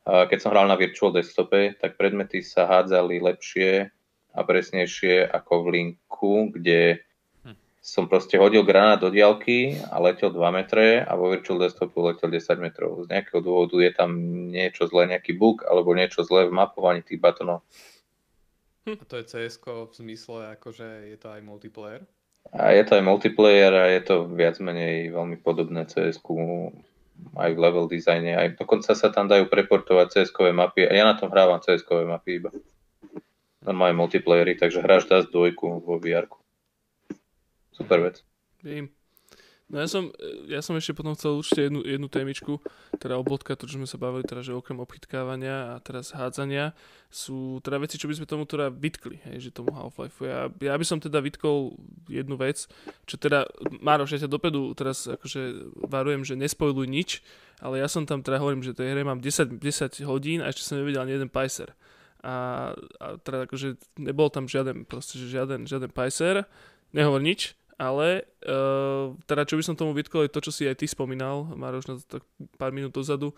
[0.08, 3.92] keď som hral na virtual desktope, tak predmety sa hádzali lepšie
[4.32, 7.04] a presnejšie ako v linku, kde
[7.44, 7.52] hm.
[7.84, 12.32] som proste hodil granát do diálky a letel 2 metre a vo virtual desktopu letel
[12.32, 13.04] 10 metrov.
[13.04, 14.10] Z nejakého dôvodu je tam
[14.48, 17.60] niečo zlé, nejaký bug alebo niečo zlé v mapovaní tých batonov.
[18.88, 22.08] A to je cs v zmysle, akože je to aj multiplayer?
[22.56, 26.16] A je to aj multiplayer a je to viac menej veľmi podobné cs
[27.38, 30.86] aj v level dizajne, aj dokonca sa tam dajú preportovať cs mapy.
[30.86, 32.50] A ja na tom hrávam cs mapy iba.
[33.62, 36.26] Normálne multiplayery, takže hráš dá dvojku vo vr
[37.74, 38.22] Super vec.
[38.62, 38.90] Vím.
[39.68, 40.08] No ja som,
[40.48, 42.56] ja som ešte potom chcel určite jednu, jednu témičku,
[42.96, 46.72] teda obvodka, to, čo sme sa bavili, teda, že okrem obchytkávania a teraz hádzania,
[47.12, 50.24] sú teda veci, čo by sme tomu teda vytkli, hej, že tomu Half-Life.
[50.24, 51.76] Ja, ja by som teda vytkol
[52.08, 52.64] jednu vec,
[53.04, 53.44] čo teda,
[53.84, 57.20] Mároš, ja ťa dopredu teraz akože varujem, že nespojluj nič,
[57.60, 60.64] ale ja som tam teda hovorím, že tej hre mám 10, 10 hodín a ešte
[60.64, 61.76] som nevedel ani jeden pajser.
[62.24, 62.72] A,
[63.04, 66.48] a teda akože nebol tam žiaden, proste, že žiaden, žiaden pajser,
[66.96, 70.82] nehovor nič, ale uh, teda čo by som tomu vytkol je to, čo si aj
[70.82, 72.22] ty spomínal, Maroš, na to tak
[72.58, 73.32] pár minút dozadu,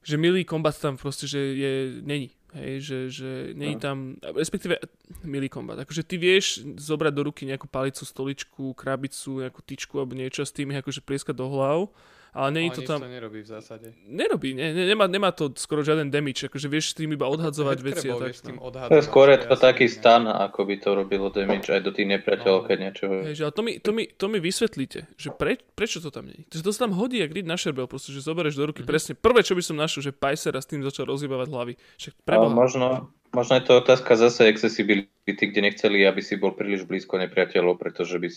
[0.00, 2.32] že milý kombat tam proste, že je, není.
[2.50, 3.82] Hej, že, že není no.
[3.84, 3.96] tam,
[4.34, 4.80] respektíve
[5.22, 5.86] milý kombat.
[5.86, 10.50] Akože ty vieš zobrať do ruky nejakú palicu, stoličku, krabicu, nejakú tyčku alebo niečo s
[10.50, 11.92] tým akože prieskať do hlav
[12.34, 13.02] ale není to tam...
[13.02, 13.92] to nerobí v zásade.
[14.06, 17.78] Nerobí, ne, ne, nemá, nemá to skoro žiaden damage, akože vieš s tým iba odhadzovať
[17.82, 18.32] veci a tak.
[18.38, 18.70] Tým no.
[18.70, 22.06] To je skôr je to taký stan, ako by to robilo damage aj do tých
[22.06, 22.66] nepriateľov, no.
[22.66, 23.04] keď niečo...
[23.26, 26.46] Hej, ale to mi, to, mi, to mi vysvetlíte, že pre, prečo to tam nie
[26.46, 26.62] je.
[26.62, 28.90] To sa tam hodí, ak na šerbel, proste, že zoberieš do ruky mm-hmm.
[28.90, 29.12] presne.
[29.18, 31.74] Prvé, čo by som našiel, že Pajser a s tým začal rozhýbavať hlavy.
[31.98, 32.52] Však preboha.
[32.52, 32.86] možno,
[33.34, 38.14] možno je to otázka zase accessibility, kde nechceli, aby si bol príliš blízko nepriateľov, pretože
[38.20, 38.28] by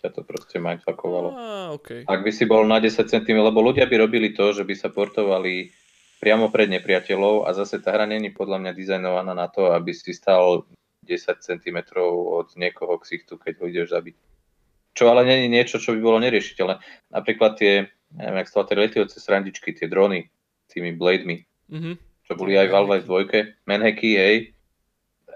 [0.00, 1.28] ťa to proste mindfuckovalo.
[1.36, 2.08] Ah, okay.
[2.08, 4.88] Ak by si bol na 10 cm, lebo ľudia by robili to, že by sa
[4.88, 5.68] portovali
[6.20, 10.12] priamo pred nepriateľov a zase tá hra není podľa mňa dizajnovaná na to, aby si
[10.12, 10.68] stal
[11.04, 14.16] 10 cm od niekoho ksichtu, keď ho ideš zabiť.
[14.96, 16.76] Čo ale není niečo, čo by bolo neriešiteľné.
[17.12, 20.28] Napríklad tie, neviem, jak sa tie letujúce srandičky, tie drony,
[20.70, 21.94] tými blademi, mm-hmm.
[22.30, 24.36] čo boli aj v Half-Life 2, manhacky, hej,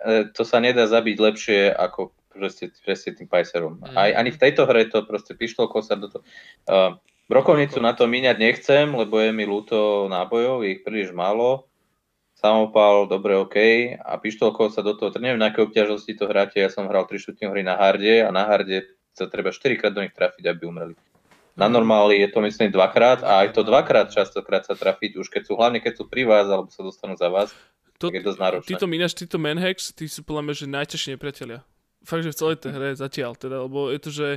[0.04, 3.78] e, to sa nedá zabiť lepšie ako proste, presne tým pajserom.
[3.78, 3.94] Mm.
[3.94, 6.22] Aj, ani v tejto hre to proste pištolkou sa do toho...
[6.66, 6.98] Uh,
[7.28, 11.68] brokovnicu na to míňať nechcem, lebo je mi ľúto nábojov, je ich príliš málo.
[12.34, 13.56] Samopal, dobre, OK.
[13.96, 17.16] A pištolkou sa do toho, neviem, na aké obťažnosti to hráte, ja som hral 3
[17.16, 18.84] šutní hry na harde a na harde
[19.16, 20.94] sa treba 4 krát do nich trafiť, aby umreli.
[21.54, 25.42] Na normáli je to myslím dvakrát a aj to dvakrát častokrát sa trafiť, už keď
[25.46, 27.54] sú, hlavne keď sú pri vás alebo sa dostanú za vás,
[28.02, 28.70] to, tak je dosť náročné.
[28.74, 31.62] Títo míňaš, títo manhacks, tí sú podľa mňa, že najťažšie nepriatelia
[32.04, 34.28] fakt, že v celej tej hre zatiaľ, teda, lebo je to, že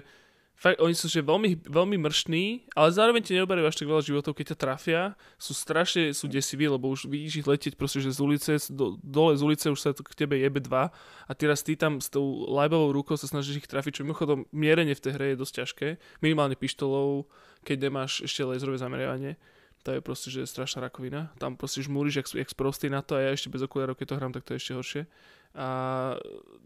[0.57, 4.33] fakt, oni sú že veľmi, veľmi mrštní, ale zároveň ti neoberajú až tak veľa životov,
[4.33, 5.01] keď ťa trafia,
[5.37, 9.37] sú strašne, sú desiví, lebo už vidíš ich letieť proste, že z ulice, do, dole
[9.37, 10.89] z ulice už sa k tebe jebe dva
[11.29, 14.97] a teraz ty tam s tou lajbovou rukou sa snažíš ich trafiť, čo mimochodom mierenie
[14.97, 15.87] v tej hre je dosť ťažké,
[16.25, 17.29] minimálne pištolou,
[17.61, 19.37] keď nemáš ešte laserové zameriavanie
[19.87, 21.31] to je proste, že je strašná rakovina.
[21.39, 24.17] Tam proste žmúriš, jak, jak sprostý na to a ja ešte bez okulárov, keď to
[24.19, 25.03] hrám, tak to je ešte horšie.
[25.57, 25.67] A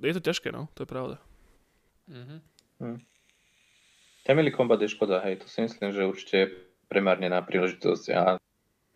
[0.03, 1.15] je to ťažké, no, to je pravda.
[2.11, 2.39] Mm-hmm.
[2.83, 2.99] Hm.
[4.27, 6.51] Family Combat je škoda, hej, to si myslím, že určite je
[6.91, 8.21] premárnená príležitosť a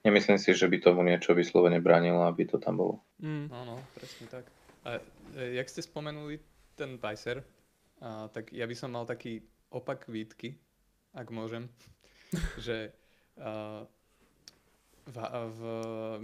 [0.04, 3.02] nemyslím si, že by tomu niečo vyslovene bránilo, aby to tam bolo.
[3.24, 3.48] Mm.
[3.50, 4.46] Áno, presne tak.
[4.84, 5.00] A
[5.34, 6.38] e, jak ste spomenuli
[6.76, 7.42] ten Vicer,
[8.04, 9.42] a, tak ja by som mal taký
[9.72, 10.60] opak výtky,
[11.16, 11.72] ak môžem,
[12.66, 12.92] že
[13.40, 13.88] a,
[15.06, 15.18] v,
[15.54, 15.62] v,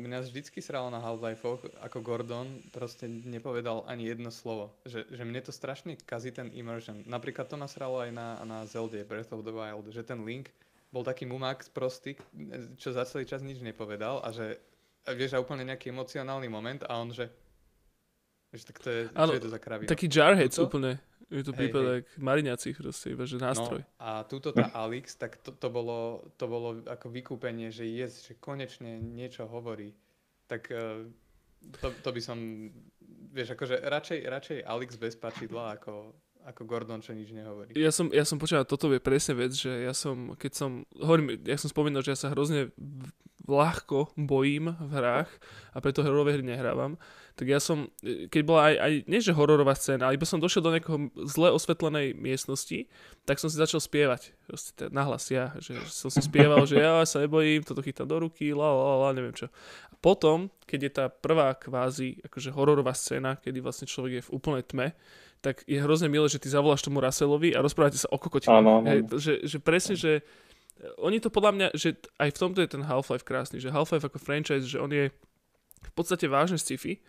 [0.02, 1.45] mňa vždycky sralo na Half-Life,
[1.86, 4.74] ako Gordon proste nepovedal ani jedno slovo.
[4.90, 7.06] Že, že mne to strašne kazí ten immersion.
[7.06, 10.49] Napríklad to nasralo aj na, na Zelda Breath of the Wild, že ten Link
[10.90, 12.18] bol taký mumák prostý,
[12.82, 14.60] čo za celý čas nič nepovedal a že
[15.14, 17.32] vieš, a úplne nejaký emocionálny moment a on že
[18.52, 19.88] Vieš, tak to je, ano, čo je to za kravina?
[19.88, 20.99] Taký jarheads úplne.
[21.32, 22.19] Je to prípad hey.
[22.19, 23.80] mariňacích proste, iba že nástroj.
[23.80, 28.11] No, a túto tá Alix, tak to, to, bolo, to bolo ako vykúpenie, že je,
[28.11, 29.95] že konečne niečo hovorí.
[30.52, 31.07] Tak uh,
[31.80, 32.38] to, to by som,
[33.32, 36.11] vieš, akože radšej, radšej Alex bez pačidla ako,
[36.52, 37.72] ako Gordon, čo nič nehovorí.
[37.80, 41.40] Ja som, ja som počúval, toto je presne vec, že ja som, keď som, hovorím,
[41.48, 42.76] ja som spomínal, že ja sa hrozne
[43.48, 45.32] ľahko bojím v hrách
[45.72, 46.99] a preto hororové hry nehrávam
[47.36, 50.64] tak ja som, keď bola aj, aj nie že hororová scéna, ale iba som došiel
[50.64, 52.86] do nejakého zle osvetlenej miestnosti,
[53.24, 57.24] tak som si začal spievať, proste nahlas ja, že som si spieval, že ja sa
[57.24, 59.48] nebojím, toto chytám do ruky, la, la, la, neviem čo.
[59.90, 64.34] A potom, keď je tá prvá kvázi, akože hororová scéna, kedy vlastne človek je v
[64.34, 64.88] úplnej tme,
[65.41, 68.62] tak je hrozne milé, že ty zavoláš tomu Russellovi a rozprávate sa o kokotine.
[69.10, 70.22] Že, že presne, že
[71.02, 74.22] oni to podľa mňa, že aj v tomto je ten Half-Life krásny, že Half-Life ako
[74.22, 75.10] franchise, že on je
[75.82, 77.02] v podstate vážne sci-fi,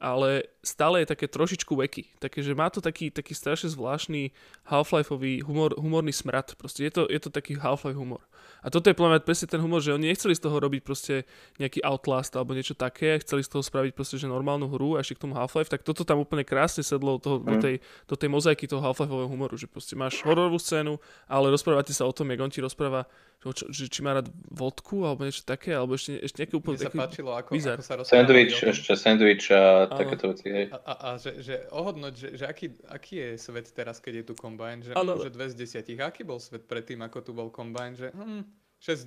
[0.00, 2.20] ale stále je také trošičku veky.
[2.20, 4.36] Takže že má to taký, taký strašne zvláštny
[4.68, 6.52] Half-Lifeový humor, humorný smrad.
[6.60, 8.20] Proste je to, je to taký Half-Life humor.
[8.60, 11.22] A toto je podľa mňa presne ten humor, že oni nechceli z toho robiť proste
[11.62, 15.14] nejaký Outlast alebo niečo také, chceli z toho spraviť proste že normálnu hru a ešte
[15.16, 17.62] k tomu Half-Life, tak toto tam úplne krásne sedlo toho, do, mm.
[17.62, 17.74] tej,
[18.10, 20.98] do tej mozaiky toho Half-Lifeového humoru, že proste máš hororovú scénu,
[21.30, 23.06] ale rozprávate sa o tom, jak on ti rozpráva
[23.38, 26.90] že, že či má rád vodku alebo niečo také, alebo ešte, ešte nejaké úplne Mne
[26.90, 30.66] sa páčilo, ako, ako sa Sandwich, ešte sandwich A- takéto veci, hej.
[30.74, 34.24] A, a, a že, že ohodnoť, že, že aký, aký je svet teraz, keď je
[34.28, 35.22] tu Combine, že, Ale- ano.
[35.22, 36.02] že 2 z 10.
[36.02, 38.42] Aký bol svet predtým, ako tu bol Combine, že hm,
[38.78, 39.06] 6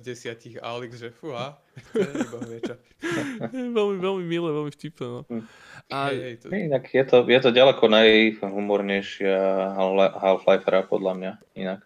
[0.56, 0.60] 10.
[0.60, 1.12] A Alex, že
[2.60, 2.74] čo.
[3.76, 5.06] veľmi, veľmi milé, veľmi vtipné.
[5.06, 5.20] No.
[5.28, 5.44] Hm.
[5.92, 9.36] A Hej, hej, to, Inak je to, je to ďaleko najhumornejšia
[9.76, 11.80] Half- Half-Life hra podľa mňa, inak.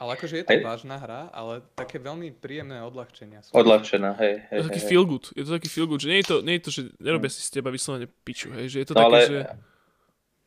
[0.00, 0.64] Ale akože je to Hej.
[0.64, 3.52] vážna hra, ale také veľmi príjemné odľahčenia sú.
[3.52, 4.40] Odľahčená, hej.
[4.48, 5.24] hej, je to taký feel good.
[5.36, 7.44] Je to taký feel good, že nie je to, nie je to že nerobia si
[7.44, 9.40] z teba vyslovene piču, hej, že je to No také, ale že...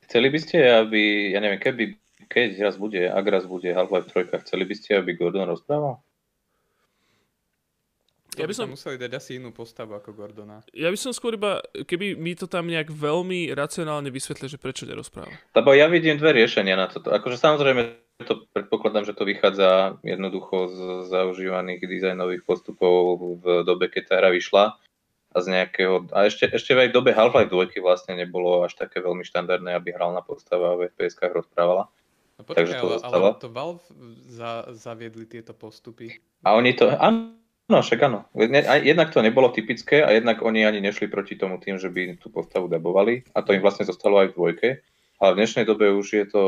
[0.10, 1.02] chceli by ste, aby,
[1.38, 1.84] ja neviem, keby,
[2.26, 6.02] keď raz bude, ak raz bude Half-Life 3, chceli by ste, aby Gordon rozprával?
[8.34, 10.66] Ja by som- museli dať asi inú postavu ako Gordona.
[10.74, 14.90] Ja by som skôr iba, keby mi to tam nejak veľmi racionálne vysvetlil, že prečo
[14.90, 15.30] nerozpráva.
[15.54, 17.14] Lebo ja vidím dve riešenia na toto.
[17.14, 17.94] Akože samozrejme,
[18.24, 24.32] to predpokladám, že to vychádza jednoducho z zaužívaných dizajnových postupov v dobe, keď tá hra
[24.32, 24.80] vyšla.
[25.34, 29.02] A z nejakého, a ešte, ešte aj v dobe Half-Life 2 vlastne nebolo až také
[29.02, 31.90] veľmi štandardné, aby hral na postava a v FPS-kách rozprávala.
[32.38, 33.82] No Takže počkaj, to ale, ale to Valve
[34.30, 36.22] za, zaviedli tieto postupy.
[36.46, 37.34] A oni to, áno,
[37.66, 38.30] však áno.
[38.86, 42.30] Jednak to nebolo typické a jednak oni ani nešli proti tomu tým, že by tú
[42.30, 43.26] postavu dabovali.
[43.34, 44.70] A to im vlastne zostalo aj v dvojke.
[45.18, 46.44] Ale v dnešnej dobe už je to...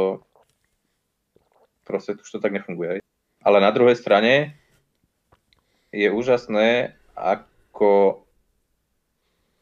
[1.85, 2.99] Proste už to tak nefunguje.
[3.45, 4.57] Ale na druhej strane
[5.93, 8.25] je úžasné, ako,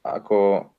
[0.02, 0.72] ako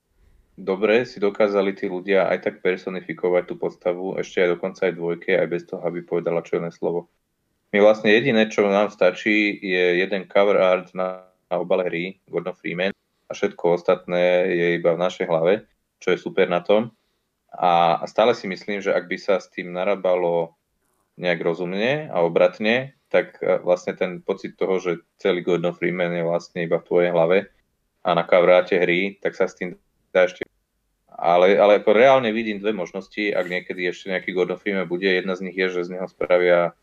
[0.56, 5.30] dobre si dokázali tí ľudia aj tak personifikovať tú postavu, ešte aj dokonca aj dvojke,
[5.36, 7.12] aj bez toho, aby povedala čo len slovo.
[7.74, 12.54] My vlastne jediné, čo nám stačí, je jeden cover art na, na obale hry, Gordon
[12.54, 12.94] Freeman,
[13.28, 15.66] a všetko ostatné je iba v našej hlave,
[15.98, 16.94] čo je super na tom.
[17.50, 20.54] A, stále si myslím, že ak by sa s tým narábalo
[21.14, 26.26] nejak rozumne a obratne, tak e, vlastne ten pocit toho, že celý Gordon Freeman je
[26.26, 27.38] vlastne iba v tvojej hlave
[28.02, 29.78] a na kavráte hry, tak sa s tým
[30.10, 30.44] dá ešte
[31.14, 35.06] ale, ale ako reálne vidím dve možnosti, ak niekedy ešte nejaký Gordon Freeman bude.
[35.06, 36.74] Jedna z nich je, že z neho spravia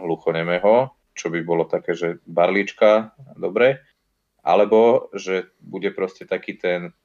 [0.00, 3.84] hluchonemého, čo by bolo také, že barlička, dobre,
[4.40, 6.96] alebo že bude proste taký ten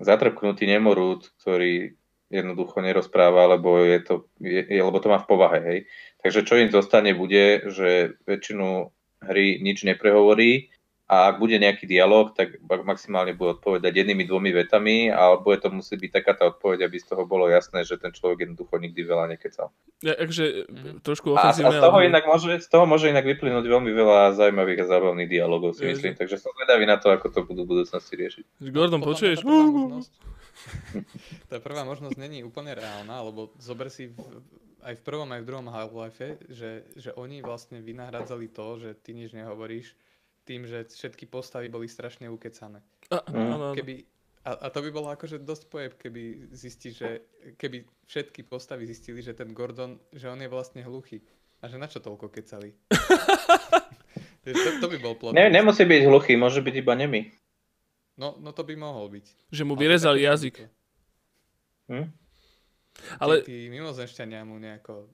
[0.00, 1.94] zatrpknutý nemorút, ktorý
[2.34, 5.58] jednoducho nerozpráva, lebo, je to, je, je- lebo to má v povahe.
[5.60, 5.78] Hej.
[6.18, 7.88] Takže čo im zostane bude, že
[8.24, 8.90] väčšinu
[9.22, 10.68] hry nič neprehovorí
[11.04, 15.68] a ak bude nejaký dialog, tak maximálne bude odpovedať jednými, dvomi vetami a bude to
[15.70, 19.00] musieť byť taká tá odpoveď, aby z toho bolo jasné, že ten človek jednoducho nikdy
[19.02, 19.68] veľa nekecal.
[20.00, 21.00] Ja, takže Mhm.
[21.02, 21.76] trošku A, a ofenzívne.
[21.76, 25.28] z, toho ale- inak môže, z toho môže inak vyplynúť veľmi veľa zaujímavých a zábavných
[25.30, 26.12] dialogov, si Je, myslím.
[26.14, 28.44] Takže som zvedavý na to, ako to budú v budúcnosti riešiť.
[28.66, 29.44] Gordon, počuješ?
[31.50, 34.16] Tá prvá, možnosť, není úplne reálna, lebo zober si v,
[34.84, 39.16] aj v prvom, aj v druhom Half-Life, že, že oni vlastne vynahradzali to, že ty
[39.16, 39.96] nič nehovoríš,
[40.44, 42.84] tým, že všetky postavy boli strašne ukecané.
[43.12, 43.76] A, Mm.
[43.76, 43.94] Keby,
[44.44, 47.24] a, a to by bolo akože dosť pojeb, keby zistí, že
[47.56, 51.24] keby všetky postavy zistili, že ten Gordon, že on je vlastne hluchý.
[51.64, 52.76] A že na čo toľko kecali?
[54.44, 55.32] To, to by bol plot.
[55.32, 57.32] Ne, nemusí byť hluchý, môže byť iba nemý.
[58.14, 59.26] No, no to by mohol byť.
[59.50, 60.70] Že mu vyrezali jazyk.
[61.90, 62.06] Hm?
[63.18, 65.10] Ale Tí, tí mimozemšťania mu nejako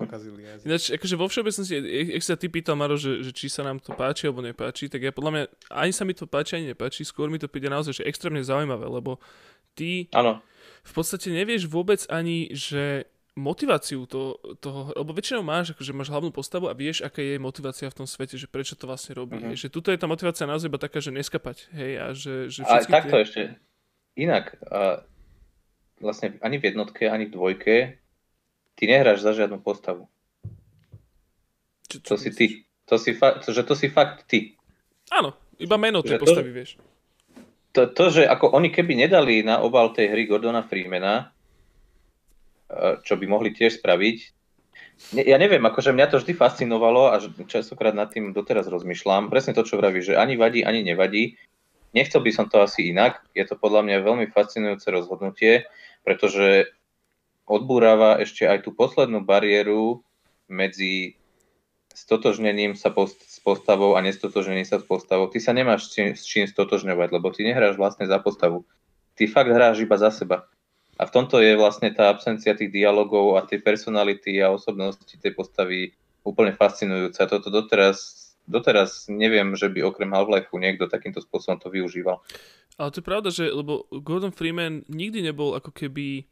[0.00, 0.64] pokazili jazyk.
[0.64, 3.76] Ináč, akože vo všeobecnosti, ak ak sa ty pýtal, Maro, že, že či sa nám
[3.84, 7.04] to páči alebo nepáči, tak ja podľa mňa ani sa mi to páči, ani nepáči,
[7.04, 9.20] skôr mi to príde naozaj že extrémne zaujímavé, lebo
[9.76, 10.40] ty Áno.
[10.80, 13.04] v podstate nevieš vôbec ani, že
[13.40, 17.88] motiváciu to, toho, lebo väčšinou máš, akože máš hlavnú postavu a vieš, aká je motivácia
[17.88, 19.40] v tom svete, že prečo to vlastne robí.
[19.40, 19.56] Mm-hmm.
[19.56, 22.78] Že tuto je tá motivácia naozaj iba taká, že neskapať, hej, a že, že A
[22.78, 23.24] všetky takto tie...
[23.24, 23.42] ešte.
[24.14, 25.02] Inak, a
[25.98, 27.76] vlastne ani v jednotke, ani v dvojke
[28.76, 30.04] ty nehráš za žiadnu postavu.
[31.88, 32.36] Čo, čo To si myslíš?
[32.36, 32.46] ty.
[32.86, 34.58] To si fa- to, že to si fakt ty.
[35.08, 36.70] Áno, iba meno tej Že to- postavy, vieš.
[37.70, 41.30] To, to, že ako oni keby nedali na obal tej hry Gordona Freemana,
[43.02, 44.18] čo by mohli tiež spraviť,
[45.16, 47.16] ja neviem, akože mňa to vždy fascinovalo a
[47.48, 49.32] častokrát nad tým doteraz rozmýšľam.
[49.32, 51.40] Presne to, čo vraví, že ani vadí, ani nevadí.
[51.96, 53.24] Nechcel by som to asi inak.
[53.32, 55.64] Je to podľa mňa veľmi fascinujúce rozhodnutie,
[56.04, 56.68] pretože
[57.48, 60.04] odbúrava ešte aj tú poslednú bariéru
[60.46, 61.16] medzi
[61.90, 65.26] stotožnením sa post- s postavou a nestotožnením sa s postavou.
[65.32, 68.68] Ty sa nemáš s čím stotožňovať, lebo ty nehráš vlastne za postavu.
[69.16, 70.46] Ty fakt hráš iba za seba.
[71.00, 75.32] A v tomto je vlastne tá absencia tých dialogov a tej personality a osobnosti tej
[75.32, 77.24] postavy úplne fascinujúca.
[77.24, 82.20] Toto doteraz, doteraz neviem, že by okrem Half-Life niekto takýmto spôsobom to využíval.
[82.76, 86.28] Ale to je pravda, že lebo Gordon Freeman nikdy nebol ako keby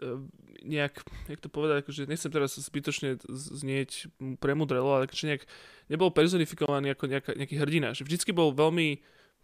[0.00, 0.20] eh,
[0.64, 4.08] nejak, jak to povedať, akože nechcem teraz zbytočne znieť
[4.40, 5.44] premudrelo, ale akože nejak
[5.92, 7.92] nebol personifikovaný ako nejaká, nejaký hrdina.
[7.92, 9.00] Že vždycky bol veľmi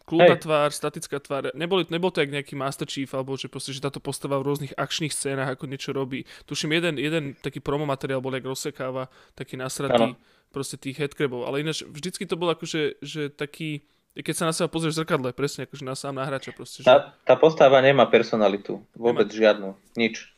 [0.07, 0.43] kľudná Hej.
[0.47, 1.51] tvár, statická tvár.
[1.53, 4.73] Neboli, nebol to jak nejaký Master Chief, alebo že proste, že táto postava v rôznych
[4.79, 6.23] akčných scénach ako niečo robí.
[6.47, 10.21] Tuším, jeden, jeden taký promo materiál bol, jak rozsekáva, taký nasratý, Áno.
[10.55, 11.51] proste tých headcrabov.
[11.51, 13.83] Ale ináč, vždycky to bol akože, že taký,
[14.15, 16.87] keď sa na seba pozrieš v zrkadle, presne akože na sám na hráča proste.
[16.87, 16.89] Že...
[16.89, 16.97] Tá,
[17.27, 18.87] tá postava nemá personalitu.
[18.95, 19.75] Vôbec žiadnu.
[19.99, 20.31] Nič.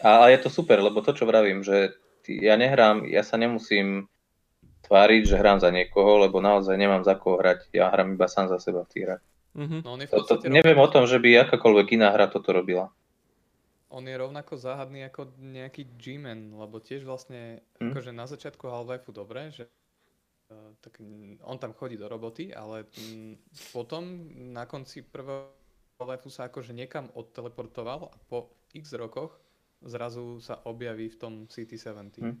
[0.00, 1.92] A, a je to super, lebo to, čo vravím, že
[2.24, 4.08] ja nehrám, ja sa nemusím
[4.90, 7.70] tváriť, že hrám za niekoho, lebo naozaj nemám za koho hrať.
[7.70, 9.22] Ja hrám iba sám za seba v tých hrách.
[9.54, 9.78] Mhm.
[9.86, 12.90] No To, to, neviem o tom, že by akákoľvek iná hra toto robila.
[13.90, 17.90] on je rovnako záhadný ako nejaký G-Man, lebo tiež vlastne, Hm.
[17.90, 22.86] akože na začiatku Half-Life dobre, že uh, tak mm, on tam chodí do roboty, ale
[22.86, 23.34] mm,
[23.74, 25.50] potom na konci prvého
[25.98, 29.34] Half-Life sa akože niekam odteleportoval a po x rokoch
[29.82, 32.22] zrazu sa objaví v tom CT-70.
[32.22, 32.38] Hm.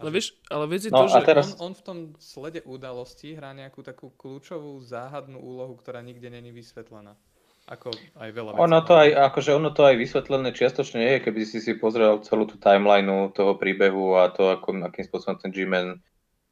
[0.00, 1.24] Ale vieš, ale vieš No to, že...
[1.24, 6.28] teraz- On, on v tom slede udalostí hrá nejakú takú kľúčovú záhadnú úlohu, ktorá nikde
[6.28, 7.16] není vysvetlená.
[7.70, 8.58] Ako aj veľa.
[8.58, 12.42] Ono to aj, akože ono to aj vysvetlené čiastočne je, keby si si pozrel celú
[12.44, 16.02] tú timelineu toho príbehu a to, ako, akým spôsobom ten G-Man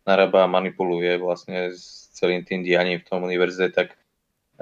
[0.07, 3.99] narába a manipuluje vlastne s celým tým dianím v tom univerze, tak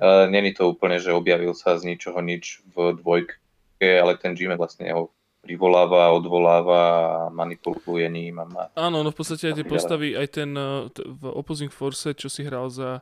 [0.00, 3.36] uh, není to úplne, že objavil sa z ničoho nič v dvojke,
[3.84, 5.12] ale ten G-Man vlastne ho
[5.48, 8.62] privoláva, odvoláva a manipuluje ním a má...
[8.76, 10.52] Áno, no v podstate aj tie postavy, aj ten
[10.92, 13.00] t- v Opposing Force, čo si hral za,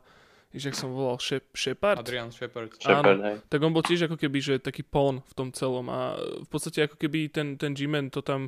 [0.55, 1.99] vieš, jak som volal, Shep- Shepard?
[2.07, 2.71] Adrian Shepard.
[2.79, 3.35] Shepard, hej.
[3.51, 6.87] tak on bol tiež ako keby, že taký pawn v tom celom a v podstate
[6.87, 8.47] ako keby ten, ten G-Man to tam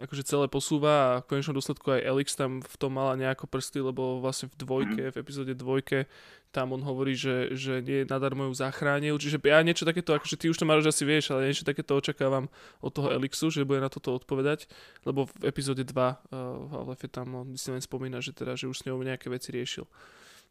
[0.00, 3.84] akože celé posúva a v konečnom dôsledku aj Elix tam v tom mala nejako prsty,
[3.84, 6.08] lebo vlastne v dvojke, v epizóde dvojke
[6.52, 10.52] tam on hovorí, že, že nie nadarmo ju zachránil, čiže ja niečo takéto, akože ty
[10.52, 12.52] už to Maroš asi vieš, ale niečo takéto očakávam
[12.84, 14.68] od toho Elixu, že bude na toto odpovedať,
[15.08, 18.68] lebo v epizóde 2 uh, v Half-Life tam on si len spomína, že teda, že
[18.68, 19.88] už s ňou nejaké veci riešil.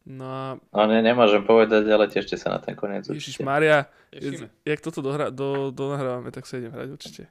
[0.02, 0.42] No a
[0.74, 3.06] No ne, nemôžem povedať, ale tešte sa na ten koniec.
[3.06, 3.38] Ježiš.
[3.46, 3.86] Maria,
[4.66, 7.22] jak toto dohra, do, donahrávame, tak sa idem hrať určite.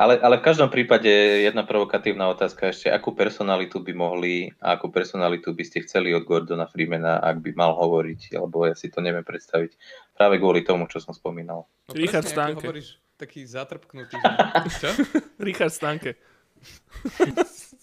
[0.00, 1.12] Ale, ale v každom prípade
[1.44, 6.24] jedna provokatívna otázka ešte, akú personalitu by mohli a akú personalitu by ste chceli od
[6.24, 9.76] Gordona Freemana, ak by mal hovoriť, lebo ja si to neviem predstaviť
[10.16, 11.68] práve kvôli tomu, čo som spomínal.
[11.84, 12.64] No Richard presne, Stanke.
[12.64, 12.88] hovoríš,
[13.20, 14.16] taký zatrpknutý.
[14.80, 14.88] Čo?
[15.36, 16.16] Richard Stanke.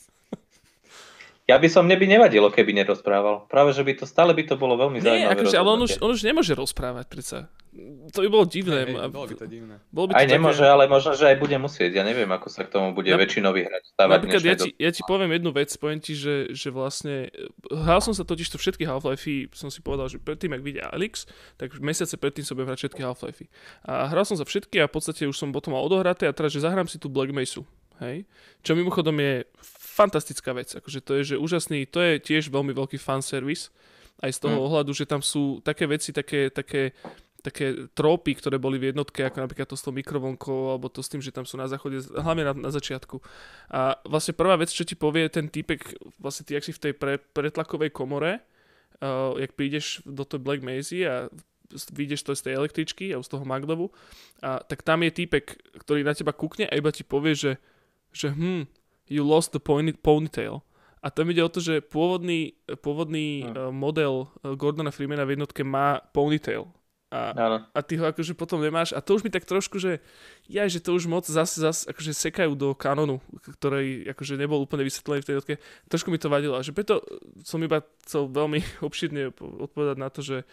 [1.47, 3.47] Ja by som, mne by nevadilo, keby nerozprával.
[3.47, 5.31] Práve, že by to stále by to bolo veľmi Nie, zaujímavé.
[5.39, 7.47] akože, ale on už, on už nemôže rozprávať predsa.
[8.11, 8.83] To by bolo divné.
[8.83, 9.75] Hej, A- bolo by to divné.
[9.87, 10.73] bolo by to Aj nemôže, také...
[10.73, 11.91] ale možno, že aj bude musieť.
[11.93, 14.11] Ja neviem, ako sa k tomu bude Nap- väčšinový hráč stávať.
[14.11, 17.31] v Napríklad ja ti, ja ti poviem jednu vec, poviem ti, že, že vlastne
[17.69, 19.23] hral som sa totiž to všetky Half-Life,
[19.55, 23.01] som si povedal, že predtým, ak vidia Alex, tak mesiace predtým som budem hrať všetky
[23.05, 23.45] Half-Life.
[23.85, 26.51] A hral som sa všetky a v podstate už som potom mal odohraté a teraz,
[26.51, 27.63] že zahrám si tú Black Mesa.
[27.97, 28.29] Hej?
[28.61, 29.41] Čo mimochodom je
[29.97, 30.77] fantastická vec.
[30.77, 33.73] Akože to je, že úžasný, to je tiež veľmi veľký fanservice.
[34.21, 34.65] Aj z toho Mm.
[34.65, 36.93] ohľadu, že tam sú také veci, také, také
[37.37, 41.07] také trópy, ktoré boli v jednotke, ako napríklad to s tou mikrovlnkou, alebo to s
[41.07, 43.23] tým, že tam sú na záchode, hlavne na, na začiatku.
[43.71, 46.93] A vlastne prvá vec, čo ti povie ten typek, vlastne ty, ak si v tej
[46.97, 48.43] pre, pretlakovej komore,
[48.99, 51.31] uh, jak prídeš do tej Black Mazy a
[51.71, 53.91] vyjdeš to z tej električky a z toho maglevu,
[54.39, 55.45] a, tak tam je týpek,
[55.83, 57.59] ktorý na teba kúkne a iba ti povie, že,
[58.11, 58.67] že hm,
[59.07, 60.63] you lost the pony, ponytail.
[61.03, 65.63] A tam ide o to, že pôvodný, pôvodný uh, model uh, Gordona Freemana v jednotke
[65.63, 66.67] má ponytail.
[67.07, 67.63] A, Áno.
[67.71, 68.91] a ty ho akože potom nemáš.
[68.91, 70.03] A to už mi tak trošku, že
[70.51, 74.83] ja, že to už moc zase zas, akože sekajú do kanonu, ktorý akože nebol úplne
[74.83, 75.55] vysvetlený v tej jednotke.
[75.87, 76.59] Trošku mi to vadilo.
[76.59, 76.99] A že preto
[77.47, 80.43] som iba chcel veľmi obširne odpovedať na to, že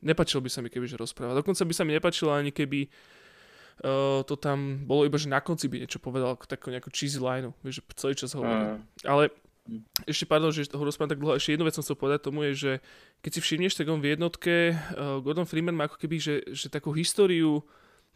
[0.00, 1.36] nepačilo by sa mi, keby že rozpráva.
[1.36, 2.88] Dokonca by sa mi nepačilo ani keby
[3.84, 7.20] uh, to tam bolo iba, že na konci by niečo povedal, ako takú nejakú cheesy
[7.22, 8.78] line, vieš, že celý čas hovorí.
[8.78, 8.80] Mm.
[9.06, 9.24] Ale
[9.68, 9.84] Mm.
[10.08, 12.52] ešte, pardon, že ho rozprávam tak dlho, ešte jednu vec som chcel povedať tomu je,
[12.56, 12.72] že
[13.20, 16.72] keď si všimneš, tak on v jednotke, uh, Gordon Freeman má ako keby, že, že
[16.72, 17.60] takú históriu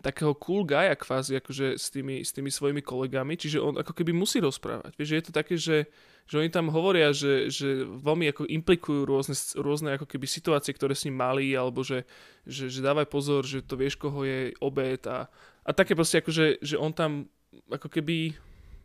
[0.02, 4.10] takého cool guya kvázi, akože s tými, s tými svojimi kolegami, čiže on ako keby
[4.10, 4.98] musí rozprávať.
[4.98, 5.86] Vieš, že je to také, že,
[6.26, 10.98] že oni tam hovoria, že, že veľmi ako implikujú rôzne, rôzne ako keby situácie, ktoré
[10.98, 12.02] s ním mali, alebo že,
[12.43, 15.30] že, že dávaj pozor, že to vieš, koho je obed a,
[15.62, 17.30] a také proste akože, že on tam
[17.68, 18.34] ako keby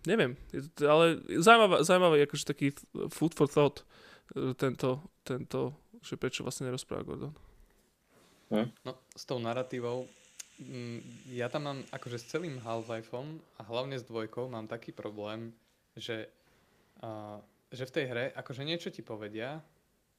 [0.07, 0.39] neviem,
[0.79, 2.67] ale zaujímavý, zaujímavý akože taký
[3.11, 3.83] food for thought
[4.35, 5.75] e, tento, tento
[6.07, 7.35] že prečo vlastne nerozpráva Gordon.
[8.87, 10.07] No, s tou narratívou,
[10.63, 10.99] mm,
[11.35, 15.51] ja tam mám, akože s celým Half-Lifeom a hlavne s dvojkou mám taký problém,
[15.99, 16.31] že,
[17.03, 19.59] a, že v tej hre, akože niečo ti povedia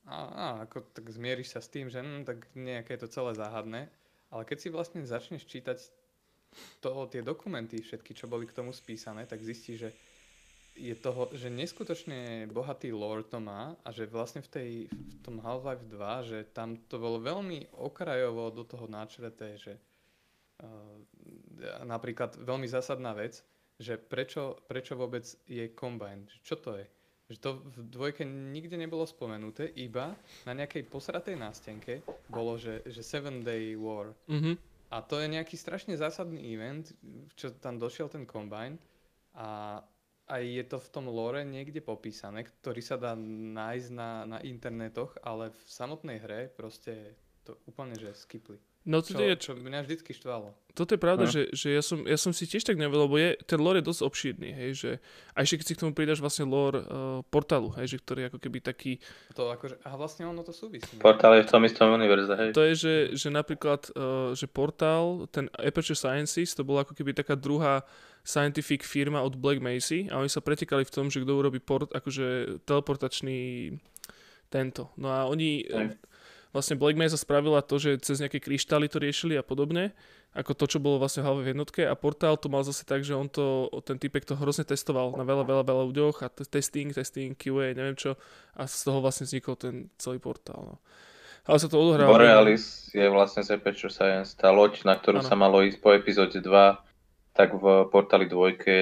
[0.05, 3.33] a, a ako tak zmieríš sa s tým, že hm, tak nejaké je to celé
[3.33, 3.89] záhadné,
[4.29, 5.81] ale keď si vlastne začneš čítať
[6.81, 9.91] to, tie dokumenty všetky, čo boli k tomu spísané, tak zistíš, že
[10.79, 15.43] je toho, že neskutočne bohatý lore to má a že vlastne v, tej, v tom
[15.43, 20.97] Half-Life 2, že tam to bolo veľmi okrajovo do toho náčreté, že uh,
[21.83, 23.43] napríklad veľmi zásadná vec,
[23.79, 26.87] že prečo, prečo vôbec je Combine, čo to je.
[27.29, 30.17] Že to v dvojke nikde nebolo spomenuté, iba
[30.49, 32.01] na nejakej posratej nástenke
[32.31, 34.15] bolo, že, že Seven Day War.
[34.31, 34.68] Mhm.
[34.89, 36.89] A to je nejaký strašne zásadný event,
[37.37, 38.81] čo tam došiel ten Combine
[39.37, 39.81] a
[40.29, 45.17] aj je to v tom lore niekde popísané, ktorý sa dá nájsť na, na internetoch,
[45.25, 48.61] ale v samotnej hre proste to úplne, že skipli.
[48.85, 50.55] No Čo, to je, čo mňa vždycky štvalo.
[50.73, 51.33] toto je pravda, Hm.
[51.35, 53.89] že, že ja, som, ja som si tiež tak nevedel, lebo je, ten lore je
[53.91, 54.91] dosť obšírny, hej, že
[55.35, 58.29] a ešte keď si k tomu pridáš vlastne lore uh, portálu, hej, že ktorý je
[58.31, 58.93] ako keby taký,
[59.35, 60.89] To akože, a vlastne ono to súvisí.
[60.97, 61.03] no.
[61.03, 62.51] Portál je v tom istom univerze, hej.
[62.55, 67.13] to je, že, že napríklad, uh, že portál, ten Aperture Sciences, to bola ako keby
[67.13, 67.83] taká druhá
[68.25, 71.91] scientific firma od Black Macy a oni sa pretekali v tom, že kto urobí port,
[71.93, 73.73] akože teleportačný
[74.49, 74.89] tento.
[74.97, 76.01] No a oni, Hej.
[76.53, 79.93] Vlastne Black Mesa spravila to, že cez nejaké kryštály to riešili a podobne,
[80.37, 83.17] ako to, čo bolo vlastne Halve v jednotke a portál to mal zase tak, že
[83.17, 87.33] on to, ten typek to hrozne testoval na veľa, veľa, veľa ľuďoch a testing, testing,
[87.33, 88.17] QA, neviem čo
[88.57, 90.61] a z toho vlastne vznikol ten celý portál.
[90.63, 90.77] No.
[91.49, 92.13] Ale sa to odohralo.
[92.13, 95.29] Borealis je vlastne z Aperture Science, tá loď, na ktorú Áno.
[95.29, 96.45] sa malo ísť po epizóde 2,
[97.33, 98.77] tak v portáli dvojke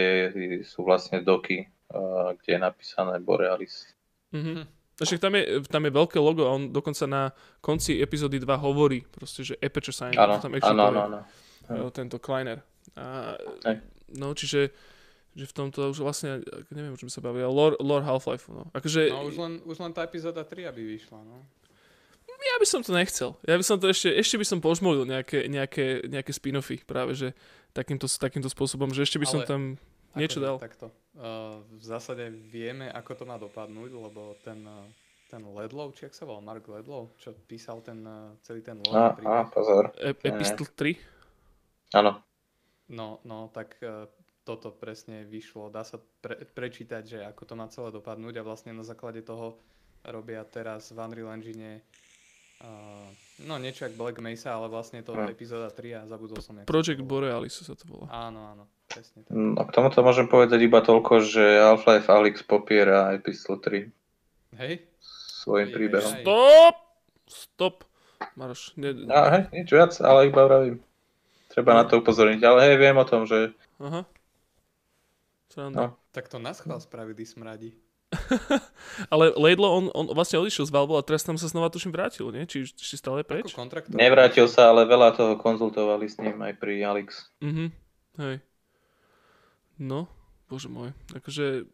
[0.67, 3.95] sú vlastne doky, uh, kde je napísané Borealis.
[4.35, 4.76] Mhm.
[4.97, 7.23] Však tam je, tam je veľké logo a on dokonca na
[7.61, 10.17] konci epizódy 2 hovorí proste, že Aperture Science.
[10.17, 11.01] Áno, to tam áno, áno,
[11.69, 11.87] áno.
[11.93, 12.65] Tento Kleiner.
[12.97, 13.37] A,
[13.69, 13.77] Hej.
[14.17, 14.73] no, čiže
[15.37, 16.41] že v tomto už vlastne,
[16.73, 18.49] neviem, o čom sa bavia, lore, lore Half-Life.
[18.49, 18.73] No.
[18.73, 21.45] Akože, No už len, už len tá epizóda 3, aby vyšla, no.
[22.25, 23.37] ja by som to nechcel.
[23.45, 27.37] Ja by som to ešte, ešte by som požmolil nejaké, nejaké, nejaké spin-offy práve, že
[27.77, 29.63] takýmto, takýmto spôsobom, že ešte by som Ale- tam
[30.17, 30.57] niečo dal.
[30.59, 30.91] Takto.
[31.13, 34.85] Uh, v zásade vieme, ako to má dopadnúť, lebo ten, uh,
[35.29, 38.85] ten Ledlow, či ak sa volal Mark Ledlow, čo písal ten, uh, celý ten Á,
[38.85, 39.93] lore á, pozor.
[39.97, 40.97] E- Epistle 3.
[41.97, 42.21] Áno.
[42.89, 44.07] No, no, tak uh,
[44.45, 45.69] toto presne vyšlo.
[45.69, 49.59] Dá sa pre, prečítať, že ako to má celé dopadnúť a vlastne na základe toho
[50.07, 51.83] robia teraz v Unreal Engine
[52.63, 53.11] uh,
[53.43, 55.29] no niečo jak Black Mesa, ale vlastne to Hm.
[55.29, 56.63] epizóda 3 a zabudol som.
[56.63, 57.03] Project.
[57.03, 58.07] Borealis sa to volá.
[58.09, 59.33] Áno, áno, presne tak.
[59.35, 64.87] No, k tomuto môžem povedať iba toľko, že Half-Life Alyx popiera Epistle 3 Hej?
[65.47, 66.23] svojim príbehom.
[66.23, 66.77] Stop!
[67.27, 67.77] Stop!
[68.35, 70.81] Maroš, ne, A hej, nič viac, ale iba vravím.
[71.53, 74.09] Treba na to upozorniť, ale hej, viem o tom, že aha.
[75.53, 75.77] Sranda.
[75.77, 75.87] No.
[76.13, 77.77] Tak to nás chval spravili smradi.
[79.13, 82.31] Ale Laidlaw, on, on vlastne odišiel z Valve a teraz tam sa znova tuším vrátil,
[82.31, 82.47] nie?
[82.47, 83.51] Či či stále je preč?
[83.91, 87.29] Nevrátil sa, ale veľa toho konzultovali s ním aj pri Alex.
[87.43, 87.67] Mhm,
[88.23, 88.37] hej.
[89.77, 90.09] No,
[90.49, 90.97] bože môj.
[91.13, 91.69] Akože,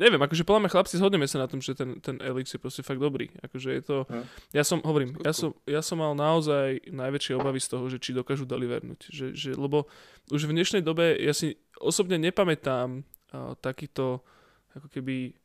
[0.00, 2.80] neviem, akože podľa mňa chlapci zhodneme sa na tom, že ten, ten Elix je proste
[2.80, 3.28] fakt dobrý.
[3.44, 4.24] Akože je to, Hm.
[4.56, 8.16] ja som, hovorím, ja som, ja som mal naozaj najväčšie obavy z toho, že či
[8.16, 9.12] dokážu delivernúť.
[9.12, 9.84] Že, že, lebo
[10.32, 14.24] už v dnešnej dobe, ja si osobne nepamätám uh, takýto,
[14.72, 15.36] ako keby,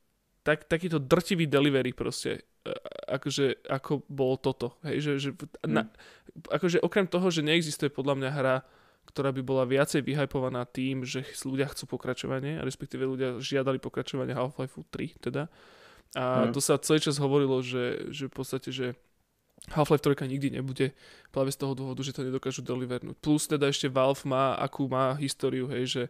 [0.48, 2.48] tak, takýto drtivý delivery proste,
[3.10, 4.78] akože, ako bolo toto.
[4.86, 5.30] Hej, že, že,
[5.66, 5.90] na,
[6.48, 8.56] akože okrem toho, že neexistuje podľa mňa hra,
[9.10, 14.78] ktorá by bola viacej vyhypovaná tým, že ľudia chcú pokračovanie, respektíve ľudia žiadali pokračovanie Half-Life
[14.92, 15.50] 3 teda.
[16.16, 16.54] A Mhm.
[16.54, 18.96] to sa celý čas hovorilo, že, že v podstate, že
[19.70, 20.90] Half-Life 3 nikdy nebude
[21.30, 23.14] práve z toho dôvodu, že to nedokážu delivernúť.
[23.22, 26.04] Plus teda ešte Valve má, akú má históriu, hej, že,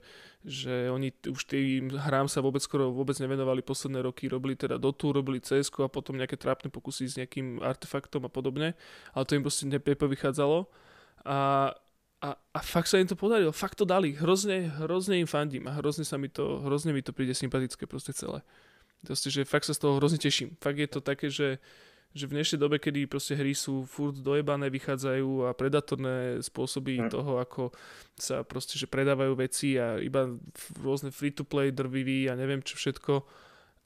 [0.48, 5.12] že oni už tým hrám sa vôbec skoro vôbec nevenovali posledné roky, robili teda Dotu,
[5.12, 8.72] robili cs a potom nejaké trápne pokusy s nejakým artefaktom a podobne,
[9.12, 10.72] ale to im proste nevychádzalo.
[11.28, 11.72] A
[12.22, 15.74] a, a fakt sa im to podarilo, fakt to dali, hrozne, hrozne im fandím a
[15.82, 18.46] hrozne sa mi to, hrozne mi to príde sympatické proste celé.
[19.02, 20.54] Proste, že fakt sa z toho hrozne teším.
[20.62, 21.58] Fakt je to také, že,
[22.14, 27.10] že v dnešnej dobe, kedy proste hry sú furt dojebané, vychádzajú a predatorné spôsoby Hm.
[27.10, 27.74] toho, ako
[28.14, 30.30] sa proste, že predávajú veci a iba
[30.78, 33.26] rôzne free-to-play drvivý a neviem čo všetko.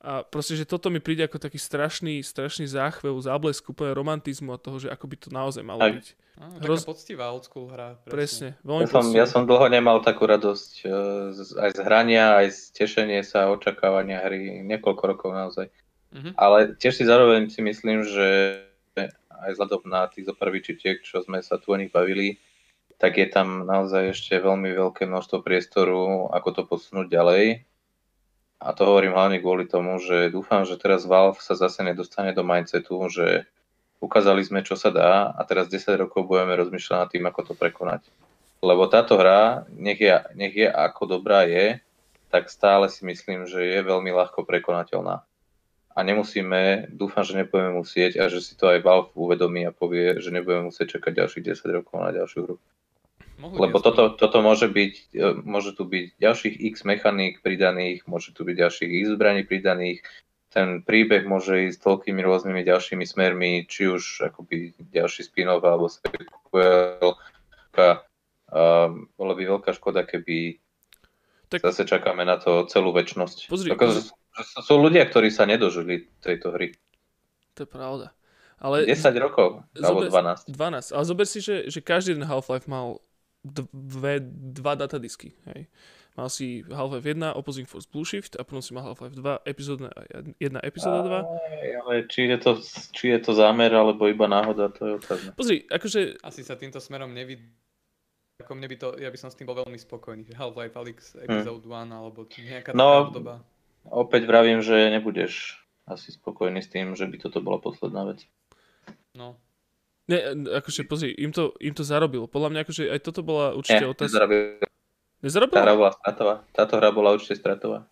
[0.06, 4.62] A proste, že toto mi príde ako taký strašný, strašný záchvev, záblesk úplne romantizmu a
[4.62, 5.98] toho, že ako by to naozaj malo Aj.
[5.98, 6.06] byť.
[6.38, 7.98] Á, Taká poctivá old school hra.
[8.06, 8.54] Presne.
[8.54, 9.18] Ja Veľmi som, poctivé.
[9.18, 10.88] ja som dlho nemal takú radosť e,
[11.34, 15.74] z- aj z hrania, aj z tešenie sa, očakávania hry, niekoľko rokov naozaj.
[16.14, 16.38] Mhm.
[16.38, 18.62] Ale tiež si zároveň si myslím, že
[19.42, 22.38] aj vzhľadom na tých vyčitiek, čo sme sa tu o nich bavili,
[23.02, 27.44] tak je tam naozaj ešte veľmi veľké množstvo priestoru, ako to posunúť ďalej.
[28.60, 32.42] A to hovorím hlavne kvôli tomu, že dúfam, že teraz Valve sa zase nedostane do
[32.42, 33.46] mindsetu, že
[34.00, 37.54] ukázali sme, čo sa dá a teraz 10 rokov budeme rozmýšľať nad tým, ako to
[37.54, 38.08] prekonať.
[38.64, 41.84] Lebo táto hra, nech je, nech je ako dobrá je,
[42.32, 45.24] tak stále si myslím, že je veľmi ľahko prekonateľná.
[45.96, 50.20] A nemusíme, dúfam, že nebudeme musieť a že si to aj Valve uvedomí a povie,
[50.20, 52.56] že nebudeme musieť čakať ďalších 10 rokov na ďalšiu hru.
[53.36, 58.32] Mohli Lebo toto, toto môže byť, e, môže tu byť ďalších x mechaník pridaných, môže
[58.32, 60.00] tu byť ďalších x zbraní pridaných,
[60.56, 67.20] ten príbeh môže ísť toľkými rôznymi ďalšími smermi, či už akoby ďalší spin-off alebo sequel.
[68.56, 70.64] Um, bola by veľká škoda, keby
[71.52, 73.52] Tak- zase čakáme na to celú väčnosť.
[73.52, 74.08] Pozri, pozri.
[74.64, 76.72] Sú ľudia, ktorí sa nedožili tejto hry.
[77.60, 78.16] To je pravda.
[78.56, 80.56] Ale 10 rokov, alebo zober- 12.
[80.56, 80.96] 12.
[80.96, 83.04] Ale zober si, že, že každý jeden Half-Life mal
[83.72, 84.20] dve,
[84.58, 85.38] dva datadisky.
[85.54, 85.70] Hej.
[86.16, 89.92] Mal si Half-Life 1, Opposing Force Blue Shift a potom si mal Half-Life 2, epizódna,
[90.40, 91.12] jedna epizóda 2.
[91.12, 92.52] Aj, Ale či je, to,
[92.96, 95.30] či je to zámer, alebo iba náhoda, to je otázne.
[95.36, 97.44] Pozri, akože Asi sa týmto smerom nevidí.
[98.40, 100.32] Ako mne by to, ja by som s tým bol veľmi spokojný.
[100.36, 103.34] Half-Life Alyx Episode 1 alebo nejaká No, taká obdoba.
[103.86, 108.24] Opäť vravím, že nebudeš asi spokojný s tým, že by toto bola posledná vec.
[109.16, 109.40] No.
[110.06, 110.18] Ne,
[110.62, 112.30] akože pozri, im to, im to zarobilo.
[112.30, 114.06] Podľa mňa akože aj toto bola určite Nie, otázka.
[114.14, 114.44] nezarobili.
[114.62, 114.68] Tá
[115.26, 115.58] Nezarobilo?
[115.66, 116.36] hra bola stratová.
[116.54, 117.90] Táto hra bola určite stratová.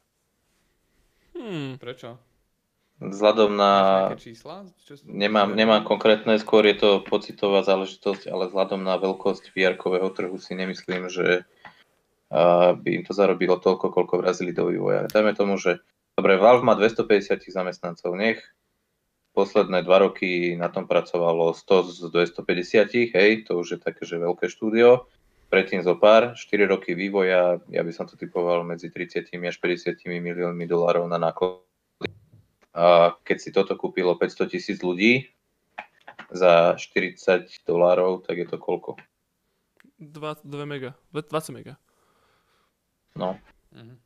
[1.34, 1.82] Hmm.
[1.82, 2.22] Prečo?
[3.02, 3.72] Vzhľadom na...
[4.16, 4.70] Čísla?
[4.86, 9.76] Čo, Nemám, nemám konkrétne, skôr je to pocitová záležitosť, ale vzhľadom na veľkosť vr
[10.14, 11.44] trhu si nemyslím, že
[12.30, 15.10] uh, by im to zarobilo toľko, koľko vrazili do vývoja.
[15.10, 15.82] Dajme tomu, že
[16.16, 18.40] dobre, Valve má 250 zamestnancov, nech
[19.34, 24.22] posledné dva roky na tom pracovalo 100 z 250, hej, to už je také, že
[24.22, 25.10] veľké štúdio.
[25.50, 30.02] Predtým zo pár, 4 roky vývoja, ja by som to typoval medzi 30 až 50
[30.06, 31.62] miliónmi dolárov na náklad
[32.74, 35.30] a keď si toto kúpilo 500 tisíc ľudí
[36.34, 38.98] za 40 dolárov, tak je to koľko?
[40.02, 40.98] 2, 2 mega.
[41.14, 41.78] 20 mega.
[43.14, 43.38] No,
[43.74, 43.98] Mhm.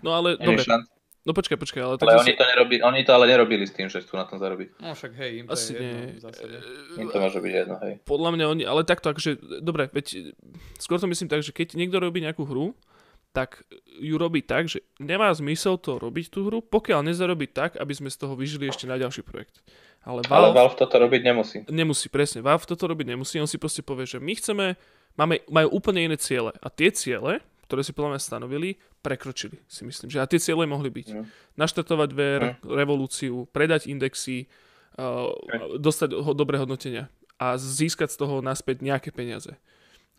[0.00, 0.60] No ale, dobre.
[0.60, 0.84] je šanc.
[1.24, 3.88] No počkaj, počkaj, ale tak Ale oni to, nerobili, oni to ale nerobili s tým,
[3.88, 4.76] že chcú na tom zarobiť.
[4.76, 6.20] No však hej, im to Asi je jedno nie.
[6.20, 6.56] zásade.
[7.00, 7.92] Im to môže byť jedno, hej.
[8.04, 9.30] Podľa mňa oni, ale takto, akože,
[9.64, 10.36] dobre, veď
[10.76, 12.76] skôr to myslím tak, že keď niekto robí nejakú hru,
[13.32, 13.64] tak
[13.98, 18.12] ju robí tak, že nemá zmysel to robiť tú hru, pokiaľ nezarobí tak, aby sme
[18.12, 19.58] z toho vyžili ešte na ďalší projekt.
[20.04, 21.58] Ale Ale Valve, Valve toto robiť nemusí.
[21.66, 24.66] nemusí, presne, Valve toto robiť nemusí, on si proste povie, že my chceme,
[25.16, 29.84] máme, majú úplne iné ciele a tie ciele, ktoré si podľa mňa stanovili, prekročili, si
[29.84, 30.08] myslím.
[30.08, 31.28] Že a tie ciele mohli byť Mm.
[31.60, 34.48] naštartovať VR, revolúciu, predať indexy,
[34.96, 35.28] uh,
[35.76, 39.52] dostať ho, dobré hodnotenia a získať z toho naspäť nejaké peniaze.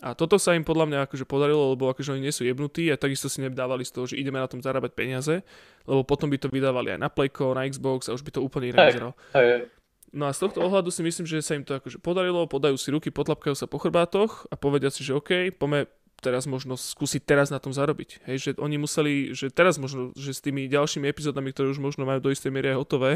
[0.04, 3.00] A toto sa im podľa mňa akože podarilo, lebo akože oni nie sú jebnutí a
[3.00, 5.42] takisto si nedávali z toho, že ideme na tom zarábať peniaze,
[5.88, 8.76] lebo potom by to vydávali aj na Playko, na Xbox a už by to úplne
[8.76, 8.76] Hej.
[8.76, 9.16] vyzeralo.
[10.16, 12.92] No a z tohto ohľadu si myslím, že sa im to akože podarilo, podajú si
[12.92, 15.88] ruky, potlapkajú sa po chrbátoch a povedia si, že OK, poďme
[16.22, 18.24] teraz možno skúsiť teraz na tom zarobiť.
[18.26, 22.08] Hej, že oni museli, že teraz možno, že s tými ďalšími epizódami, ktoré už možno
[22.08, 23.12] majú do istej miery aj hotové,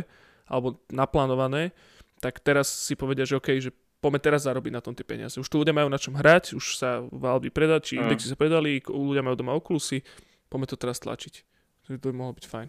[0.45, 1.71] alebo naplánované,
[2.19, 5.39] tak teraz si povedia, že OK, že poďme teraz zarobiť na tom tie peniaze.
[5.39, 8.07] Už tu ľudia majú na čom hrať, už sa Valve predať, či Mm.
[8.07, 10.03] indexy sa predali, ľudia majú doma Oculusy,
[10.47, 11.43] poďme to teraz tlačiť.
[11.89, 12.67] To by mohlo byť fajn.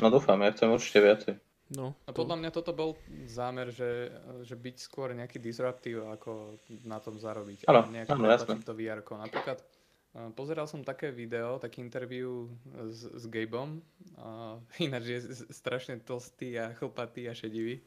[0.00, 1.32] no dúfam, ja chcem určite viacej.
[1.70, 2.98] No, A podľa mňa toto bol
[3.30, 4.10] zámer, že,
[4.42, 7.62] že byť skôr nejaký disruptív, ako na tom zarobiť.
[7.70, 12.50] Áno, áno, pretlačiť to vr Napríklad uh, pozeral som také video, taký interview
[12.90, 13.78] s, s Gabeom.
[14.18, 15.18] Uh, ináč je
[15.54, 17.78] strašne tlstý a chlpatý a šedivý.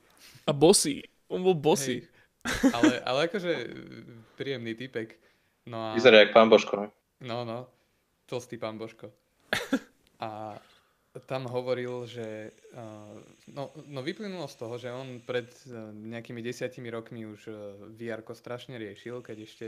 [0.47, 1.03] A bossy.
[1.27, 2.07] On bol bossy.
[2.07, 2.23] Hej.
[2.71, 3.51] Ale, ale akože
[4.39, 5.19] príjemný typek.
[5.67, 5.95] No a...
[5.95, 6.87] Vyzerá jak pán Božko.
[6.87, 6.91] no.
[7.23, 7.67] No, no.
[8.31, 9.11] Tlstý pán Božko.
[10.23, 10.55] A
[11.29, 13.17] tam hovoril, že uh,
[13.53, 17.55] no, no vyplynulo z toho, že on pred uh, nejakými desiatimi rokmi už uh,
[17.93, 19.67] vr strašne riešil, keď ešte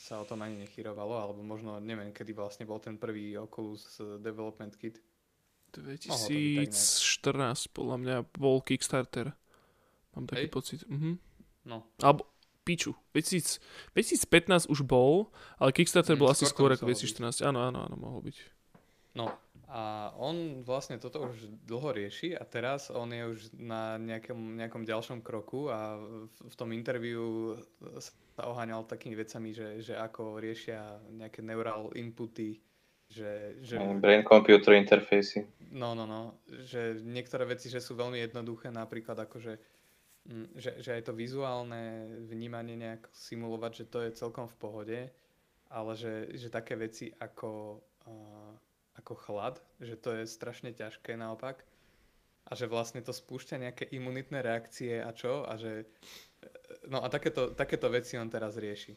[0.00, 4.74] sa o tom ani nechyrovalo, alebo možno neviem, kedy vlastne bol ten prvý Oculus Development
[4.74, 4.98] Kit.
[5.74, 9.34] 2014 podľa mňa bol Kickstarter.
[10.14, 10.54] Mám taký Hej.
[10.54, 10.80] pocit.
[10.86, 11.18] Mhm.
[11.64, 12.28] No, Alebo
[12.64, 12.92] piču.
[13.16, 13.60] 2000,
[13.96, 17.40] 2015 už bol, ale Kickstarter Mm, bol asi skôr ako muselo 2014.
[17.40, 18.36] Áno, áno, áno, mohol byť.
[19.16, 19.32] no.
[19.74, 24.86] A on vlastne toto už dlho rieši a teraz on je už na nejakom, nejakom
[24.86, 27.58] ďalšom kroku a v, v tom interviu
[27.98, 32.62] sa oháňal takými vecami, že, že ako riešia nejaké neural inputy,
[33.10, 35.42] že, že Brain computer interfejsy.
[35.74, 36.38] No, no, no.
[36.46, 39.58] Že niektoré veci, že sú veľmi jednoduché, napríklad akože,
[40.30, 45.00] mm, že, že aj to vizuálne vnímanie nejak simulovať, že to je celkom v pohode,
[45.66, 48.53] ale že, že také veci ako, uh,
[49.04, 51.60] ako chlad, že to je strašne ťažké naopak
[52.48, 55.84] a že vlastne to spúšťa nejaké imunitné reakcie a čo a že
[56.88, 58.96] no a takéto, takéto veci on teraz rieši.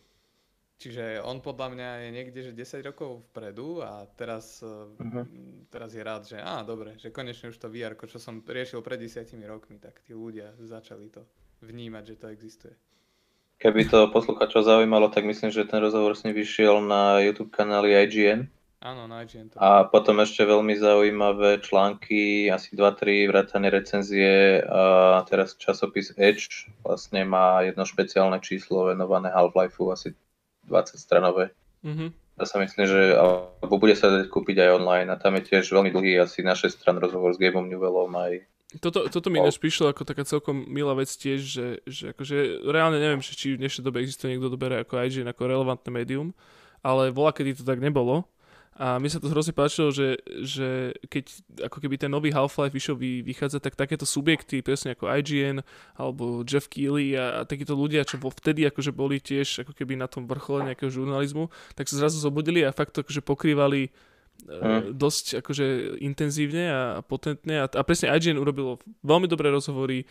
[0.78, 5.26] Čiže on podľa mňa je niekde, že 10 rokov vpredu a teraz, uh-huh.
[5.74, 9.02] teraz je rád, že á, dobre, že konečne už to VR, čo som riešil pred
[9.02, 11.26] 10 rokmi, tak tí ľudia začali to
[11.66, 12.74] vnímať, že to existuje.
[13.58, 17.98] Keby to posluchačov zaujímalo, tak myslím, že ten rozhovor s ním vyšiel na YouTube kanáli
[17.98, 18.46] IGN.
[18.78, 19.50] Áno, na IGN.
[19.50, 24.62] To a potom ešte veľmi zaujímavé články, asi 2-3 vrátane recenzie.
[24.70, 30.14] A teraz časopis Edge vlastne má jedno špeciálne číslo venované Half-Lifeu, asi
[30.70, 31.50] 20 stranové.
[31.82, 32.10] Mm-hmm.
[32.38, 35.74] Ja sa myslím, že alebo bude sa dať kúpiť aj online a tam je tiež
[35.74, 38.46] veľmi dlhý, asi na 6 stran rozhovor s Gabeom Newellom aj
[38.84, 43.00] toto, toto mi ináč prišlo ako taká celkom milá vec tiež, že, že akože reálne
[43.00, 46.36] neviem, či v dnešnej dobe existuje niekto, kto bere ako IGN ako relevantné médium,
[46.84, 48.28] ale bola, kedy to tak nebolo
[48.78, 51.26] a mi sa to hrozne páčilo, že, že keď
[51.66, 55.66] ako keby ten nový Half-Life vyšiel vy, vychádza, tak takéto subjekty, presne ako IGN
[55.98, 59.98] alebo Jeff Keighley a, a takíto ľudia, čo vo vtedy akože boli tiež ako keby
[59.98, 63.90] na tom vrchole nejakého žurnalizmu, tak sa zrazu zobudili a fakt to akože pokrývali
[64.46, 64.94] mm.
[64.94, 70.06] dosť akože intenzívne a potentne a, a presne IGN urobilo veľmi dobré rozhovory,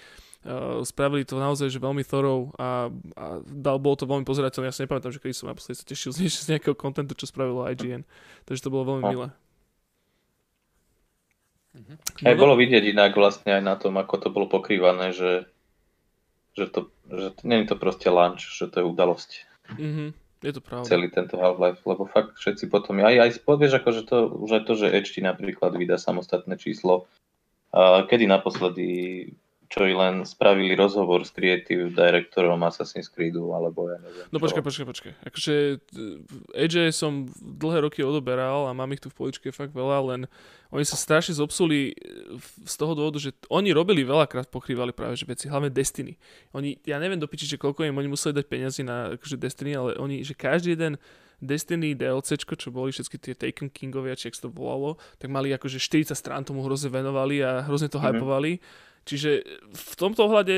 [0.87, 4.71] spravili to naozaj, že veľmi thorough a, a dal, bolo to veľmi pozerateľné.
[4.71, 7.67] Ja si nepamätám, že kedy som naposledy sa tešil z, z nejakého kontentu, čo spravilo
[7.67, 8.07] IGN.
[8.47, 9.11] Takže to bolo veľmi no.
[9.11, 9.27] milé.
[11.77, 11.95] Mhm.
[12.25, 15.45] Aj no, bolo vidieť inak vlastne aj na tom, ako to bolo pokrývané, že,
[16.57, 19.31] že to, že to, nie je to proste lunch, že to je udalosť.
[19.77, 20.09] Mm-hmm.
[20.47, 20.87] Je to pravda.
[20.87, 24.63] Celý tento Half-Life, lebo fakt všetci potom, aj, aj povieš, ako, že to, už aj
[24.69, 27.09] to, že Edge napríklad vydá samostatné číslo,
[27.77, 28.89] a kedy naposledy
[29.67, 34.27] čo i len spravili rozhovor s creative directorom Assassin's Creedu, alebo ja neviem.
[34.31, 35.13] No počkaj, počkaj, počkaj.
[35.27, 35.55] Akože
[36.55, 40.21] AJ som dlhé roky odoberal a mám ich tu v poličke fakt veľa, len
[40.71, 41.95] oni sa strašne zobsuli
[42.63, 46.15] z toho dôvodu, že oni robili veľakrát, pokrývali práve že veci, hlavne Destiny.
[46.55, 49.99] Oni, ja neviem dopičiť, že koľko im oni museli dať peniazy na akože Destiny, ale
[49.99, 50.99] oni, že každý jeden
[51.37, 56.17] Destiny DLC, čo boli všetky tie Taken Kingovia, či to volalo, tak mali akože 40
[56.17, 58.17] strán tomu hrozne venovali a hrozne to mm-hmm.
[58.17, 58.53] hypovali
[59.07, 60.51] Čiže v tomto ohľade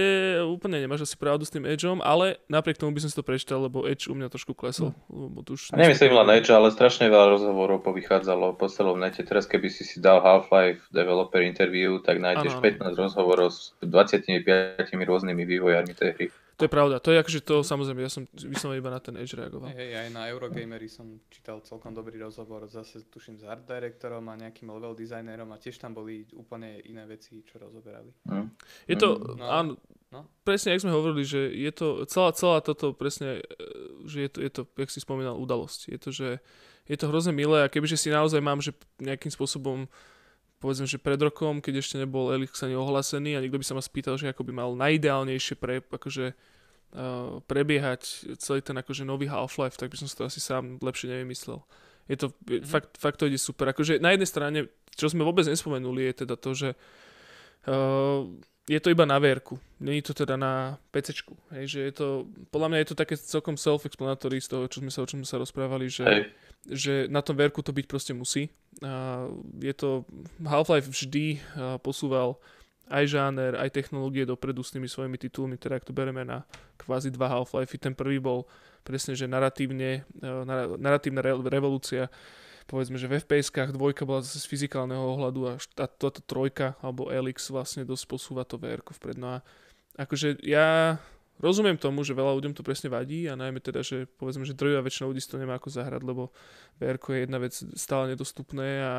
[0.49, 3.61] úplne nemáš asi pravdu s tým Edgeom, ale napriek tomu by som si to prečítal,
[3.61, 4.97] lebo Edge u mňa trošku klesol.
[5.13, 5.29] No.
[5.29, 9.21] Lebo už Nemyslím len Edge, ale strašne veľa rozhovorov povychádzalo po celom nete.
[9.21, 14.41] Teraz keby si si dal Half-Life developer interview, tak nájdeš ano, 15 rozhovorov s 25
[14.97, 16.27] rôznymi vývojármi tej hry.
[16.59, 19.39] To je pravda, to je akože to samozrejme, ja som vyslovene iba na ten Edge
[19.39, 19.71] reagoval.
[19.71, 24.35] Hej, aj na Eurogamery som čítal celkom dobrý rozhovor, zase tuším s art directorom a
[24.35, 28.11] nejakým level designerom a tiež tam boli úplne iné veci, čo rozoberali.
[28.27, 28.51] Mm.
[28.91, 29.39] Je to, mm.
[29.39, 29.73] no, áno,
[30.11, 30.27] no?
[30.43, 33.39] presne, jak sme hovorili, že je to, celá, celá toto presne,
[34.11, 35.95] že je to, je to, jak si spomínal, udalosť.
[35.95, 36.29] Je to, že
[36.91, 39.87] je to hrozne milé a kebyže si naozaj mám, že nejakým spôsobom
[40.59, 43.83] povedzme, že pred rokom, keď ešte nebol Elix ani ohlasený a niekto by sa ma
[43.83, 49.79] spýtal, že ako by mal najideálnejšie pre, akože, uh, prebiehať celý ten akože nový Half-Life,
[49.79, 51.63] tak by som si to asi sám lepšie nevymyslel.
[52.11, 52.67] Je to, mm-hmm.
[52.67, 53.71] fakt, fakt to ide super.
[53.71, 54.59] Akože na jednej strane,
[54.99, 56.69] čo sme vôbec nespomenuli, je teda to, že
[57.71, 58.27] uh,
[58.69, 59.57] je to iba na vierku.
[59.81, 61.25] Není to teda na PC.
[61.57, 62.07] Hej, že je to,
[62.53, 65.29] podľa mňa je to také celkom self-explanatory z toho, čo sme sa, o čom sme
[65.29, 66.05] sa rozprávali, že,
[66.67, 68.51] že na tom vierku to byť proste musí.
[68.83, 69.27] A
[69.63, 70.03] je to,
[70.43, 71.39] Half-Life vždy
[71.85, 72.41] posúval
[72.89, 76.49] aj žáner, aj technológie dopredu s tými svojimi titulmi, teda ak to bereme na
[76.81, 77.77] kvázi dva Half-Life.
[77.77, 78.49] Ten prvý bol
[78.81, 80.09] presne, že naratívne,
[80.81, 82.09] naratívna revolúcia
[82.69, 87.49] povedzme, že v FPS-kách dvojka bola zase z fyzikálneho ohľadu a táto trojka alebo Elix
[87.49, 89.17] vlastne dosť posúva to VR vpred.
[89.17, 89.45] No a
[89.97, 91.01] akože ja
[91.39, 94.83] rozumiem tomu, že veľa ľuďom to presne vadí a najmä teda, že povedzme, že drvivá
[94.83, 96.35] väčšina ľudí si to nemá ako zahrať, lebo
[96.79, 98.93] VR je jedna vec stále nedostupné a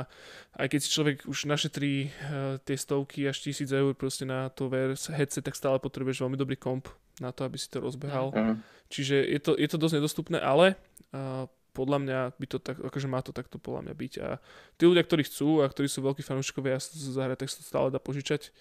[0.55, 4.71] aj keď si človek už našetrí uh, tie stovky až tisíc eur proste na to
[4.71, 6.87] VR headset, tak stále potrebuješ veľmi dobrý komp
[7.19, 8.31] na to, aby si to rozbehal.
[8.31, 8.57] Mm-hmm.
[8.89, 10.79] Čiže je to, je to dosť nedostupné, ale
[11.11, 11.45] uh,
[11.79, 14.13] podľa mňa by to tak, akože má to takto podľa mňa byť.
[14.19, 14.29] A
[14.75, 18.01] tí ľudia, ktorí chcú a ktorí sú veľkí fanúšikovia zahrať, tak sa to stále dá
[18.01, 18.51] požičať.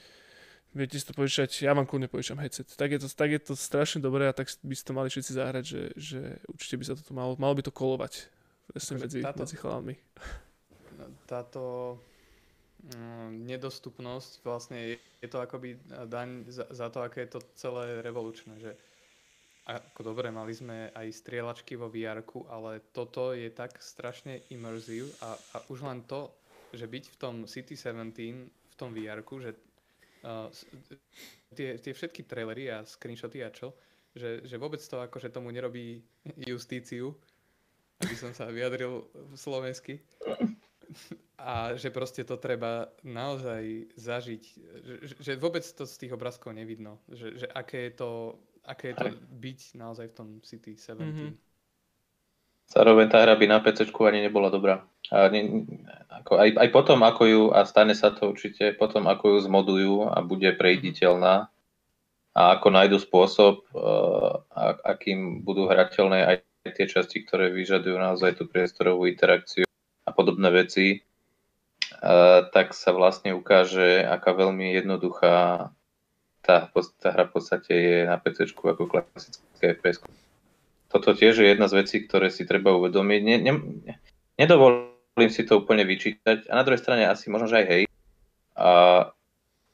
[0.77, 2.69] Viete si to požičať, ja vám kľudne požičam headset.
[2.77, 5.33] Tak je, to, tak je to strašne dobré a tak by ste to mali všetci
[5.33, 8.29] zahrať, že, že určite by sa toto malo, malo by to kolovať
[8.69, 9.95] presne akože medzi, táto, medzi chalánmi.
[11.25, 11.63] Táto
[12.85, 18.05] mm, nedostupnosť vlastne je, je to akoby daň za, za to, aké je to celé
[18.05, 18.73] revolučné, že
[19.69, 25.37] ako dobre, mali sme aj strieľačky vo vr ale toto je tak strašne immersive a,
[25.37, 26.33] a už len to,
[26.73, 29.53] že byť v tom City 17 v tom vr že
[30.25, 30.49] uh,
[31.55, 33.75] tie, tie všetky trailery a screenshoty a čo,
[34.15, 36.03] že, že vôbec to akože tomu nerobí
[36.49, 37.15] justíciu,
[38.03, 40.01] aby som sa vyjadril slovensky.
[41.39, 44.43] A že proste to treba naozaj zažiť,
[45.05, 48.11] že, že vôbec to z tých obrázkov nevidno, že, že aké je to
[48.69, 49.09] aké je to
[49.41, 51.01] byť naozaj v tom City 17.
[51.01, 51.31] Mm-hmm.
[52.69, 54.85] Zároveň tá hra by na PC ani nebola dobrá.
[55.09, 55.65] A ne,
[56.13, 59.95] ako aj, aj potom, ako ju, a stane sa to určite, potom ako ju zmodujú
[60.13, 61.49] a bude prejditeľná
[62.37, 64.45] a ako nájdu spôsob, uh,
[64.85, 66.37] akým budú hrateľné aj
[66.77, 69.65] tie časti, ktoré vyžadujú naozaj tú priestorovú interakciu
[70.05, 71.01] a podobné veci,
[72.05, 75.73] uh, tak sa vlastne ukáže, aká veľmi jednoduchá
[76.45, 76.69] tá,
[77.01, 80.05] tá hra v podstate je na PC ako klasické FPS.
[80.89, 83.21] Toto tiež je jedna z vecí, ktoré si treba uvedomiť.
[83.21, 83.53] Ne, ne,
[84.41, 86.49] nedovolím si to úplne vyčítať.
[86.49, 87.83] A na druhej strane asi možno, že aj hej.
[88.57, 88.69] A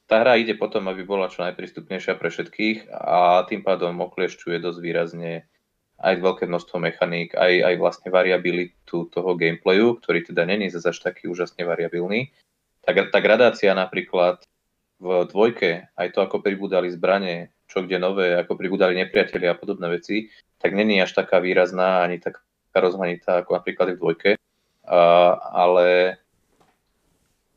[0.05, 4.79] tá hra ide potom, aby bola čo najprístupnejšia pre všetkých a tým pádom okliešťuje dosť
[4.83, 5.49] výrazne
[5.95, 10.99] aj veľké množstvo mechaník, aj, aj vlastne variabilitu toho gameplayu, ktorý teda není zase až
[10.99, 12.35] taký úžasne variabilný.
[12.83, 14.43] Tak tá gradácia napríklad
[14.99, 19.89] v dvojke, aj to, ako pribudali zbranie, čo kde nové, ako pribudali nepriatelia a podobné
[19.89, 20.29] veci,
[20.61, 22.41] tak není až taká výrazná ani taká
[22.75, 24.31] rozmanitá ako napríklad v dvojke.
[24.85, 24.99] A,
[25.53, 26.17] ale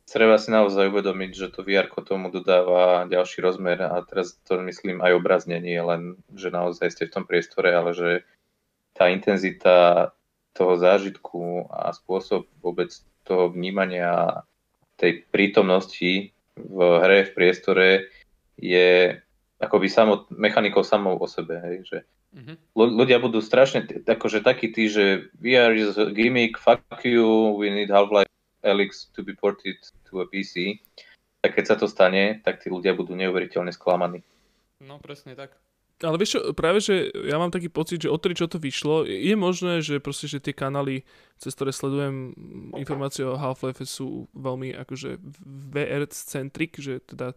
[0.08, 5.04] treba si naozaj uvedomiť, že to VR tomu dodáva ďalší rozmer a teraz to myslím
[5.04, 8.10] aj obrazne, nie len, že naozaj ste v tom priestore, ale že
[8.96, 10.10] tá intenzita
[10.56, 12.90] toho zážitku a spôsob vôbec
[13.22, 14.42] toho vnímania
[14.98, 17.88] tej prítomnosti v hre, v priestore
[18.58, 19.14] je
[19.58, 21.98] akoby samot, mechanikou samou o sebe, hej, že
[22.28, 22.56] Mm-hmm.
[22.76, 27.88] Ľudia budú strašne, akože takí tí, že VR is a gimmick, fuck you, we need
[27.88, 28.28] Half-Life
[28.60, 30.84] Alyx to be ported to a PC.
[31.40, 34.20] Tak keď sa to stane, tak tí ľudia budú neuveriteľne sklamaní.
[34.84, 35.56] No presne tak.
[35.98, 39.34] Ale vieš čo, práve, že ja mám taký pocit, že odtedy, čo to vyšlo, je
[39.34, 41.02] možné, že proste, že tie kanály,
[41.42, 42.38] cez ktoré sledujem
[42.78, 45.18] informácie o Half-Life sú veľmi akože
[45.74, 47.34] VR-centric, že teda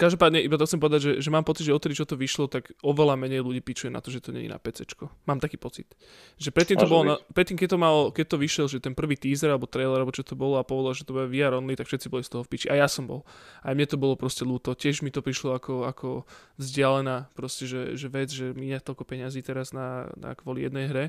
[0.00, 2.72] každopádne, iba to chcem povedať, že, že mám pocit, že odtedy, čo to vyšlo, tak
[2.80, 4.88] oveľa menej ľudí pičuje na to, že to není na PC.
[5.28, 5.92] Mám taký pocit.
[6.40, 9.20] Že predtým to bolo, na, predtým keď to, malo, keď to vyšiel, že ten prvý
[9.20, 11.84] teaser alebo trailer, alebo čo to bolo a povedal, že to bude VR only, tak
[11.84, 12.66] všetci boli z toho v piči.
[12.72, 13.28] A ja som bol.
[13.60, 14.72] A mne to bolo proste ľúto.
[14.72, 16.08] Tiež mi to prišlo ako, ako
[16.56, 21.04] vzdialená proste, že, že vec, že mi toľko peňazí teraz na, na kvôli jednej hre.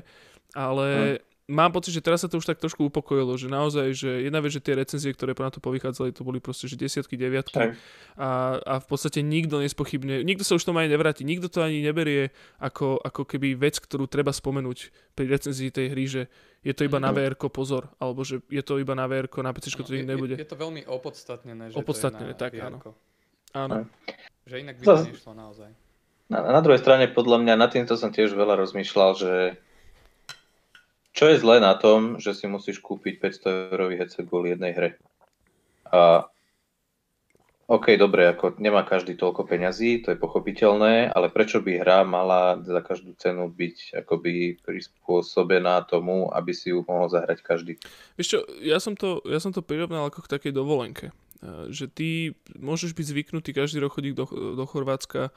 [0.52, 4.10] Ale, hm mám pocit, že teraz sa to už tak trošku upokojilo, že naozaj, že
[4.26, 7.74] jedna vec, že tie recenzie, ktoré na to povychádzali, to boli proste, že desiatky, deviatky
[8.14, 11.82] a, a v podstate nikto nespochybne, nikto sa už tomu ani nevráti, nikto to ani
[11.82, 12.30] neberie
[12.62, 16.22] ako, ako keby vec, ktorú treba spomenúť pri recenzii tej hry, že
[16.62, 17.10] je to iba mm-hmm.
[17.10, 20.06] na VR, pozor, alebo že je to iba na VR, na PC no, to je,
[20.06, 20.34] nebude.
[20.38, 22.62] Je, je to veľmi opodstatnené, že opodstatnené, to je na tak, VR.
[22.70, 22.78] áno.
[23.50, 23.74] áno.
[24.46, 25.70] Že inak by to nešlo naozaj.
[26.30, 29.32] Na, na druhej strane, podľa mňa, nad týmto som tiež veľa rozmýšľal, že
[31.12, 34.90] čo je zlé na tom, že si musíš kúpiť 500 eurový headset kvôli jednej hre?
[35.92, 36.24] A
[37.72, 42.60] OK, dobre, ako nemá každý toľko peňazí, to je pochopiteľné, ale prečo by hra mala
[42.60, 47.80] za každú cenu byť akoby prispôsobená tomu, aby si ju mohol zahrať každý?
[48.20, 51.16] Vieš čo, ja som to, ja som to prirovnal ako k takej dovolenke.
[51.72, 52.08] Že ty
[52.60, 54.24] môžeš byť zvyknutý každý rok chodiť do,
[54.58, 55.32] do Chorvátska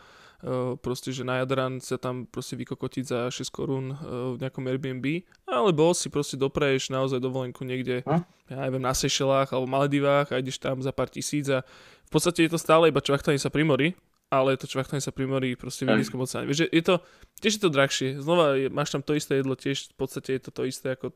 [0.80, 3.97] proste, že na Jadran sa tam proste vykokotiť za 6 korún
[4.35, 8.22] v nejakom Airbnb, alebo si proste dopraješ naozaj dovolenku niekde, hm?
[8.53, 11.65] ja neviem, na Seychellách alebo Maledivách a ideš tam za pár tisíc a
[12.05, 13.97] v podstate je to stále iba čvachtanie sa pri mori,
[14.30, 16.45] ale to čvachtanie sa pri mori proste v Indickom oceáne.
[16.45, 17.01] Vieš, je to,
[17.41, 18.09] tiež je to drahšie.
[18.22, 21.13] Znova je, máš tam to isté jedlo, tiež v podstate je to to isté ako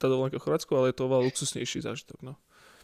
[0.00, 2.24] tá dovolenka v Chorvátsku, ale je to oveľa luxusnejší zážitok.
[2.24, 2.40] No.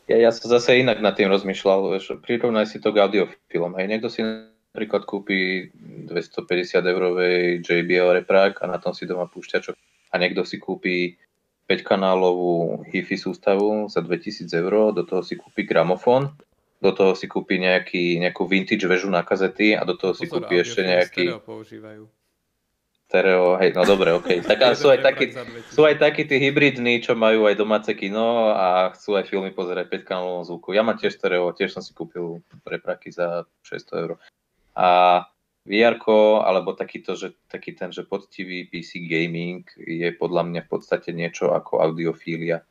[0.06, 3.74] Ja, ja som zase inak nad tým rozmýšľal, že prirovnaj si to k audiofilom.
[3.80, 4.20] Hej, niekto si
[4.76, 9.72] napríklad kúpi 250 eurovej JBL reprák a na tom si doma púšťa čo.
[10.12, 11.16] A niekto si kúpi
[11.64, 16.36] 5 kanálovú HIFI sústavu za 2000 eur, do toho si kúpi gramofón,
[16.84, 20.44] do toho si kúpi nejaký, nejakú vintage väžu na kazety a do toho si Pozor,
[20.44, 21.32] kúpi ešte nejaký...
[21.32, 22.04] Stereo používajú.
[23.08, 24.28] Stereo, hej, no dobre, ok.
[24.50, 25.32] Tak sú aj, takí,
[25.72, 29.88] sú aj takí tí hybridní, čo majú aj domáce kino a chcú aj filmy pozerať
[29.88, 30.76] 5 kanálovom zvuku.
[30.76, 34.12] Ja mám tiež stereo, tiež som si kúpil prepraky za 600 eur.
[34.76, 35.24] A
[35.66, 35.98] vr
[36.46, 41.50] alebo takýto, že, taký ten, že poctivý PC gaming je podľa mňa v podstate niečo
[41.50, 42.62] ako audiofília.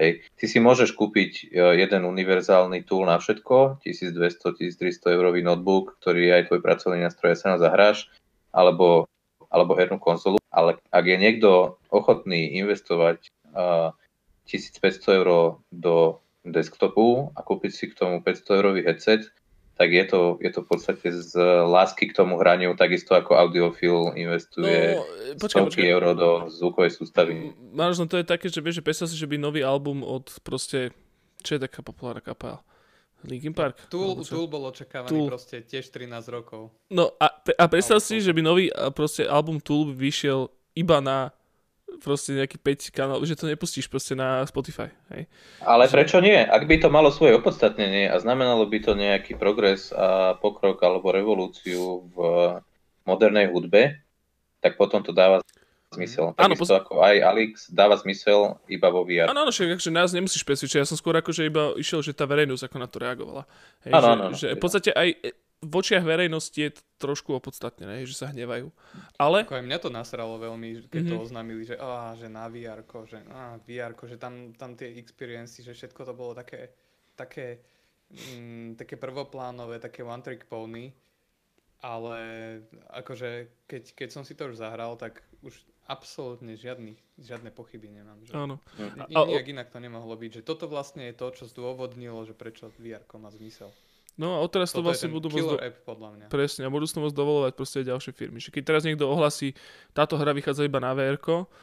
[0.00, 0.24] Hej.
[0.34, 6.32] Ty si môžeš kúpiť e, jeden univerzálny tool na všetko, 1200-1300 eurový notebook, ktorý je
[6.40, 8.08] aj tvoj pracovný nástroj, sa na zahráš,
[8.48, 9.04] alebo,
[9.52, 13.92] alebo hernú konzolu, ale ak je niekto ochotný investovať uh,
[14.48, 19.28] 1500 eur do desktopu a kúpiť si k tomu 500 eurový headset,
[19.80, 24.12] tak je to, je to v podstate z lásky k tomu hraniu, takisto ako audiofil
[24.12, 25.08] investuje no,
[25.40, 25.88] počkaj, počkaj.
[25.88, 27.56] euro do zvukovej sústavy.
[27.72, 30.92] Možno to je také, že vieš, že predstav si, že by nový album od proste,
[31.40, 32.60] čo je taká populárna kapela?
[33.24, 33.88] Linkin Park?
[33.88, 35.28] Tool, Tool bol očakávaný Tool.
[35.32, 36.76] proste tiež 13 rokov.
[36.92, 41.32] No a, a predstav si, že by nový proste album Tool vyšiel iba na
[42.00, 44.88] proste nejaký 5 kanál, že to nepustíš proste na Spotify.
[45.12, 45.28] Hej.
[45.62, 46.36] Ale prečo nie?
[46.40, 51.12] Ak by to malo svoje opodstatnenie a znamenalo by to nejaký progres a pokrok alebo
[51.12, 52.16] revolúciu v
[53.04, 54.00] modernej hudbe,
[54.64, 55.44] tak potom to dáva
[55.90, 56.32] zmysel.
[56.38, 56.70] Áno, pos...
[56.70, 59.26] ako aj Alex dáva zmysel iba vo VR.
[59.26, 60.80] Áno, áno, však akože nás nemusíš presvedčiť.
[60.80, 63.42] Ja som skôr akože iba išiel, že tá verejnosť ako na to reagovala.
[63.82, 65.08] Hej, áno, že, áno, že v podstate aj
[65.60, 68.72] v očiach verejnosti je to trošku opodstatnené, že sa hnevajú.
[69.20, 69.44] Ale...
[69.44, 71.12] Ako aj mňa to nasralo veľmi, keď mm-hmm.
[71.12, 71.24] to mhm.
[71.28, 75.76] oznámili, že, á, že na VR, že á, VR, že tam, tam tie experiency, že
[75.76, 76.72] všetko to bolo také,
[77.12, 77.60] také,
[78.08, 80.96] mm, také prvoplánové, také one trick pony,
[81.84, 82.20] ale
[82.96, 85.56] akože keď, keď som si to už zahral, tak už
[85.88, 88.20] absolútne žiadny, žiadne pochyby nemám.
[88.24, 88.56] Že Áno.
[89.10, 92.72] I, nijak inak to nemohlo byť, že toto vlastne je to, čo zdôvodnilo, že prečo
[92.80, 93.72] VR má zmysel.
[94.20, 95.48] No a odteraz to vlastne budú môcť...
[95.48, 95.56] Do...
[95.56, 96.24] app, podľa mňa.
[96.28, 98.36] Presne, a budú to môcť dovolovať proste aj ďalšie firmy.
[98.36, 99.56] Že keď teraz niekto ohlasí,
[99.96, 101.16] táto hra vychádza iba na VR,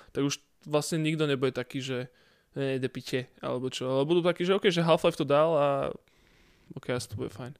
[0.09, 2.09] tak už vlastne nikto nebude taký, že
[2.57, 3.85] ne, ide piče, alebo čo.
[3.85, 5.67] Ale budú takí, že OK, že Half-Life to dal a
[6.73, 7.53] OK, asi to bude fajn.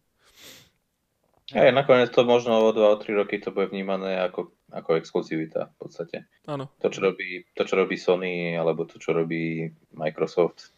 [1.53, 5.75] Hej, nakoniec to možno o 2 3 roky to bude vnímané ako, ako exkluzivita v
[5.79, 6.17] podstate.
[6.49, 6.73] Áno.
[6.81, 10.75] To čo, robí, to, čo robí Sony, alebo to, čo robí Microsoft,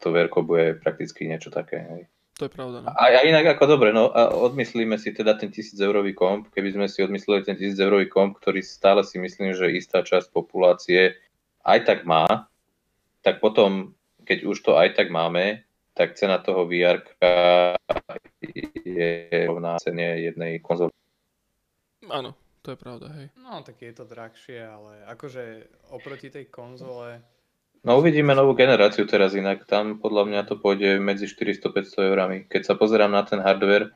[0.00, 1.82] to verko bude prakticky niečo také.
[1.82, 2.02] Hej.
[2.34, 2.82] To je pravda.
[2.82, 2.90] No.
[2.90, 6.74] A, a inak ako dobre, no a odmyslíme si teda ten 1000 eurový komp, keby
[6.74, 11.14] sme si odmysleli ten 1000 eurový komp, ktorý stále si myslím, že istá časť populácie
[11.62, 12.50] aj tak má,
[13.22, 13.94] tak potom,
[14.26, 15.62] keď už to aj tak máme,
[15.94, 17.06] tak cena toho VR
[18.82, 20.90] je rovná cene jednej konzoly.
[22.10, 22.34] Áno,
[22.66, 23.26] to je pravda, hej.
[23.38, 27.22] No, tak je to drahšie, ale akože oproti tej konzole
[27.84, 29.68] No uvidíme novú generáciu teraz inak.
[29.68, 32.38] Tam podľa mňa to pôjde medzi 400-500 eurami.
[32.48, 33.92] Keď sa pozerám na ten hardware,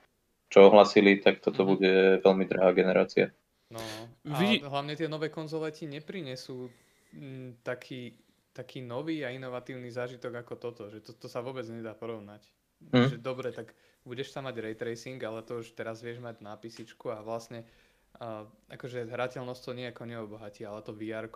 [0.52, 1.72] čo ohlasili, tak toto mm-hmm.
[1.72, 3.32] bude veľmi drahá generácia.
[3.72, 3.80] No,
[4.28, 4.60] a Vy...
[4.64, 6.68] hlavne tie nové konzole ti neprinesú
[7.16, 8.12] m, mm, taký,
[8.52, 12.44] taký nový a inovatívny zážitok ako toto, že to, to sa vôbec nedá porovnať.
[12.92, 13.08] Mm.
[13.12, 13.72] Že dobre, tak
[14.04, 17.64] budeš tam mať ray tracing, ale to už teraz vieš mať na písičku a vlastne
[18.20, 21.28] uh, akože hrateľnosť to nejako neobohatí, ale to vr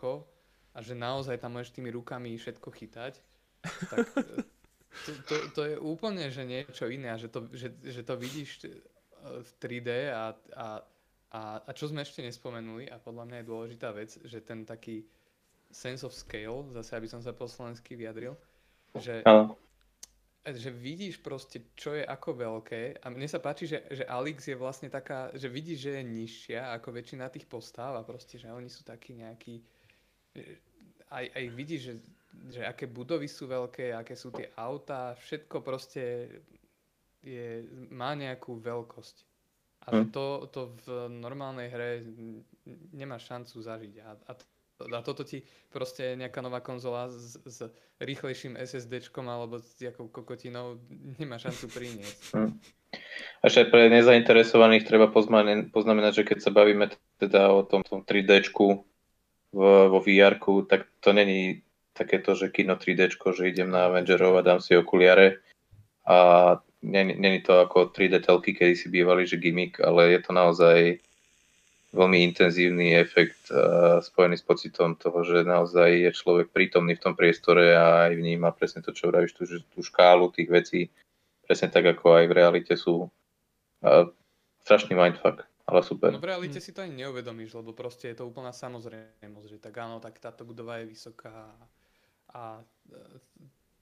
[0.72, 3.14] a že naozaj tam môžeš tými rukami všetko chytať,
[3.92, 4.06] tak
[5.04, 8.64] to, to, to je úplne že niečo iné a že to, že, že to vidíš
[8.64, 8.68] e,
[9.22, 10.66] v 3D a, a,
[11.32, 15.04] a, a čo sme ešte nespomenuli a podľa mňa je dôležitá vec, že ten taký
[15.72, 18.36] sense of scale, zase aby som sa po slovensky vyjadril,
[19.00, 19.24] že,
[20.44, 24.56] že vidíš proste, čo je ako veľké a mne sa páči, že, že Alex je
[24.56, 28.68] vlastne taká, že vidíš, že je nižšia ako väčšina tých postáv a proste, že oni
[28.68, 29.64] sú takí nejakí
[31.12, 31.94] aj, aj vidíš, že,
[32.58, 36.28] že aké budovy sú veľké, aké sú tie autá, všetko proste
[37.22, 39.16] je, má nejakú veľkosť.
[39.82, 40.14] A hm.
[40.14, 42.06] to, to v normálnej hre
[42.94, 43.94] nemá šancu zažiť.
[43.98, 44.44] A, a, to,
[44.86, 45.42] a toto ti
[45.74, 47.66] proste nejaká nová konzola s, s
[47.98, 50.78] rýchlejším SSDčkom alebo s nejakou kokotinou
[51.18, 52.20] nemá šancu priniesť.
[52.30, 52.52] Hm.
[53.42, 58.91] Ešte pre nezainteresovaných treba poznamenať, že keď sa bavíme teda o tom, tom 3Dčku,
[59.52, 61.62] vo vr tak to není
[61.92, 65.44] takéto, že kino 3D, že idem na Avengerov a dám si okuliare
[66.08, 70.98] a není to ako 3D telky, kedy si bývali, že gimmick, ale je to naozaj
[71.92, 77.14] veľmi intenzívny efekt uh, spojený s pocitom toho, že naozaj je človek prítomný v tom
[77.14, 80.80] priestore a aj vníma presne to, čo vravíš, tú, tú škálu tých vecí,
[81.44, 83.12] presne tak, ako aj v realite sú.
[83.84, 84.08] Uh,
[84.64, 86.10] strašný mindfuck ale super.
[86.10, 86.64] No v realite hm.
[86.64, 90.42] si to ani neuvedomíš, lebo proste je to úplná samozrejmosť, že tak áno, tak táto
[90.42, 91.54] budova je vysoká
[92.32, 92.64] a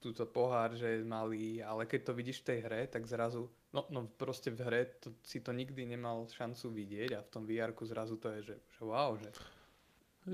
[0.01, 3.85] túto pohár, že je malý, ale keď to vidíš v tej hre, tak zrazu, no,
[3.93, 7.77] no proste v hre to, si to nikdy nemal šancu vidieť a v tom vr
[7.85, 9.29] zrazu to je, že, že wow, že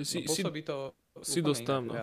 [0.06, 0.77] si, no, pôsobí si, to
[1.23, 1.94] si dostám, no.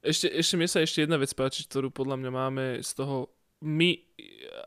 [0.00, 3.28] Ešte, ešte mi sa ešte jedna vec páči, ktorú podľa mňa máme z toho
[3.62, 4.02] my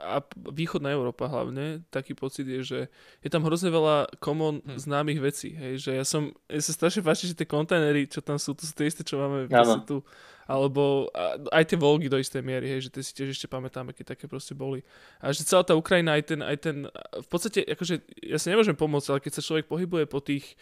[0.05, 2.79] a východná Európa hlavne, taký pocit je, že
[3.21, 4.77] je tam hrozne veľa common hm.
[4.79, 8.39] známych vecí, hej, že ja som, ja sa strašne páči, že tie kontajnery, čo tam
[8.39, 9.49] sú, to sú tie isté, čo máme
[9.83, 10.01] tu,
[10.45, 11.09] alebo
[11.49, 14.29] aj tie Volgy do istej miery, hej, že tie si tiež ešte pamätáme, keď také
[14.29, 14.85] proste boli.
[15.17, 16.77] A že celá tá Ukrajina, aj ten, aj ten,
[17.17, 20.53] v podstate, akože ja sa nemôžem pomôcť, ale keď sa človek pohybuje po tých,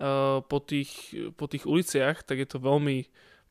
[0.00, 3.04] uh, po tých, po tých uliciach, tak je to veľmi,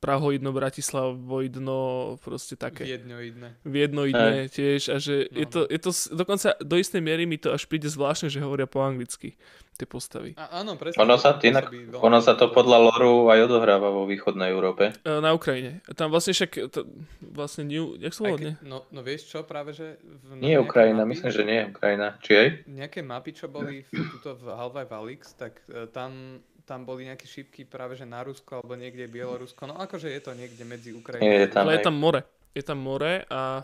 [0.04, 1.80] Prahoidno, Bratislavoidno,
[2.22, 2.84] proste také.
[2.84, 3.64] Viednoidné.
[3.64, 7.56] Viednoidné tiež a že no, je, to, je to, dokonca do istej miery mi to
[7.56, 9.40] až príde zvláštne, že hovoria po anglicky
[9.76, 10.32] tie postavy.
[10.40, 11.04] A, áno, presne.
[11.04, 11.68] Ono sa, inak,
[12.00, 14.96] ono sa to podľa loru aj odohráva vo východnej Európe.
[15.04, 15.84] E, na Ukrajine.
[16.00, 16.88] Tam vlastne však, to,
[17.20, 20.00] vlastne New, jak sa volá, no, no vieš čo, práve že...
[20.00, 22.08] V, nie je Ukrajina, mapy, myslím, že nie je Ukrajina.
[22.24, 22.48] Či aj?
[22.72, 27.30] Nejaké mapy, čo boli v, tuto v Half-Life Alyx, tak uh, tam tam boli nejaké
[27.30, 29.70] šípky práve že na Rusko alebo niekde Bielorusko.
[29.70, 31.30] No akože je to niekde medzi Ukrajinou.
[31.30, 32.22] Je tam, Ale je tam more.
[32.58, 33.64] Je tam more a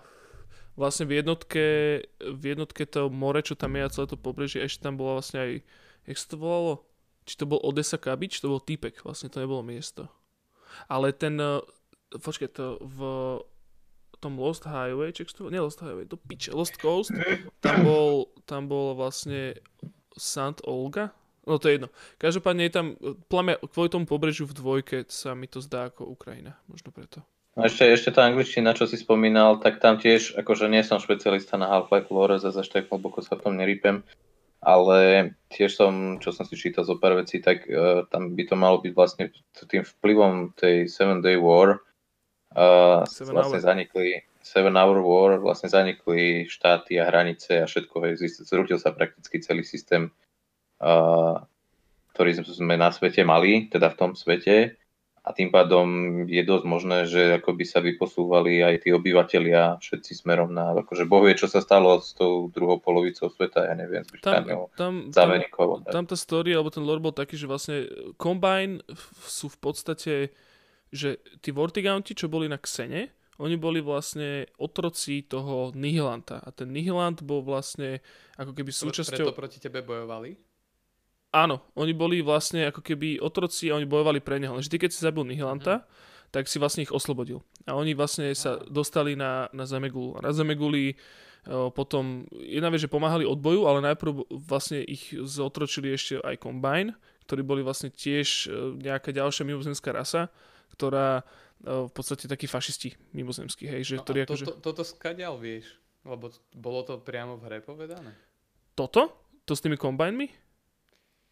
[0.78, 1.66] vlastne v jednotke,
[2.22, 5.40] v jednotke to more, čo tam je a celé to pobrežie, ešte tam bola vlastne
[5.42, 5.52] aj,
[6.08, 6.74] jak sa to volalo?
[7.28, 10.10] Či to bol Odessa Kabič, to bol týpek, vlastne to nebolo miesto.
[10.88, 11.62] Ale ten, eh,
[12.16, 13.00] počkaj, to v
[14.22, 17.10] tom Lost Highway, či to, nie Lost Highway, to piče, Lost Coast,
[17.66, 19.58] tam bol, tam bol vlastne
[20.14, 21.14] Sant Olga,
[21.48, 21.90] no to je jedno.
[22.18, 22.86] Každopádne je tam,
[23.30, 27.26] plame, kvôli tomu pobrežiu v dvojke sa mi to zdá ako Ukrajina, možno preto.
[27.52, 31.60] No ešte, ešte tá angličtina, čo si spomínal, tak tam tiež, akože nie som špecialista
[31.60, 34.08] na Half-Life lore, zase až tak hlboko sa v tom nerýpem,
[34.64, 38.56] ale tiež som, čo som si čítal zo pár vecí, tak uh, tam by to
[38.56, 39.36] malo byť vlastne
[39.68, 41.84] tým vplyvom tej Seven Day War,
[42.56, 43.68] uh, Seven vlastne Hour.
[43.68, 49.44] zanikli Seven Hour War, vlastne zanikli štáty a hranice a všetko, hej, zrútil sa prakticky
[49.44, 50.08] celý systém,
[52.12, 54.82] ktorý sme na svete mali, teda v tom svete
[55.22, 55.86] a tým pádom
[56.26, 61.06] je dosť možné, že ako by sa vyposúvali aj tí obyvateľia všetci smerom na, akože
[61.06, 64.74] boh vie, čo sa stalo s tou druhou polovicou sveta, ja neviem, s Tam, Britániou,
[64.74, 65.86] tam, tam, Záverníkov.
[65.94, 67.86] tam tá story, alebo ten lore bol taký, že vlastne
[68.18, 68.82] Combine
[69.22, 70.14] sú v podstate,
[70.90, 76.42] že tí Vortigaunti, čo boli na Xene, oni boli vlastne otroci toho Nihilanta.
[76.46, 78.02] A ten Nihilant bol vlastne
[78.38, 79.34] ako keby súčasťou...
[79.34, 80.51] Preto proti tebe bojovali?
[81.32, 84.52] Áno, oni boli vlastne ako keby otroci a oni bojovali pre neho.
[84.52, 85.88] Lenže ty, keď si zabil Nihilanta,
[86.32, 87.40] tak si vlastne ich oslobodil.
[87.68, 90.20] A oni vlastne sa dostali na, na Zemegulu.
[90.20, 91.00] A na Zemeguli
[91.48, 97.00] o, potom, jedna vec, že pomáhali odboju, ale najprv vlastne ich zotročili ešte aj Combine,
[97.28, 100.28] ktorí boli vlastne tiež e, nejaká ďalšia mimozemská rasa,
[100.76, 101.24] ktorá
[101.64, 104.46] e, v podstate takí fašisti mimozemskí, hej, že No ktorí a to, akože...
[104.52, 105.80] to, toto skadial vieš?
[106.04, 108.12] Lebo bolo to priamo v hre povedané.
[108.76, 109.16] Toto?
[109.48, 110.51] To s tými Combinemi?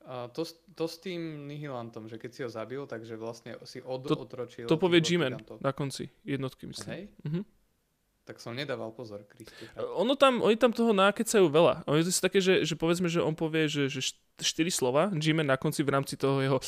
[0.08, 3.84] A to, s- to s tým Nihilantom, že keď si ho zabil, takže vlastne si
[3.84, 4.66] od, To- otročil...
[4.66, 6.90] To povie G-Man na konci jednotky, myslím.
[6.90, 7.04] Hej?
[7.28, 7.42] Mhm.
[8.30, 9.66] Tak som nedával pozor, Kristi.
[9.98, 11.82] Ono tam, oni tam toho nákecajú veľa.
[11.90, 15.10] Oni to sú také, že, že povedzme, že on povie, že, že št- štyri slova,
[15.10, 16.62] G-Man na konci v rámci toho jeho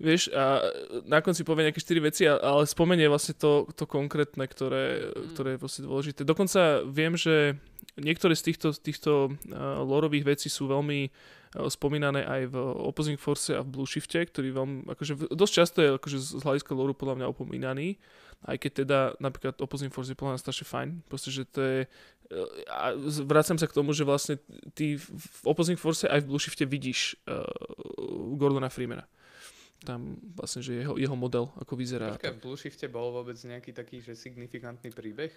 [0.00, 0.64] vieš, a
[1.04, 5.60] na konci povie nejaké štyri veci, ale spomenie vlastne to, to konkrétne, ktoré, ktoré je
[5.60, 6.24] vlastne dôležité.
[6.24, 7.60] Dokonca viem, že
[8.00, 9.12] niektoré z týchto, týchto
[9.52, 11.12] uh, lorových vecí sú veľmi
[11.68, 12.56] spomínané aj v
[12.88, 16.72] Opposing Force a v Blue Shifte, ktorý veľmi, akože dosť často je akože z hľadiska
[16.72, 18.00] loru podľa mňa opomínaný,
[18.48, 21.78] aj keď teda napríklad Opposing Force je podľa mňa strašne fajn, proste, že to je
[22.72, 24.40] a z- vracam sa k tomu, že vlastne
[24.72, 27.44] ty v Opposing Force aj v Blue Shifte vidíš uh,
[28.40, 29.04] Gordona Freemana.
[29.82, 32.14] Tam vlastne, že jeho, jeho model, ako vyzerá.
[32.14, 35.34] Počkaj, v Blue Shifte bol vôbec nejaký taký, že signifikantný príbeh?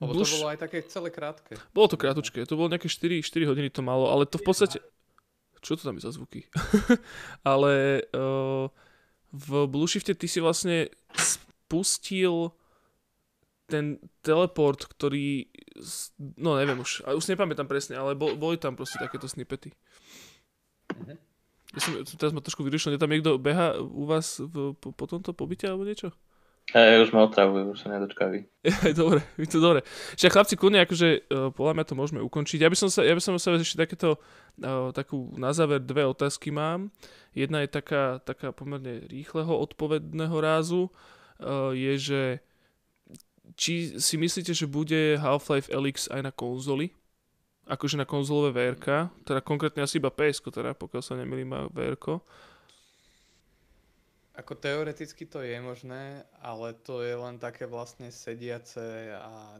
[0.00, 1.56] Lebo Blue to bolo aj také celé krátke.
[1.72, 4.76] Bolo to krátučké, to bolo nejaké 4, 4 hodiny to malo, ale to v podstate...
[5.66, 6.46] Čo to tam je za zvuky?
[7.42, 8.70] ale uh,
[9.34, 10.86] v Blue Shifte ty si vlastne
[11.18, 12.54] spustil
[13.66, 15.50] ten teleport, ktorý...
[16.38, 19.74] No neviem už, už nepamätám presne, ale bol, boli tam proste takéto snippety.
[21.74, 25.04] Ja som, teraz ma trošku vyrušil, je tam niekto beha u vás v, po, po
[25.10, 26.14] tomto pobyte alebo niečo?
[26.74, 28.42] Hej, už ma otravujú, už sa nedočkaví.
[28.90, 29.86] Aj dobre, je to dobre.
[30.18, 32.58] Čiže chlapci, kľudne, akože uh, podľa mňa to môžeme ukončiť.
[32.58, 36.02] Ja by som sa, ja by som sa ešte takéto, uh, takú na záver dve
[36.02, 36.90] otázky mám.
[37.38, 40.90] Jedna je taká, taká pomerne rýchleho odpovedného rázu.
[41.38, 42.22] Uh, je, že
[43.54, 46.90] či si myslíte, že bude Half-Life Alyx aj na konzoli?
[47.70, 49.10] Akože na konzolové VRK?
[49.22, 52.18] Teda konkrétne asi iba ps teda pokiaľ sa nemýlim má VRK.
[54.36, 56.04] Ako teoreticky to je možné,
[56.38, 59.56] ale to je len také vlastne sediace a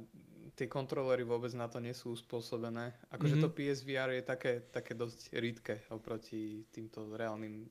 [0.53, 2.93] tie kontrolery vôbec na to nie sú uspôsobené.
[3.09, 3.43] Akože Mhm.
[3.43, 7.65] to PSVR je také, také dosť rídke oproti týmto reálnym,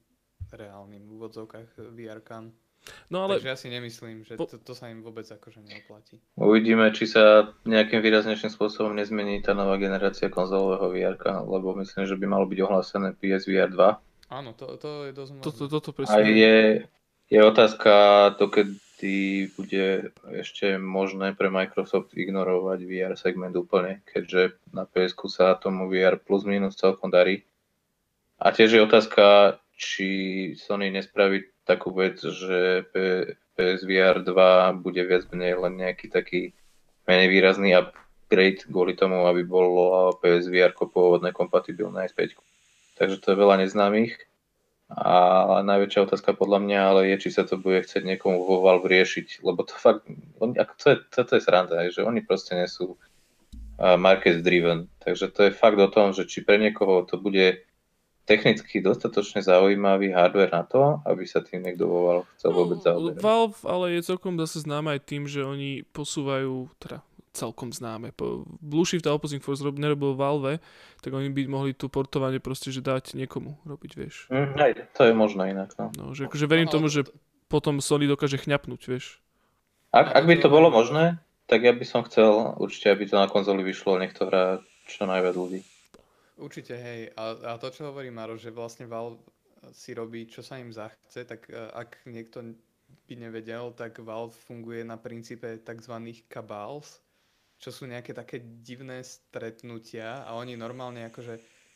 [0.52, 2.54] reálnym úvodzovkách VR-kam.
[3.10, 6.22] No ale Takže ja si nemyslím, že po- to, to sa im vôbec akože neoplatí.
[6.38, 12.14] Uvidíme, či sa nejakým výraznejším spôsobom nezmení tá nová generácia konzolového VR, lebo myslím, že
[12.14, 14.02] by malo byť ohlásené PSVR 2.
[14.28, 15.46] Áno, to, to je dosť možné.
[15.48, 16.30] toto, toto A presne.
[16.30, 16.56] je,
[17.30, 17.94] je otázka,
[18.38, 25.90] dokedy bude ešte možné pre Microsoft ignorovať VR segment úplne, keďže na ps sa tomu
[25.90, 27.46] VR plus minus celkom darí.
[28.38, 30.08] A tiež je otázka, či
[30.60, 32.86] Sony nespraví takú vec, že
[33.56, 36.42] PSVR 2 bude viac menej len nejaký taký
[37.08, 43.00] menej výrazný upgrade kvôli tomu, aby bolo PSVR pôvodné kompatibilné aj s 5.
[43.02, 44.14] Takže to je veľa neznámych.
[44.86, 48.86] A najväčšia otázka podľa mňa ale je, či sa to bude chcieť niekomu vo Valve
[48.86, 50.06] riešiť, lebo to fakt,
[50.38, 52.94] on, to, je, to, to je sranda, že oni proste nie sú
[53.82, 57.66] market driven, takže to je fakt o tom, že či pre niekoho to bude
[58.26, 62.86] technicky dostatočne zaujímavý hardware na to, aby sa tým niekto vo Valve chcel vôbec No,
[62.86, 63.22] zaoberať.
[63.22, 67.02] Valve ale je celkom zase známe aj tým, že oni posúvajú, teda
[67.36, 68.16] celkom známe.
[68.16, 70.64] Po Blue Shift a Opposing Force rob, nerobil Valve,
[71.04, 74.32] tak oni by mohli tu portovanie proste, že dať niekomu robiť, vieš.
[74.32, 75.76] Mm, aj, to je možné inak.
[75.76, 75.92] No.
[75.94, 77.12] No, že akože verím No, tomu, že to-
[77.46, 79.20] potom Sony dokáže chňapnúť, vieš.
[79.92, 83.30] Ak, ak by to bolo možné, tak ja by som chcel určite, aby to na
[83.30, 84.58] konzoli vyšlo, nech to hrá
[84.90, 85.62] čo najviac ľudí.
[86.36, 87.14] Určite, hej.
[87.16, 89.22] A, a to, čo hovorí Maro, že vlastne Valve
[89.72, 92.44] si robí, čo sa im zachce, tak e, ak niekto
[93.08, 95.96] by nevedel, tak Valve funguje na princípe tzv.
[96.28, 97.00] cabals,
[97.60, 101.36] čo sú nejaké také divné stretnutia a oni normálne akože...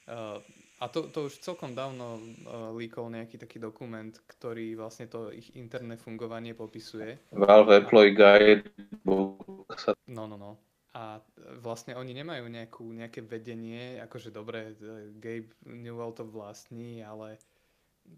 [0.09, 0.39] Uh,
[0.79, 2.15] a to, to už celkom dávno
[2.47, 7.19] uh, líkol nejaký taký dokument, ktorý vlastne to ich interné fungovanie popisuje.
[7.35, 8.63] Valve Employee Guide
[9.03, 9.43] book
[9.75, 10.55] sa No, no, no.
[10.95, 11.21] A
[11.59, 17.37] vlastne oni nemajú nejakú, nejaké vedenie, akože dobre, e, Gabe Newell to vlastní, ale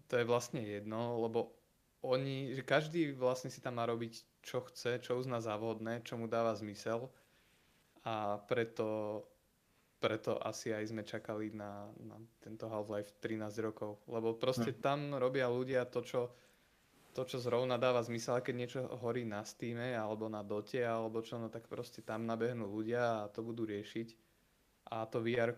[0.08, 1.52] to je vlastne jedno, lebo
[2.02, 6.16] oni, že každý vlastne si tam má robiť, čo chce, čo uzná za vhodné, čo
[6.16, 7.12] mu dáva zmysel
[8.02, 9.22] a preto,
[10.02, 15.46] preto asi aj sme čakali na, na tento Half-Life 13 rokov, lebo proste tam robia
[15.46, 16.20] ľudia to, čo
[17.12, 21.36] to, čo zrovna dáva zmysel, keď niečo horí na Steam alebo na Dote alebo čo,
[21.36, 24.16] no tak proste tam nabehnú ľudia a to budú riešiť.
[24.92, 25.52] A to vr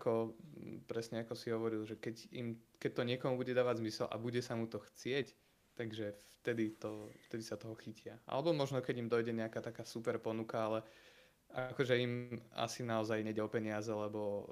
[0.87, 4.39] presne ako si hovoril, že keď, im, keď to niekomu bude dávať zmysel a bude
[4.43, 5.31] sa mu to chcieť,
[5.75, 8.19] takže vtedy, to, vtedy sa toho chytia.
[8.27, 10.79] Alebo možno keď im dojde nejaká taká super ponuka, ale
[11.55, 14.51] akože im asi naozaj nejde o peniaze, lebo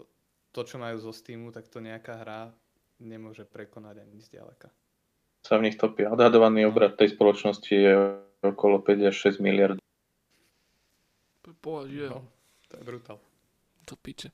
[0.55, 2.55] to, čo majú zo Steamu, tak to nejaká hra
[3.03, 4.71] nemôže prekonať ani zďaleka.
[5.43, 6.07] sa v nich topí.
[6.07, 8.15] Odhadovaný obrad tej spoločnosti je
[8.47, 9.77] okolo 5 až 6 miliard.
[11.43, 12.23] Že No,
[12.71, 13.17] to je brutál.
[13.91, 14.31] To piče.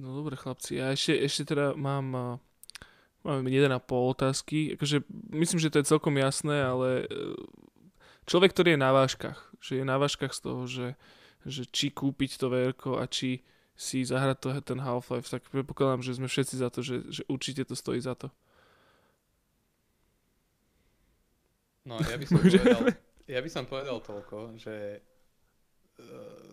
[0.00, 2.40] No dobre chlapci, ja ešte, ešte teda mám,
[3.20, 4.80] mám jeden a pol otázky.
[4.80, 5.04] Akože,
[5.36, 7.36] myslím, že to je celkom jasné, ale e,
[8.24, 10.96] človek, ktorý je na váškach, že je na váškach z toho, že,
[11.46, 13.40] že či kúpiť to VR a či
[13.80, 17.64] si zahrať to, ten Half-Life, tak predpokladám, že sme všetci za to, že, že určite
[17.64, 18.28] to stojí za to.
[21.88, 22.80] No ja by som povedal,
[23.24, 25.00] ja by som povedal toľko, že
[25.96, 26.52] uh,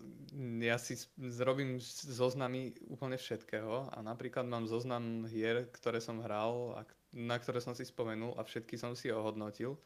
[0.64, 1.76] ja si zrobím
[2.08, 7.76] zoznamy úplne všetkého a napríklad mám zoznam hier, ktoré som hral a na ktoré som
[7.76, 9.76] si spomenul a všetky som si ohodnotil.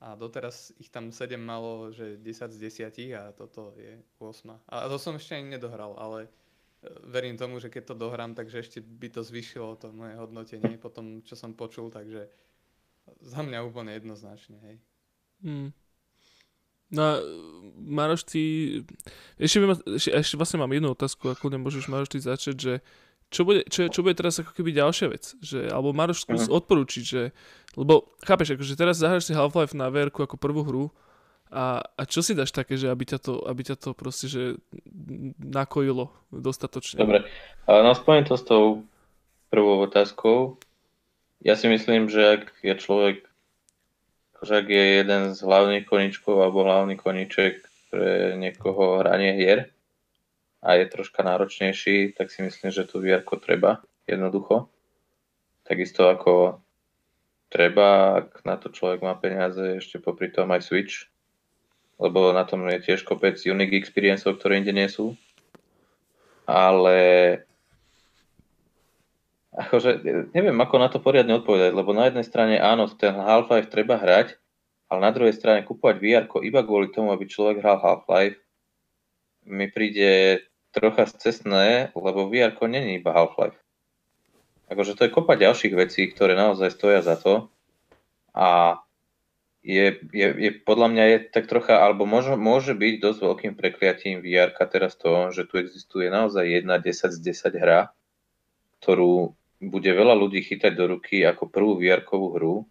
[0.00, 4.50] A doteraz ich tam 7 malo, že 10 z 10 a toto je 8.
[4.68, 6.28] A to som ešte ani nedohral, ale e,
[7.08, 10.92] verím tomu, že keď to dohrám, takže ešte by to zvýšilo to moje hodnotenie po
[10.92, 12.28] tom, čo som počul, takže
[13.20, 14.76] za mňa úplne jednoznačne, hej.
[15.44, 15.70] Hmm.
[16.94, 17.18] No
[17.80, 18.42] Maroš, ty...
[19.40, 22.56] Ešte, by ma, ešte, ešte vlastne mám jednu otázku, ako kľudne môžeš Maroš ty začať,
[22.56, 22.74] že
[23.34, 25.34] čo bude, čo, čo bude teraz ako keby ďalšia vec?
[25.42, 26.54] Že, alebo Maroš skús Mhm.
[26.54, 27.22] odporúčiť, že...
[27.74, 30.84] Lebo chápeš, akože teraz zahráš si Half-Life na VR ako prvú hru
[31.50, 34.58] a, a čo si dáš také, že aby ťa to, aby ťa to proste, že
[35.42, 37.02] nakojilo dostatočne?
[37.02, 37.26] Dobre,
[37.66, 38.86] no spojím to s tou
[39.50, 40.58] prvou otázkou.
[41.42, 43.26] Ja si myslím, že ak je človek,
[44.38, 49.73] akože ak je jeden z hlavných koničkov alebo hlavný koniček pre niekoho hranie hier
[50.64, 54.72] a je troška náročnejší, tak si myslím, že to VR treba jednoducho.
[55.68, 56.64] Takisto ako
[57.52, 61.12] treba, ak na to človek má peniaze, ešte popri tom aj Switch,
[62.00, 65.12] lebo na tom je tiež kopec unique experience, ktoré inde nie sú.
[66.48, 66.96] Ale
[69.52, 74.00] akože neviem, ako na to poriadne odpovedať, lebo na jednej strane áno, ten Half-Life treba
[74.00, 74.34] hrať,
[74.88, 78.40] ale na druhej strane kúpovať VR iba kvôli tomu, aby človek hral Half-Life,
[79.44, 80.40] mi príde
[80.74, 83.56] trocha cestné, lebo VR není iba Half-Life.
[84.66, 87.46] Akože to je kopa ďalších vecí, ktoré naozaj stoja za to
[88.34, 88.80] a
[89.64, 94.20] je, je, je podľa mňa je tak trocha, alebo môže, môže byť dosť veľkým prekliatím
[94.20, 97.88] VR teraz to, že tu existuje naozaj jedna 10 z 10 hra,
[98.84, 99.32] ktorú
[99.64, 102.68] bude veľa ľudí chytať do ruky ako prvú vr hru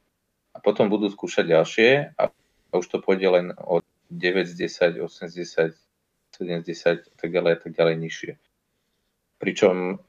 [0.53, 2.30] a potom budú skúšať ďalšie a,
[2.73, 3.81] už to pôjde len od
[4.13, 5.34] 9 z 10, 8 z
[5.73, 5.92] 10,
[6.34, 8.31] 7 z 10 a tak ďalej a tak ďalej nižšie.
[9.38, 10.01] Pričom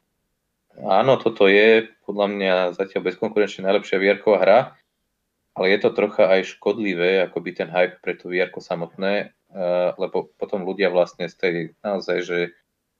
[0.82, 4.58] áno, toto je podľa mňa zatiaľ bezkonkurenčne najlepšia vr hra,
[5.54, 10.34] ale je to trocha aj škodlivé, akoby ten hype pre to VR samotné, uh, lebo
[10.34, 11.54] potom ľudia vlastne z tej
[11.86, 12.38] naozaj, že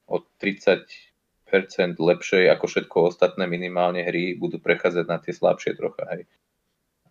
[0.07, 0.87] od 30%
[1.99, 6.07] lepšej ako všetko ostatné minimálne hry budú prechádzať na tie slabšie trocha.
[6.15, 6.23] Hej.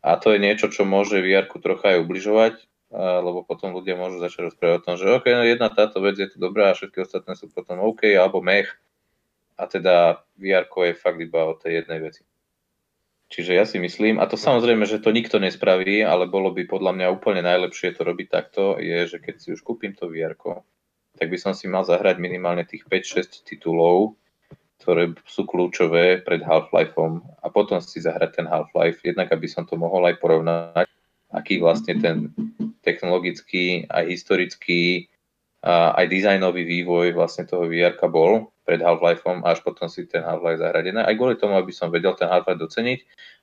[0.00, 2.54] A to je niečo, čo môže VR trocha aj ubližovať,
[2.94, 6.30] lebo potom ľudia môžu začať rozprávať o tom, že OK, no jedna táto vec je
[6.30, 8.70] tu dobrá a všetky ostatné sú potom OK alebo mech.
[9.58, 12.22] A teda VR je fakt iba o tej jednej veci.
[13.34, 16.94] Čiže ja si myslím, a to samozrejme, že to nikto nespraví, ale bolo by podľa
[16.94, 20.38] mňa úplne najlepšie to robiť takto, je, že keď si už kúpim to VR,
[21.18, 24.14] tak by som si mal zahrať minimálne tých 5-6 titulov,
[24.78, 29.74] ktoré sú kľúčové pred Half-Lifeom a potom si zahrať ten Half-Life, jednak aby som to
[29.74, 30.86] mohol aj porovnať,
[31.34, 32.30] aký vlastne ten
[32.86, 35.10] technologický, aj historický,
[35.64, 40.60] aj dizajnový vývoj vlastne toho VR bol pred Half-Lifeom a až potom si ten Half-Life
[40.60, 40.92] zahrať.
[40.92, 42.98] Aj kvôli tomu, aby som vedel ten Half-Life doceniť,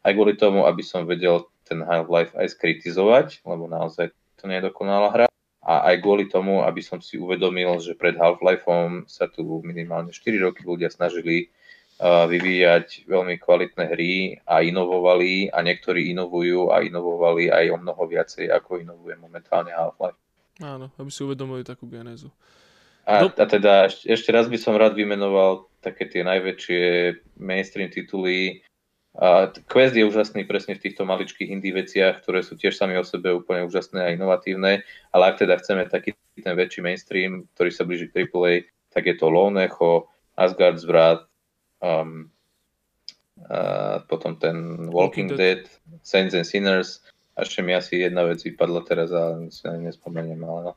[0.05, 4.69] aj kvôli tomu, aby som vedel ten Half-Life aj skritizovať, lebo naozaj to nie je
[4.69, 5.27] dokonalá hra.
[5.61, 10.41] A aj kvôli tomu, aby som si uvedomil, že pred Half-Lifeom sa tu minimálne 4
[10.41, 11.53] roky ľudia snažili
[12.01, 18.49] vyvíjať veľmi kvalitné hry a inovovali a niektorí inovujú a inovovali aj o mnoho viacej,
[18.49, 20.17] ako inovuje momentálne Half-Life.
[20.65, 22.33] Áno, aby si uvedomili takú genézu.
[23.05, 26.81] A, a teda ešte, ešte raz by som rád vymenoval také tie najväčšie
[27.37, 28.61] mainstream tituly.
[29.17, 33.05] A Quest je úžasný presne v týchto maličkých indie veciach, ktoré sú tiež sami o
[33.05, 37.83] sebe úplne úžasné a inovatívne, ale ak teda chceme taký ten väčší mainstream, ktorý sa
[37.83, 40.07] blíži k AAA, tak je to Lone Echo,
[40.39, 41.27] Asgard's Wrath,
[41.81, 42.29] um,
[43.49, 47.01] a potom ten Walking, Walking Dead, Dead, Saints and Sinners,
[47.35, 50.73] a ešte mi asi jedna vec vypadla teraz, ale si na nespomeniem, ale no.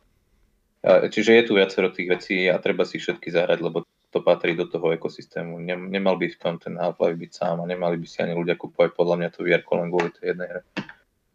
[0.85, 4.69] Čiže je tu viacero tých vecí a treba si všetky zahrať, lebo to patrí do
[4.69, 5.59] toho ekosystému.
[5.65, 8.93] Nemal by v tom ten Half-Life byť sám a nemali by si ani ľudia kúpovať
[8.95, 10.63] podľa mňa to VR len kvôli tej jednej hre.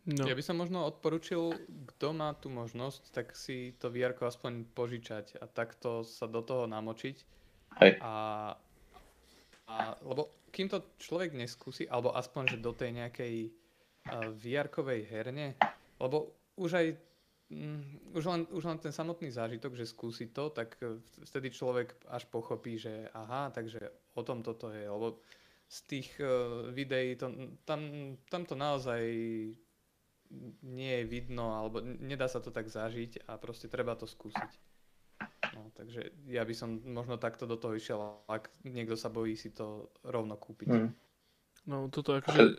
[0.09, 0.23] No.
[0.25, 1.53] Ja by som možno odporučil,
[1.93, 6.65] kto má tú možnosť, tak si to VR aspoň požičať a takto sa do toho
[6.65, 7.17] namočiť.
[7.83, 7.99] Hej.
[7.99, 8.53] A,
[9.69, 14.67] a, lebo kým to človek neskúsi, alebo aspoň, že do tej nejakej uh, vr
[15.05, 15.53] herne,
[16.01, 16.87] lebo už aj
[17.49, 21.97] Mm, už len, už len ten samotný zážitok, že skúsi to, tak e, vtedy človek
[22.05, 25.17] až pochopí, že aha, takže o tom toto je, lebo
[25.69, 27.29] z tých uh, videí to,
[27.61, 29.05] tam, tam to naozaj
[30.65, 34.49] nie je vidno, alebo nedá sa to tak zažiť a proste treba to skúsiť.
[35.55, 39.49] No, takže ja by som možno takto do toho išiel, ak niekto sa bojí si
[39.49, 40.67] to rovno kúpiť.
[40.69, 40.89] Mm.
[41.69, 42.55] No toto akože, e,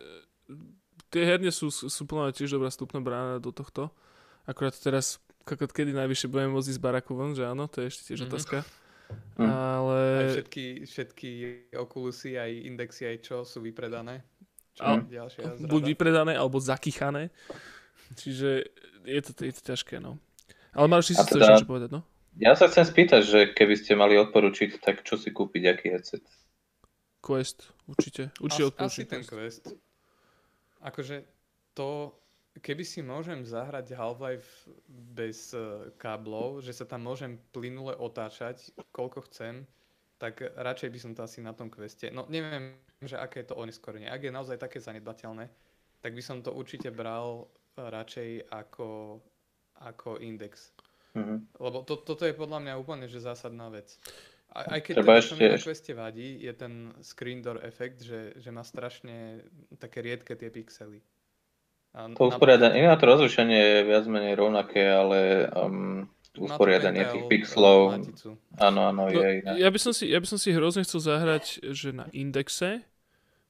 [1.10, 3.90] tie herne sú, sú plná tiež dobrá stupná brána do tohto.
[4.46, 7.90] Akurát teraz, kakot, kedy najvyššie budeme môcť ísť z baraku von, že áno, to je
[7.90, 8.32] ešte tiež mm-hmm.
[8.34, 8.56] otázka.
[9.38, 9.50] Mm.
[9.50, 9.98] Ale...
[9.98, 11.30] Aj všetky, všetky
[11.74, 14.22] Oculusy, aj Indexy, aj čo sú vypredané.
[14.78, 15.02] Čo Al,
[15.58, 17.34] buď vypredané, alebo zakychané.
[18.14, 18.70] Čiže
[19.06, 20.18] je to, je to ťažké, no.
[20.70, 22.06] Ale Maroš, si si teda, chceš povedať, no?
[22.38, 26.22] Ja sa chcem spýtať, že keby ste mali odporučiť, tak čo si kúpiť, aký headset?
[27.20, 28.30] Quest, určite.
[28.38, 29.74] Určite As, Asi ten Quest.
[30.80, 31.26] Akože
[31.74, 32.14] to
[32.58, 39.30] keby si môžem zahrať Half-Life bez uh, káblov, že sa tam môžem plynule otáčať, koľko
[39.30, 39.62] chcem,
[40.18, 42.10] tak radšej by som to asi na tom kveste.
[42.10, 44.10] No neviem, že aké je to oneskorenie.
[44.10, 45.48] Ak je naozaj také zanedbateľné,
[46.02, 49.20] tak by som to určite bral uh, radšej ako,
[49.78, 50.74] ako index.
[51.14, 51.38] Mm-hmm.
[51.58, 53.98] Lebo to, toto je podľa mňa úplne že zásadná vec.
[54.50, 55.46] Aj, aj keď Treba teda ešte...
[55.46, 56.74] na queste vadí, je ten
[57.06, 59.46] screen door efekt, že, že má strašne
[59.78, 60.98] také riedke tie pixely.
[61.94, 66.06] A to usporiadanie, na to rozlišenie je viac menej rovnaké, ale um,
[66.38, 67.98] usporiadanie tých pixelov,
[68.62, 69.58] áno, áno, no, je iné.
[69.58, 72.86] Ja by, som si, ja by som si hrozne chcel zahrať, že na indexe,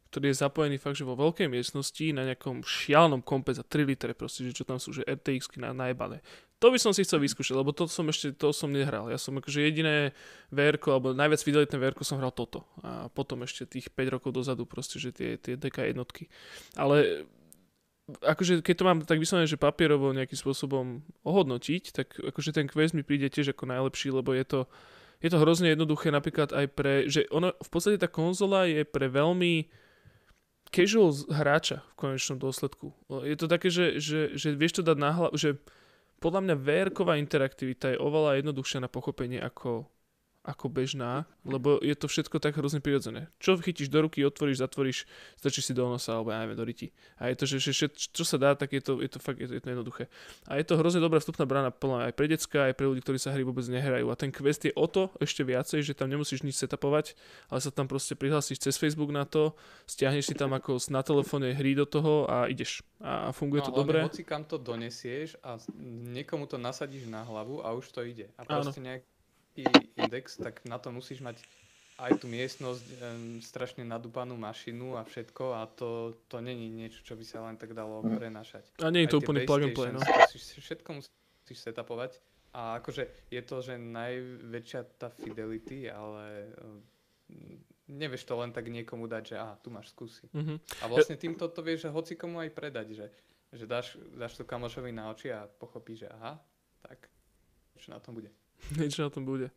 [0.08, 4.16] ktorý je zapojený fakt, že vo veľkej miestnosti na nejakom šialnom kompe za 3 litre,
[4.16, 6.24] proste, že čo tam sú, že RTX na najebané.
[6.60, 9.08] To by som si chcel vyskúšať, lebo to som ešte, to som nehral.
[9.08, 10.12] Ja som akože jediné
[10.52, 12.68] VR, alebo najviac fidelitné VR som hral toto.
[12.84, 16.28] A potom ešte tých 5 rokov dozadu proste, že tie, tie DK jednotky.
[16.76, 17.24] Ale
[18.20, 22.92] akože keď to mám tak vyslovene, že papierovo nejakým spôsobom ohodnotiť, tak akože ten quest
[22.92, 24.60] mi príde tiež ako najlepší, lebo je to,
[25.24, 29.06] je to hrozne jednoduché napríklad aj pre, že ono, v podstate tá konzola je pre
[29.08, 29.70] veľmi
[30.70, 32.94] casual hráča v konečnom dôsledku.
[33.26, 35.58] Je to také, že, že, že vieš to dať na hlavu, že
[36.20, 39.88] podľa mňa vr interaktivita je oveľa jednoduchšia na pochopenie ako
[40.50, 43.30] ako bežná, lebo je to všetko tak hrozne prirodzené.
[43.38, 45.06] Čo chytíš do ruky, otvoríš, zatvoríš,
[45.38, 46.90] stačí si do nosa, alebo ja neviem, do ryti.
[47.22, 49.38] A je to, že, že, že čo sa dá, tak je to, je to fakt
[49.38, 50.10] je to, je to jednoduché.
[50.50, 53.22] A je to hrozne dobrá vstupná brána plná aj pre decka, aj pre ľudí, ktorí
[53.22, 54.10] sa hry vôbec nehrajú.
[54.10, 57.14] A ten quest je o to ešte viacej, že tam nemusíš nič setupovať,
[57.46, 59.54] ale sa tam proste prihlásiš cez Facebook na to,
[59.86, 62.82] stiahneš si tam ako na telefóne hry do toho a ideš.
[62.98, 64.02] A funguje no, to dobre.
[64.02, 65.56] Hoci kam to donesieš a
[66.10, 68.28] niekomu to nasadíš na hlavu a už to ide.
[68.36, 69.06] A proste nejak
[69.96, 71.42] index, tak na to musíš mať
[72.00, 72.96] aj tú miestnosť, um,
[73.44, 77.76] strašne nadúpanú mašinu a všetko a to, to není niečo, čo by sa len tak
[77.76, 78.16] dalo mhm.
[78.16, 78.64] prenašať.
[78.80, 80.00] A nie je to úplne plug and play, no.
[80.32, 82.16] Všetko musíš setupovať
[82.56, 86.50] a akože je to, že najväčšia tá fidelity, ale
[87.86, 90.26] nevieš to len tak niekomu dať, že a tu máš skúsi.
[90.32, 90.56] Mhm.
[90.82, 93.06] A vlastne týmto to vieš že hoci komu aj predať, že,
[93.52, 96.40] že dáš, dáš to kamošovi na oči a pochopí, že aha,
[96.80, 97.12] tak
[97.76, 98.32] čo na tom bude.
[98.78, 99.50] Niečo na tom bude.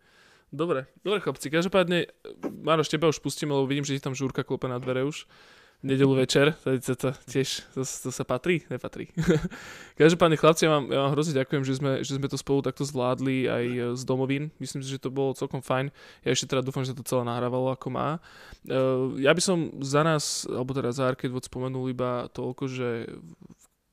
[0.53, 2.13] Dobre, dobre chlapci, každopádne,
[2.61, 5.25] Maroš, teba už pustíme, lebo vidím, že ti tam žúrka klope na dvere už.
[5.83, 8.63] Nedelu večer, to, to, to tiež, to, to sa patrí?
[8.71, 9.11] Nepatrí.
[9.99, 12.87] každopádne chlapci, ja vám, ja vám hrozne ďakujem, že sme, že sme to spolu takto
[12.87, 14.47] zvládli aj e, z domovín.
[14.63, 15.91] Myslím si, že to bolo celkom fajn.
[16.23, 18.23] Ja ešte teda dúfam, že to celé nahrávalo ako má.
[18.63, 23.11] Uh, ja by som za nás, alebo teda za Arcade spomenul iba toľko, že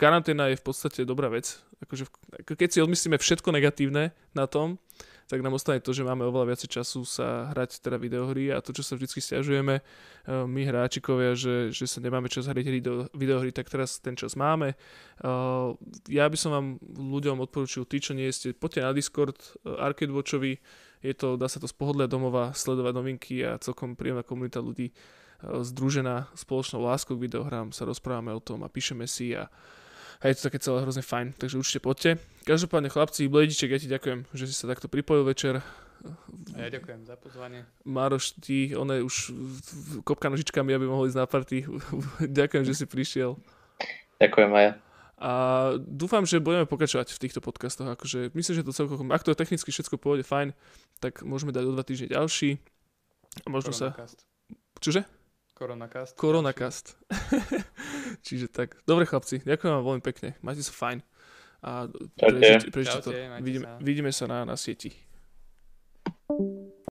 [0.01, 1.60] karanténa je v podstate dobrá vec.
[1.85, 2.09] Akože,
[2.48, 4.81] keď si odmyslíme všetko negatívne na tom,
[5.31, 8.74] tak nám ostane to, že máme oveľa viacej času sa hrať teda videohry a to,
[8.74, 9.85] čo sa vždy stiažujeme eh,
[10.27, 12.66] my hráčikovia, že, že sa nemáme čas hrať
[13.14, 14.74] videohry, tak teraz ten čas máme.
[14.74, 15.68] Eh,
[16.10, 20.10] ja by som vám ľuďom odporúčil, tí, čo nie ste, poďte na Discord eh, Arcade
[20.10, 20.59] Watchovi,
[21.01, 24.93] je to, dá sa to z pohodlia domova sledovať novinky a celkom príjemná komunita ľudí
[25.40, 29.48] združená spoločnou láskou k videohrám, sa rozprávame o tom a píšeme si a
[30.20, 32.10] a je to také celé hrozne fajn, takže určite poďte.
[32.44, 35.64] Každopádne chlapci, Blediček, ja ti ďakujem, že si sa takto pripojil večer.
[36.56, 37.64] A ja ďakujem za pozvanie.
[37.88, 39.16] Mároš, ty, on je už
[40.05, 41.64] kopka nožičkami, aby mohol ísť na party.
[42.40, 43.36] ďakujem, že si prišiel.
[44.20, 44.72] Ďakujem aj ja.
[45.20, 45.32] A
[45.76, 47.84] dúfam, že budeme pokračovať v týchto podcastoch.
[47.92, 50.56] Akože myslím, že to celkom, ak to technicky všetko pôjde fajn,
[50.97, 52.56] tak môžeme dať o dva týždne ďalší.
[53.44, 53.92] A možno sa...
[54.80, 55.05] Čože?
[55.60, 56.16] Koronakast.
[56.16, 56.96] Koronakast.
[58.26, 58.80] Čiže tak.
[58.88, 60.32] Dobre chlapci, ďakujem vám veľmi pekne.
[60.40, 61.04] Majte sa fajn.
[61.60, 61.84] A
[62.16, 63.12] prežite, prežite to.
[63.44, 64.88] Vidíme, vidíme sa na, na sieti.